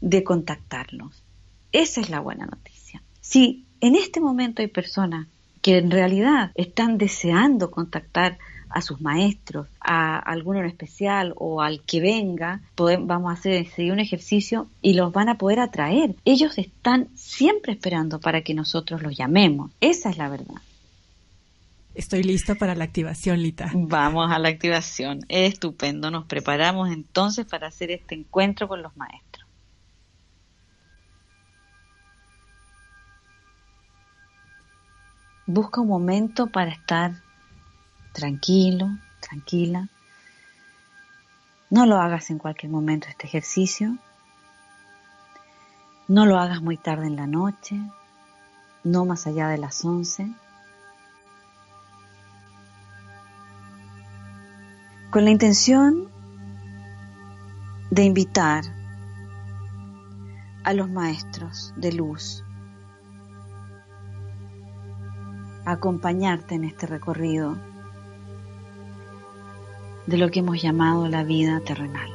de 0.01 0.23
contactarlos. 0.23 1.21
Esa 1.71 2.01
es 2.01 2.09
la 2.09 2.19
buena 2.19 2.47
noticia. 2.47 3.03
Si 3.21 3.63
en 3.79 3.95
este 3.95 4.19
momento 4.19 4.63
hay 4.63 4.67
personas 4.67 5.27
que 5.61 5.77
en 5.77 5.91
realidad 5.91 6.51
están 6.55 6.97
deseando 6.97 7.69
contactar 7.69 8.39
a 8.69 8.81
sus 8.81 9.01
maestros, 9.01 9.67
a 9.79 10.17
alguno 10.17 10.59
en 10.59 10.65
especial 10.65 11.33
o 11.35 11.61
al 11.61 11.81
que 11.81 12.01
venga, 12.01 12.61
vamos 12.77 13.29
a 13.29 13.33
hacer 13.33 13.65
un 13.91 13.99
ejercicio 13.99 14.67
y 14.81 14.93
los 14.93 15.11
van 15.11 15.29
a 15.29 15.37
poder 15.37 15.59
atraer. 15.59 16.15
Ellos 16.25 16.57
están 16.57 17.07
siempre 17.15 17.73
esperando 17.73 18.19
para 18.19 18.41
que 18.41 18.53
nosotros 18.53 19.01
los 19.01 19.17
llamemos. 19.17 19.71
Esa 19.81 20.09
es 20.09 20.17
la 20.17 20.29
verdad. 20.29 20.61
Estoy 21.95 22.23
lista 22.23 22.55
para 22.55 22.75
la 22.75 22.85
activación, 22.85 23.41
Lita. 23.41 23.71
Vamos 23.73 24.31
a 24.31 24.39
la 24.39 24.47
activación. 24.49 25.19
Estupendo. 25.27 26.11
Nos 26.11 26.25
preparamos 26.25 26.89
entonces 26.91 27.45
para 27.45 27.67
hacer 27.67 27.91
este 27.91 28.15
encuentro 28.15 28.67
con 28.67 28.81
los 28.81 28.95
maestros. 28.95 29.45
Busca 35.45 35.81
un 35.81 35.87
momento 35.87 36.47
para 36.47 36.71
estar 36.71 37.15
tranquilo, 38.13 38.89
tranquila. 39.19 39.87
No 41.69 41.85
lo 41.85 41.97
hagas 41.97 42.29
en 42.29 42.39
cualquier 42.39 42.71
momento 42.71 43.07
este 43.07 43.27
ejercicio. 43.27 43.97
No 46.07 46.25
lo 46.25 46.39
hagas 46.39 46.61
muy 46.61 46.77
tarde 46.77 47.05
en 47.07 47.15
la 47.15 47.27
noche, 47.27 47.79
no 48.83 49.05
más 49.05 49.27
allá 49.27 49.47
de 49.49 49.59
las 49.59 49.85
11. 49.85 50.33
Con 55.11 55.25
la 55.25 55.31
intención 55.31 56.09
de 57.91 58.03
invitar 58.03 58.63
a 60.63 60.73
los 60.73 60.89
maestros 60.89 61.73
de 61.77 61.93
luz 61.93 62.43
a 65.65 65.73
acompañarte 65.73 66.55
en 66.55 66.63
este 66.63 66.87
recorrido 66.87 67.57
de 70.09 70.17
lo 70.17 70.31
que 70.31 70.39
hemos 70.39 70.59
llamado 70.59 71.07
la 71.07 71.23
vida 71.23 71.59
terrenal. 71.59 72.09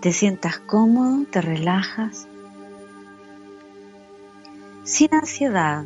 Te 0.00 0.12
sientas 0.12 0.58
cómodo, 0.58 1.24
te 1.30 1.40
relajas, 1.40 2.26
sin 4.82 5.14
ansiedad, 5.14 5.84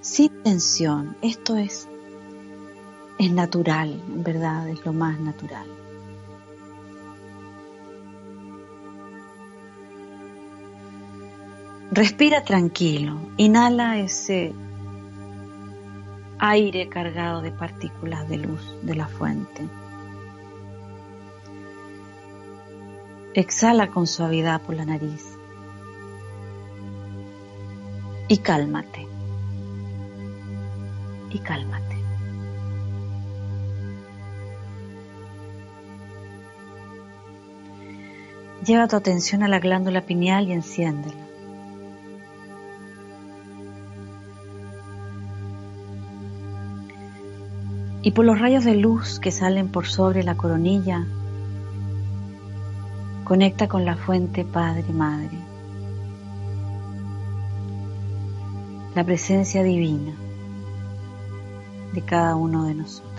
sin 0.00 0.30
tensión. 0.44 1.16
Esto 1.20 1.56
es, 1.56 1.88
es 3.18 3.32
natural, 3.32 4.00
en 4.08 4.22
verdad, 4.22 4.68
es 4.68 4.84
lo 4.86 4.92
más 4.92 5.18
natural. 5.18 5.66
Respira 11.92 12.44
tranquilo, 12.44 13.18
inhala 13.36 13.98
ese 13.98 14.52
aire 16.38 16.88
cargado 16.88 17.42
de 17.42 17.50
partículas 17.50 18.28
de 18.28 18.36
luz 18.36 18.76
de 18.82 18.94
la 18.94 19.08
fuente. 19.08 19.68
Exhala 23.34 23.88
con 23.88 24.06
suavidad 24.06 24.62
por 24.62 24.76
la 24.76 24.84
nariz 24.84 25.36
y 28.28 28.38
cálmate. 28.38 29.08
Y 31.30 31.38
cálmate. 31.40 31.96
Lleva 38.64 38.86
tu 38.86 38.94
atención 38.94 39.42
a 39.42 39.48
la 39.48 39.58
glándula 39.58 40.02
pineal 40.02 40.46
y 40.48 40.52
enciéndela. 40.52 41.29
Y 48.02 48.12
por 48.12 48.24
los 48.24 48.38
rayos 48.38 48.64
de 48.64 48.74
luz 48.74 49.20
que 49.20 49.30
salen 49.30 49.68
por 49.68 49.86
sobre 49.86 50.22
la 50.22 50.34
coronilla, 50.34 51.06
conecta 53.24 53.68
con 53.68 53.84
la 53.84 53.96
fuente 53.96 54.44
Padre 54.44 54.90
Madre, 54.92 55.38
la 58.94 59.04
presencia 59.04 59.62
divina 59.62 60.12
de 61.92 62.02
cada 62.02 62.36
uno 62.36 62.64
de 62.64 62.74
nosotros. 62.74 63.10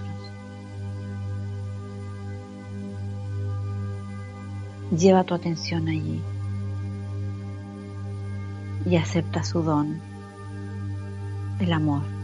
Lleva 4.98 5.24
tu 5.24 5.36
atención 5.36 5.88
allí 5.88 6.22
y 8.86 8.98
acepta 8.98 9.44
su 9.44 9.62
don, 9.62 10.02
el 11.60 11.72
amor 11.72 12.21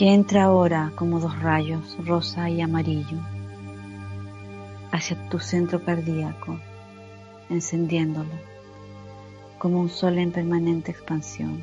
que 0.00 0.14
entra 0.14 0.44
ahora 0.44 0.92
como 0.96 1.20
dos 1.20 1.38
rayos, 1.40 1.94
rosa 2.06 2.48
y 2.48 2.62
amarillo, 2.62 3.18
hacia 4.90 5.28
tu 5.28 5.38
centro 5.38 5.84
cardíaco, 5.84 6.58
encendiéndolo 7.50 8.30
como 9.58 9.78
un 9.78 9.90
sol 9.90 10.16
en 10.16 10.32
permanente 10.32 10.90
expansión. 10.90 11.62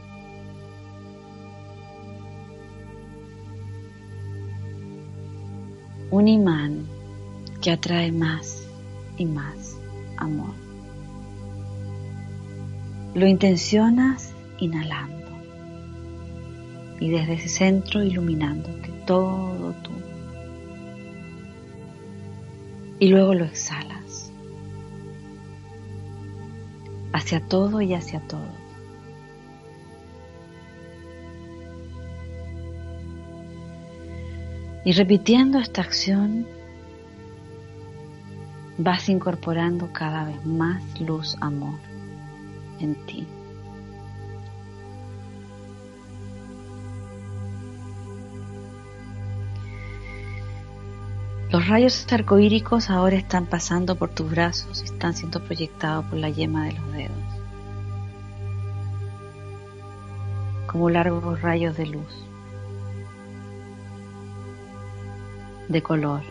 Un 6.12 6.28
imán 6.28 6.86
que 7.60 7.72
atrae 7.72 8.12
más 8.12 8.68
y 9.18 9.26
más 9.26 9.80
amor. 10.16 10.54
Lo 13.16 13.26
intencionas 13.26 14.32
inhalando 14.60 15.17
y 17.00 17.10
desde 17.10 17.34
ese 17.34 17.50
centro 17.50 18.04
iluminándote 18.04 18.90
todo 19.06 19.74
tú. 19.84 19.92
Y 23.00 23.10
luego 23.10 23.34
lo 23.34 23.46
exhalas 23.46 24.32
hacia 27.14 27.40
todo 27.42 27.82
y 27.82 27.94
hacia 27.94 28.20
todo. 28.22 28.68
Y 34.86 34.94
repitiendo 34.94 35.60
esta 35.60 35.82
acción, 35.82 36.48
vas 38.78 39.10
incorporando 39.10 39.92
cada 39.92 40.26
vez 40.26 40.46
más 40.46 40.82
luz, 41.02 41.36
amor 41.42 41.78
en 42.80 42.96
ti. 43.06 43.28
Los 51.58 51.68
rayos 51.70 52.06
arcoíricos 52.14 52.92
ahora 52.92 53.16
están 53.16 53.48
pasando 53.48 53.96
por 53.96 54.10
tus 54.10 54.30
brazos 54.30 54.80
y 54.84 54.86
están 54.86 55.16
siendo 55.16 55.44
proyectados 55.44 56.06
por 56.06 56.20
la 56.20 56.30
yema 56.30 56.66
de 56.66 56.74
los 56.74 56.94
dedos, 56.94 57.18
como 60.68 60.92
largos 60.92 61.42
rayos 61.42 61.76
de 61.76 61.88
luz, 61.88 62.28
de 65.68 65.82
color, 65.82 66.22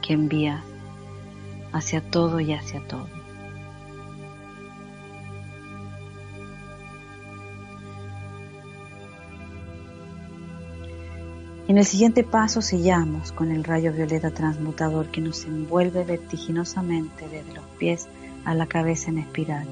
que 0.00 0.14
envía 0.14 0.64
hacia 1.74 2.00
todo 2.00 2.40
y 2.40 2.54
hacia 2.54 2.80
todo. 2.88 3.21
En 11.72 11.78
el 11.78 11.86
siguiente 11.86 12.22
paso 12.22 12.60
sellamos 12.60 13.32
con 13.32 13.50
el 13.50 13.64
rayo 13.64 13.94
violeta 13.94 14.30
transmutador 14.30 15.06
que 15.06 15.22
nos 15.22 15.46
envuelve 15.46 16.04
vertiginosamente 16.04 17.26
desde 17.30 17.54
los 17.54 17.64
pies 17.78 18.08
a 18.44 18.54
la 18.54 18.66
cabeza 18.66 19.08
en 19.08 19.16
espiral. 19.16 19.66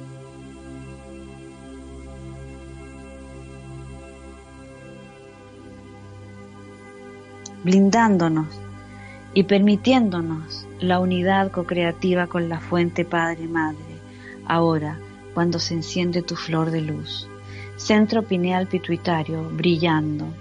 blindándonos 7.64 8.48
y 9.34 9.42
permitiéndonos 9.42 10.66
la 10.78 11.00
unidad 11.00 11.50
co-creativa 11.50 12.28
con 12.28 12.48
la 12.48 12.60
fuente 12.60 13.04
Padre 13.04 13.46
Madre, 13.46 14.00
ahora 14.46 14.98
cuando 15.34 15.58
se 15.58 15.74
enciende 15.74 16.22
tu 16.22 16.34
flor 16.34 16.70
de 16.70 16.80
luz, 16.80 17.28
centro 17.76 18.22
pineal 18.22 18.68
pituitario 18.68 19.50
brillando. 19.50 20.32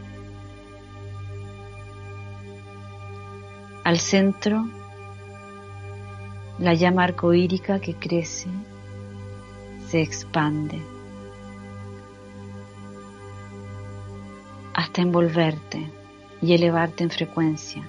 Al 3.89 3.97
centro, 3.97 4.69
la 6.59 6.75
llama 6.75 7.05
arcoírica 7.05 7.79
que 7.79 7.95
crece, 7.95 8.47
se 9.87 10.03
expande, 10.03 10.79
hasta 14.75 15.01
envolverte 15.01 15.91
y 16.39 16.53
elevarte 16.53 17.03
en 17.03 17.09
frecuencia 17.09 17.81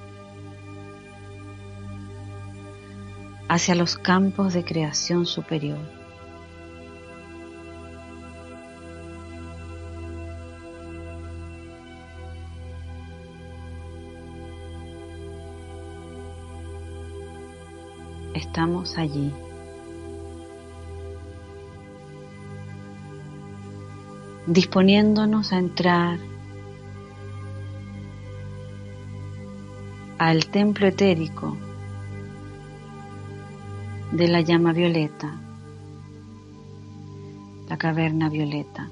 hacia 3.51 3.75
los 3.75 3.99
campos 3.99 4.55
de 4.55 4.65
creación 4.65 5.27
superior. 5.27 6.00
Estamos 18.51 18.99
allí. 18.99 19.33
disponiéndonos 24.47 25.53
a 25.53 25.59
entrar 25.59 26.19
al 30.19 30.47
templo 30.47 30.89
etérico 30.89 31.57
de 34.11 34.27
la 34.27 34.41
llama 34.41 34.73
violeta, 34.73 35.41
la 37.69 37.79
caverna 37.79 38.29
violeta. 38.29 38.91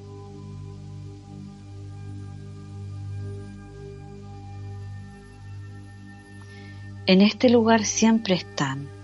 En 7.06 7.22
este 7.22 7.48
lugar 7.50 7.84
siempre 7.84 8.34
están 8.34 8.97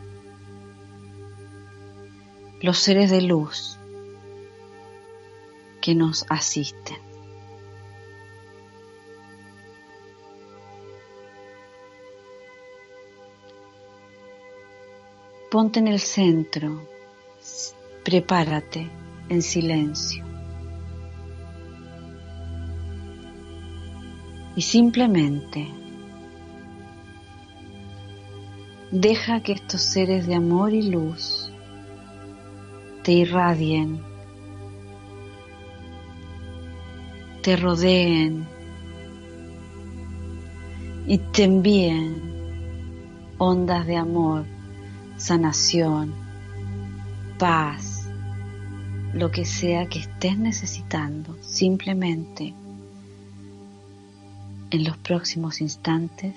los 2.65 2.79
seres 2.79 3.11
de 3.11 3.21
luz 3.21 3.79
que 5.83 5.95
nos 5.95 6.25
asisten. 6.31 6.97
Ponte 15.51 15.81
en 15.81 15.89
el 15.89 16.01
centro, 16.01 16.89
prepárate 18.03 18.91
en 19.29 19.43
silencio. 19.43 20.25
Y 24.57 24.63
simplemente 24.63 25.69
deja 28.91 29.43
que 29.43 29.53
estos 29.53 29.83
seres 29.83 30.27
de 30.27 30.35
amor 30.35 30.73
y 30.73 30.81
luz 30.81 31.51
te 33.05 33.13
irradien, 33.13 34.01
te 37.43 37.57
rodeen 37.57 38.49
y 41.07 41.19
te 41.19 41.45
envíen 41.45 42.23
ondas 43.39 43.87
de 43.87 43.97
amor 43.97 44.47
sanación, 45.17 46.13
paz, 47.39 48.09
lo 49.13 49.31
que 49.31 49.45
sea 49.45 49.87
que 49.87 50.01
estés 50.01 50.39
necesitando, 50.39 51.37
simplemente 51.43 52.55
en 54.71 54.85
los 54.85 54.97
próximos 54.97 55.61
instantes 55.61 56.35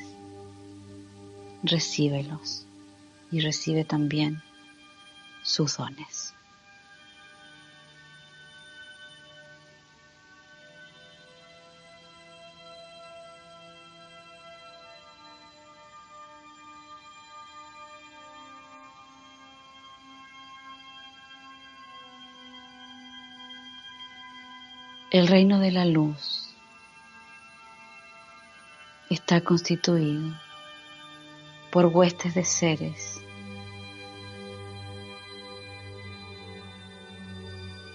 recíbelos 1.64 2.66
y 3.32 3.40
recibe 3.40 3.84
también 3.84 4.42
sus 5.44 5.78
dones. 5.78 6.37
El 25.18 25.26
reino 25.26 25.58
de 25.58 25.72
la 25.72 25.84
luz 25.84 26.54
está 29.10 29.42
constituido 29.42 30.32
por 31.72 31.88
huestes 31.88 32.36
de 32.36 32.46
seres, 32.46 33.20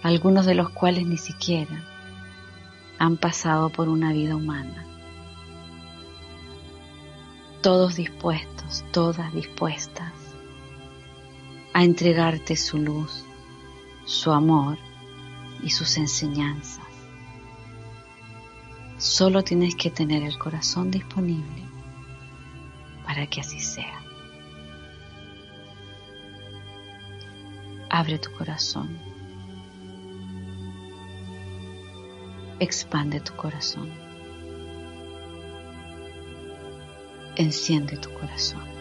algunos 0.03 0.47
de 0.47 0.57
los 0.57 0.71
cuales 0.71 1.07
ni 1.07 1.17
siquiera 1.17 1.85
han 2.99 3.17
pasado 3.19 3.71
por 3.71 3.89
una 3.89 4.13
vida 4.13 4.35
humana. 4.35 4.85
Todos 7.63 7.95
dispuestos, 7.95 8.85
todas 8.91 9.33
dispuestas 9.33 10.13
a 11.73 11.85
entregarte 11.85 12.57
su 12.57 12.79
luz, 12.79 13.25
su 14.07 14.33
amor 14.33 14.77
y 15.63 15.71
sus 15.71 15.97
enseñanzas. 15.99 16.92
Solo 19.03 19.43
tienes 19.43 19.75
que 19.75 19.91
tener 19.91 20.23
el 20.23 20.39
corazón 20.39 20.89
disponible 20.89 21.65
para 23.05 23.27
que 23.27 23.41
así 23.41 23.59
sea. 23.59 24.01
Abre 27.91 28.21
tu 28.21 28.31
corazón. 28.31 28.97
Expande 32.61 33.19
tu 33.19 33.35
corazón. 33.35 33.91
Enciende 37.35 37.97
tu 37.97 38.09
corazón. 38.13 38.72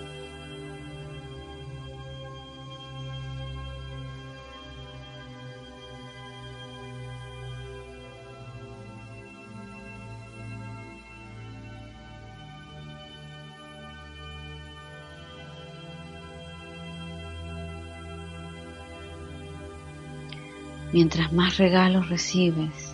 Mientras 20.94 21.32
más 21.32 21.58
regalos 21.58 22.10
recibes, 22.10 22.94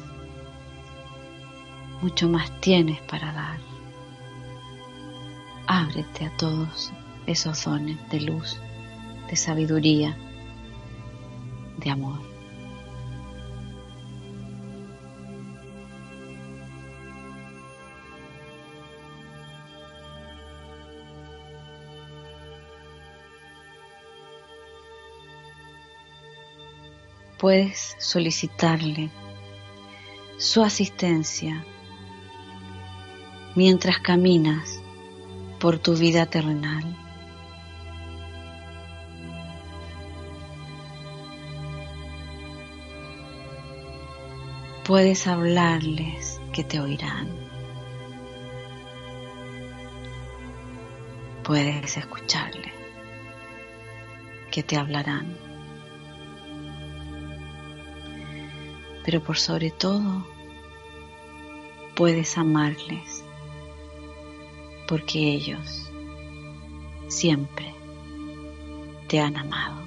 mucho 2.01 2.29
más 2.29 2.59
tienes 2.61 3.01
para 3.01 3.31
dar. 3.33 3.59
Ábrete 5.65 6.25
a 6.25 6.37
todos 6.37 6.91
esos 7.25 7.65
dones 7.65 7.97
de 8.09 8.21
luz, 8.21 8.59
de 9.29 9.35
sabiduría, 9.35 10.15
de 11.77 11.89
amor. 11.89 12.26
Puedes 27.37 27.95
solicitarle 27.99 29.09
su 30.37 30.63
asistencia 30.63 31.63
mientras 33.55 33.99
caminas 33.99 34.81
por 35.59 35.79
tu 35.79 35.95
vida 35.95 36.25
terrenal. 36.25 36.95
Puedes 44.83 45.27
hablarles 45.27 46.39
que 46.53 46.63
te 46.63 46.79
oirán. 46.79 47.27
Puedes 51.43 51.97
escucharle 51.97 52.71
que 54.49 54.63
te 54.63 54.77
hablarán. 54.77 55.46
Pero 59.07 59.23
por 59.23 59.37
sobre 59.37 59.71
todo, 59.71 60.27
puedes 61.95 62.37
amarles 62.37 63.23
porque 64.85 65.31
ellos 65.31 65.89
siempre 67.07 67.73
te 69.07 69.21
han 69.21 69.37
amado. 69.37 69.86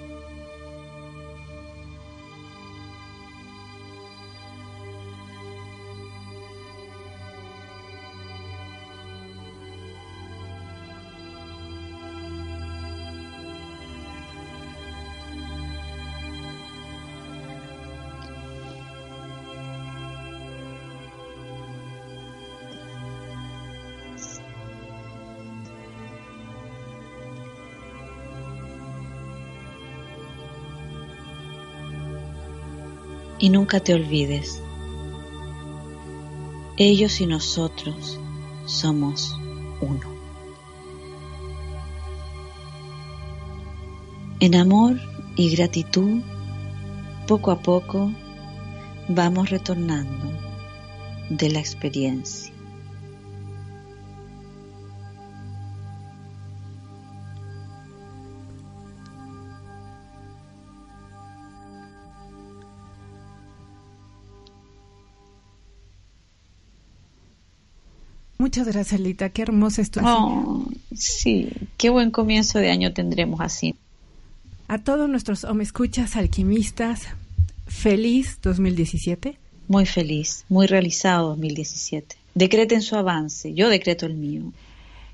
Y 33.41 33.49
nunca 33.49 33.81
te 33.81 33.95
olvides. 33.95 34.63
Ellos 36.77 37.21
y 37.21 37.27
nosotros 37.27 38.21
somos 38.67 39.35
uno. 39.81 40.21
En 44.41 44.55
amor 44.55 44.99
y 45.37 45.55
gratitud, 45.55 46.23
poco 47.27 47.51
a 47.51 47.61
poco 47.61 48.11
vamos 49.09 49.51
retornando 49.51 50.31
de 51.29 51.51
la 51.51 51.59
experiencia. 51.59 52.60
Muchas 68.51 68.67
gracias, 68.67 69.01
Lita. 69.01 69.29
Qué 69.29 69.43
hermosa 69.43 69.81
esto. 69.81 70.01
Oh, 70.03 70.69
sí, 70.93 71.53
qué 71.77 71.89
buen 71.89 72.11
comienzo 72.11 72.59
de 72.59 72.73
año 72.73 72.93
tendremos 72.93 73.41
así. 73.41 73.77
A 74.67 74.79
todos 74.79 75.09
nuestros 75.09 75.47
escuchas 75.61 76.17
alquimistas, 76.17 77.03
feliz 77.69 78.41
2017. 78.43 79.39
Muy 79.69 79.87
feliz, 79.87 80.47
muy 80.49 80.67
realizado 80.67 81.29
2017. 81.29 82.17
Decreten 82.35 82.83
su 82.83 82.97
avance, 82.97 83.55
yo 83.55 83.69
decreto 83.69 84.07
el 84.07 84.15
mío. 84.15 84.53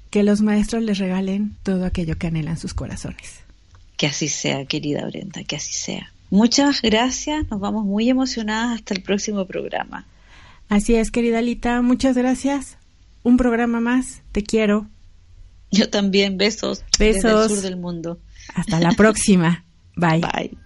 Que 0.09 0.23
los 0.23 0.41
maestros 0.41 0.83
les 0.83 0.97
regalen 0.97 1.57
todo 1.63 1.85
aquello 1.85 2.17
que 2.17 2.29
anhelan 2.29 2.57
sus 2.57 2.73
corazones. 2.73 3.41
Que 3.99 4.07
así 4.07 4.29
sea, 4.29 4.65
querida 4.65 5.05
Brenda, 5.05 5.45
que 5.45 5.57
así 5.57 5.75
sea. 5.75 6.11
Muchas 6.31 6.81
gracias, 6.81 7.51
nos 7.51 7.61
vamos 7.61 7.85
muy 7.85 8.09
emocionadas 8.09 8.77
hasta 8.77 8.95
el 8.95 9.03
próximo 9.03 9.45
programa. 9.45 10.07
Así 10.71 10.95
es, 10.95 11.11
querida 11.11 11.43
Lita, 11.43 11.83
muchas 11.83 12.17
gracias 12.17 12.79
un 13.27 13.37
programa 13.37 13.81
más. 13.81 14.23
Te 14.31 14.45
quiero. 14.45 14.89
Yo 15.73 15.91
también. 15.91 16.39
Besos. 16.39 16.85
Besos. 16.97 17.23
Desde 17.25 17.43
el 17.43 17.49
sur 17.49 17.61
del 17.61 17.77
mundo. 17.77 18.21
Hasta 18.55 18.79
la 18.79 18.93
próxima. 18.93 19.65
Bye. 19.97 20.21
Bye. 20.21 20.66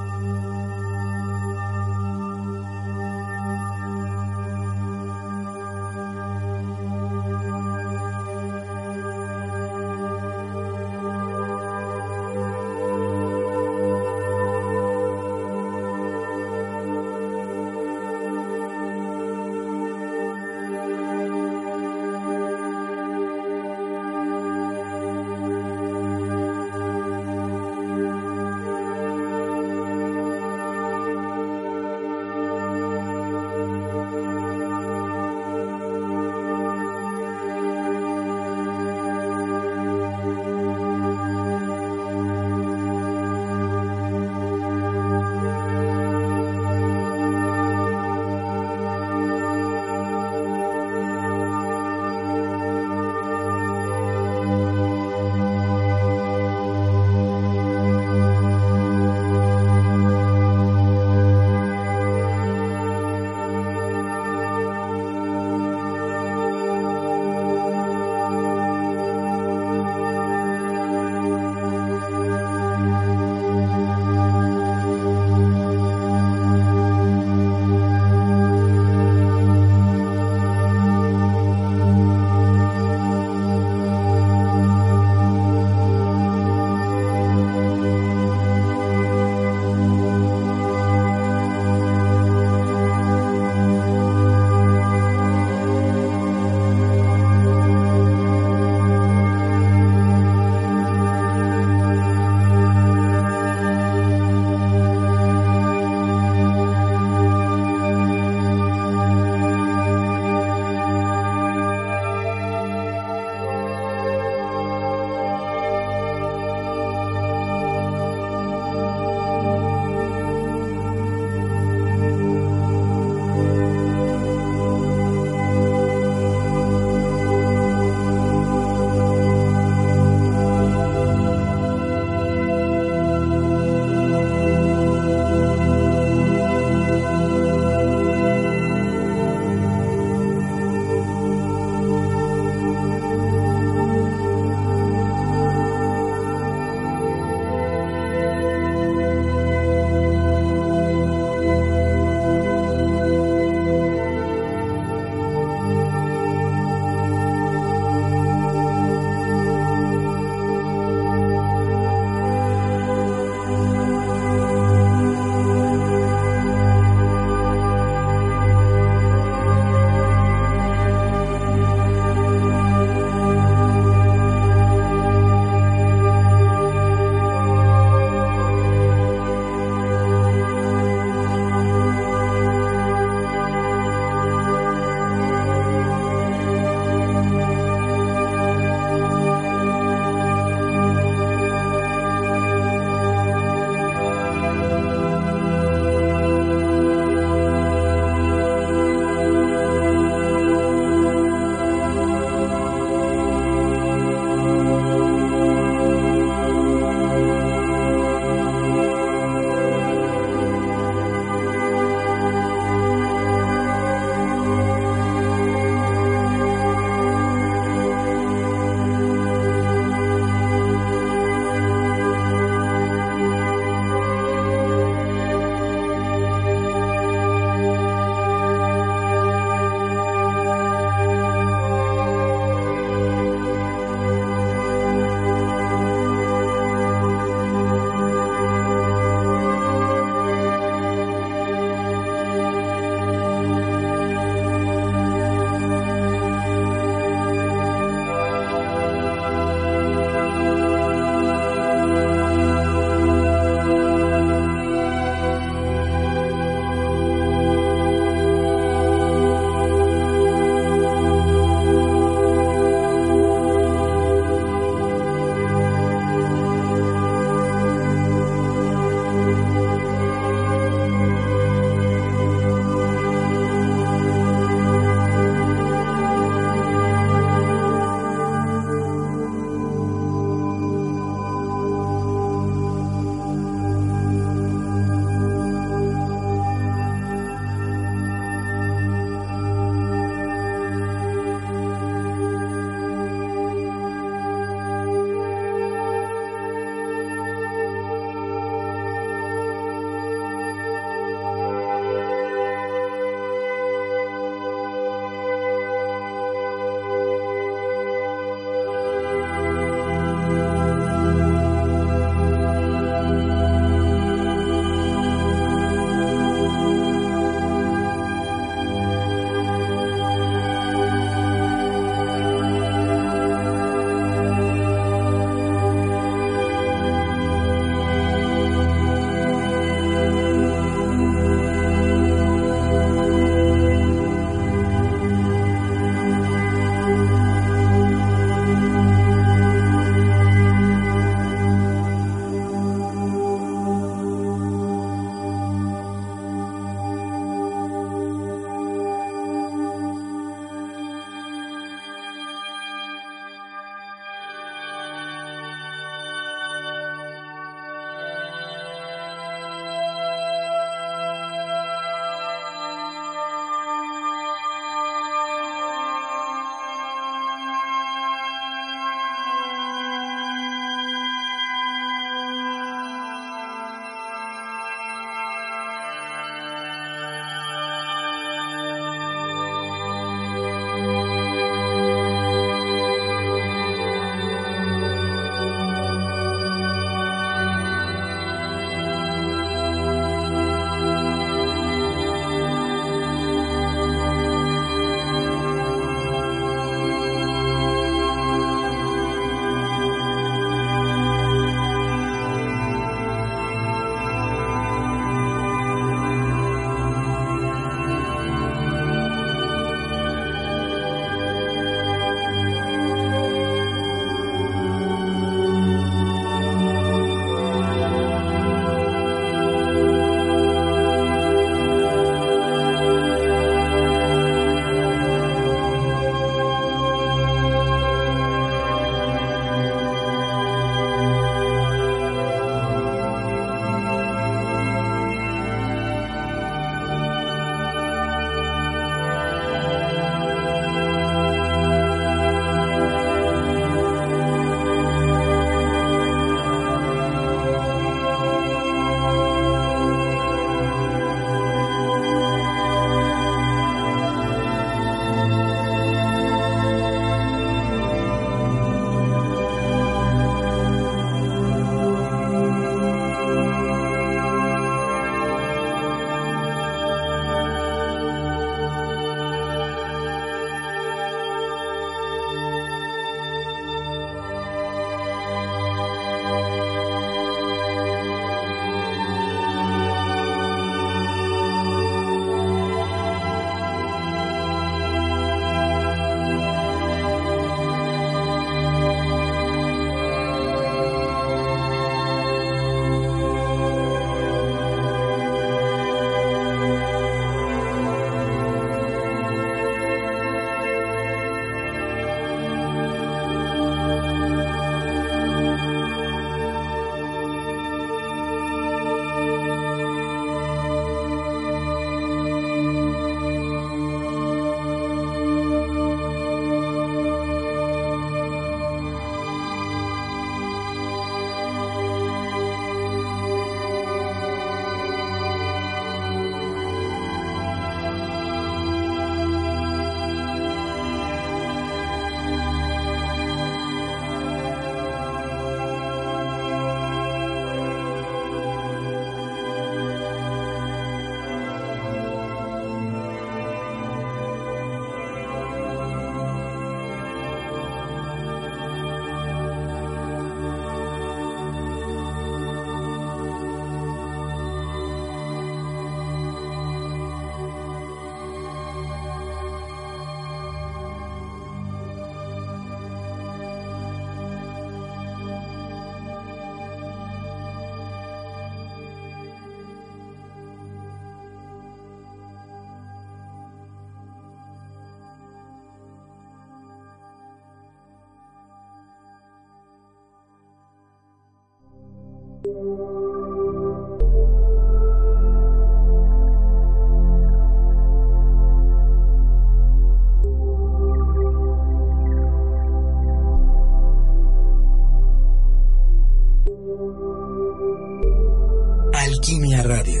Alquimia 598.94 599.62
Radio. 599.62 600.00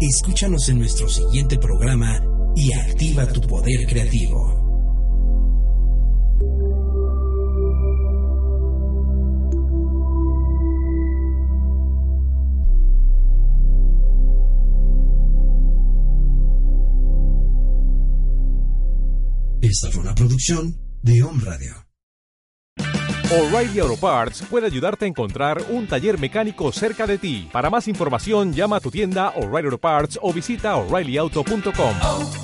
Escúchanos 0.00 0.68
en 0.68 0.78
nuestro 0.78 1.08
siguiente 1.08 1.58
programa 1.58 2.22
y 2.54 2.72
activa 2.72 3.26
tu 3.26 3.40
poder 3.40 3.84
creativo. 3.88 4.53
Esta 19.74 19.90
fue 19.90 20.02
una 20.02 20.14
producción 20.14 20.78
de 21.02 21.20
Home 21.24 21.42
Radio. 21.44 21.74
O'Reilly 23.32 23.80
Auto 23.80 23.96
Parts 23.96 24.44
puede 24.48 24.66
ayudarte 24.66 25.04
a 25.04 25.08
encontrar 25.08 25.60
un 25.68 25.88
taller 25.88 26.16
mecánico 26.16 26.70
cerca 26.70 27.08
de 27.08 27.18
ti. 27.18 27.48
Para 27.50 27.70
más 27.70 27.88
información, 27.88 28.52
llama 28.52 28.76
a 28.76 28.80
tu 28.80 28.92
tienda 28.92 29.30
O'Reilly 29.30 29.66
Auto 29.66 29.78
Parts 29.78 30.16
o 30.22 30.32
visita 30.32 30.76
oreillyauto.com. 30.76 32.43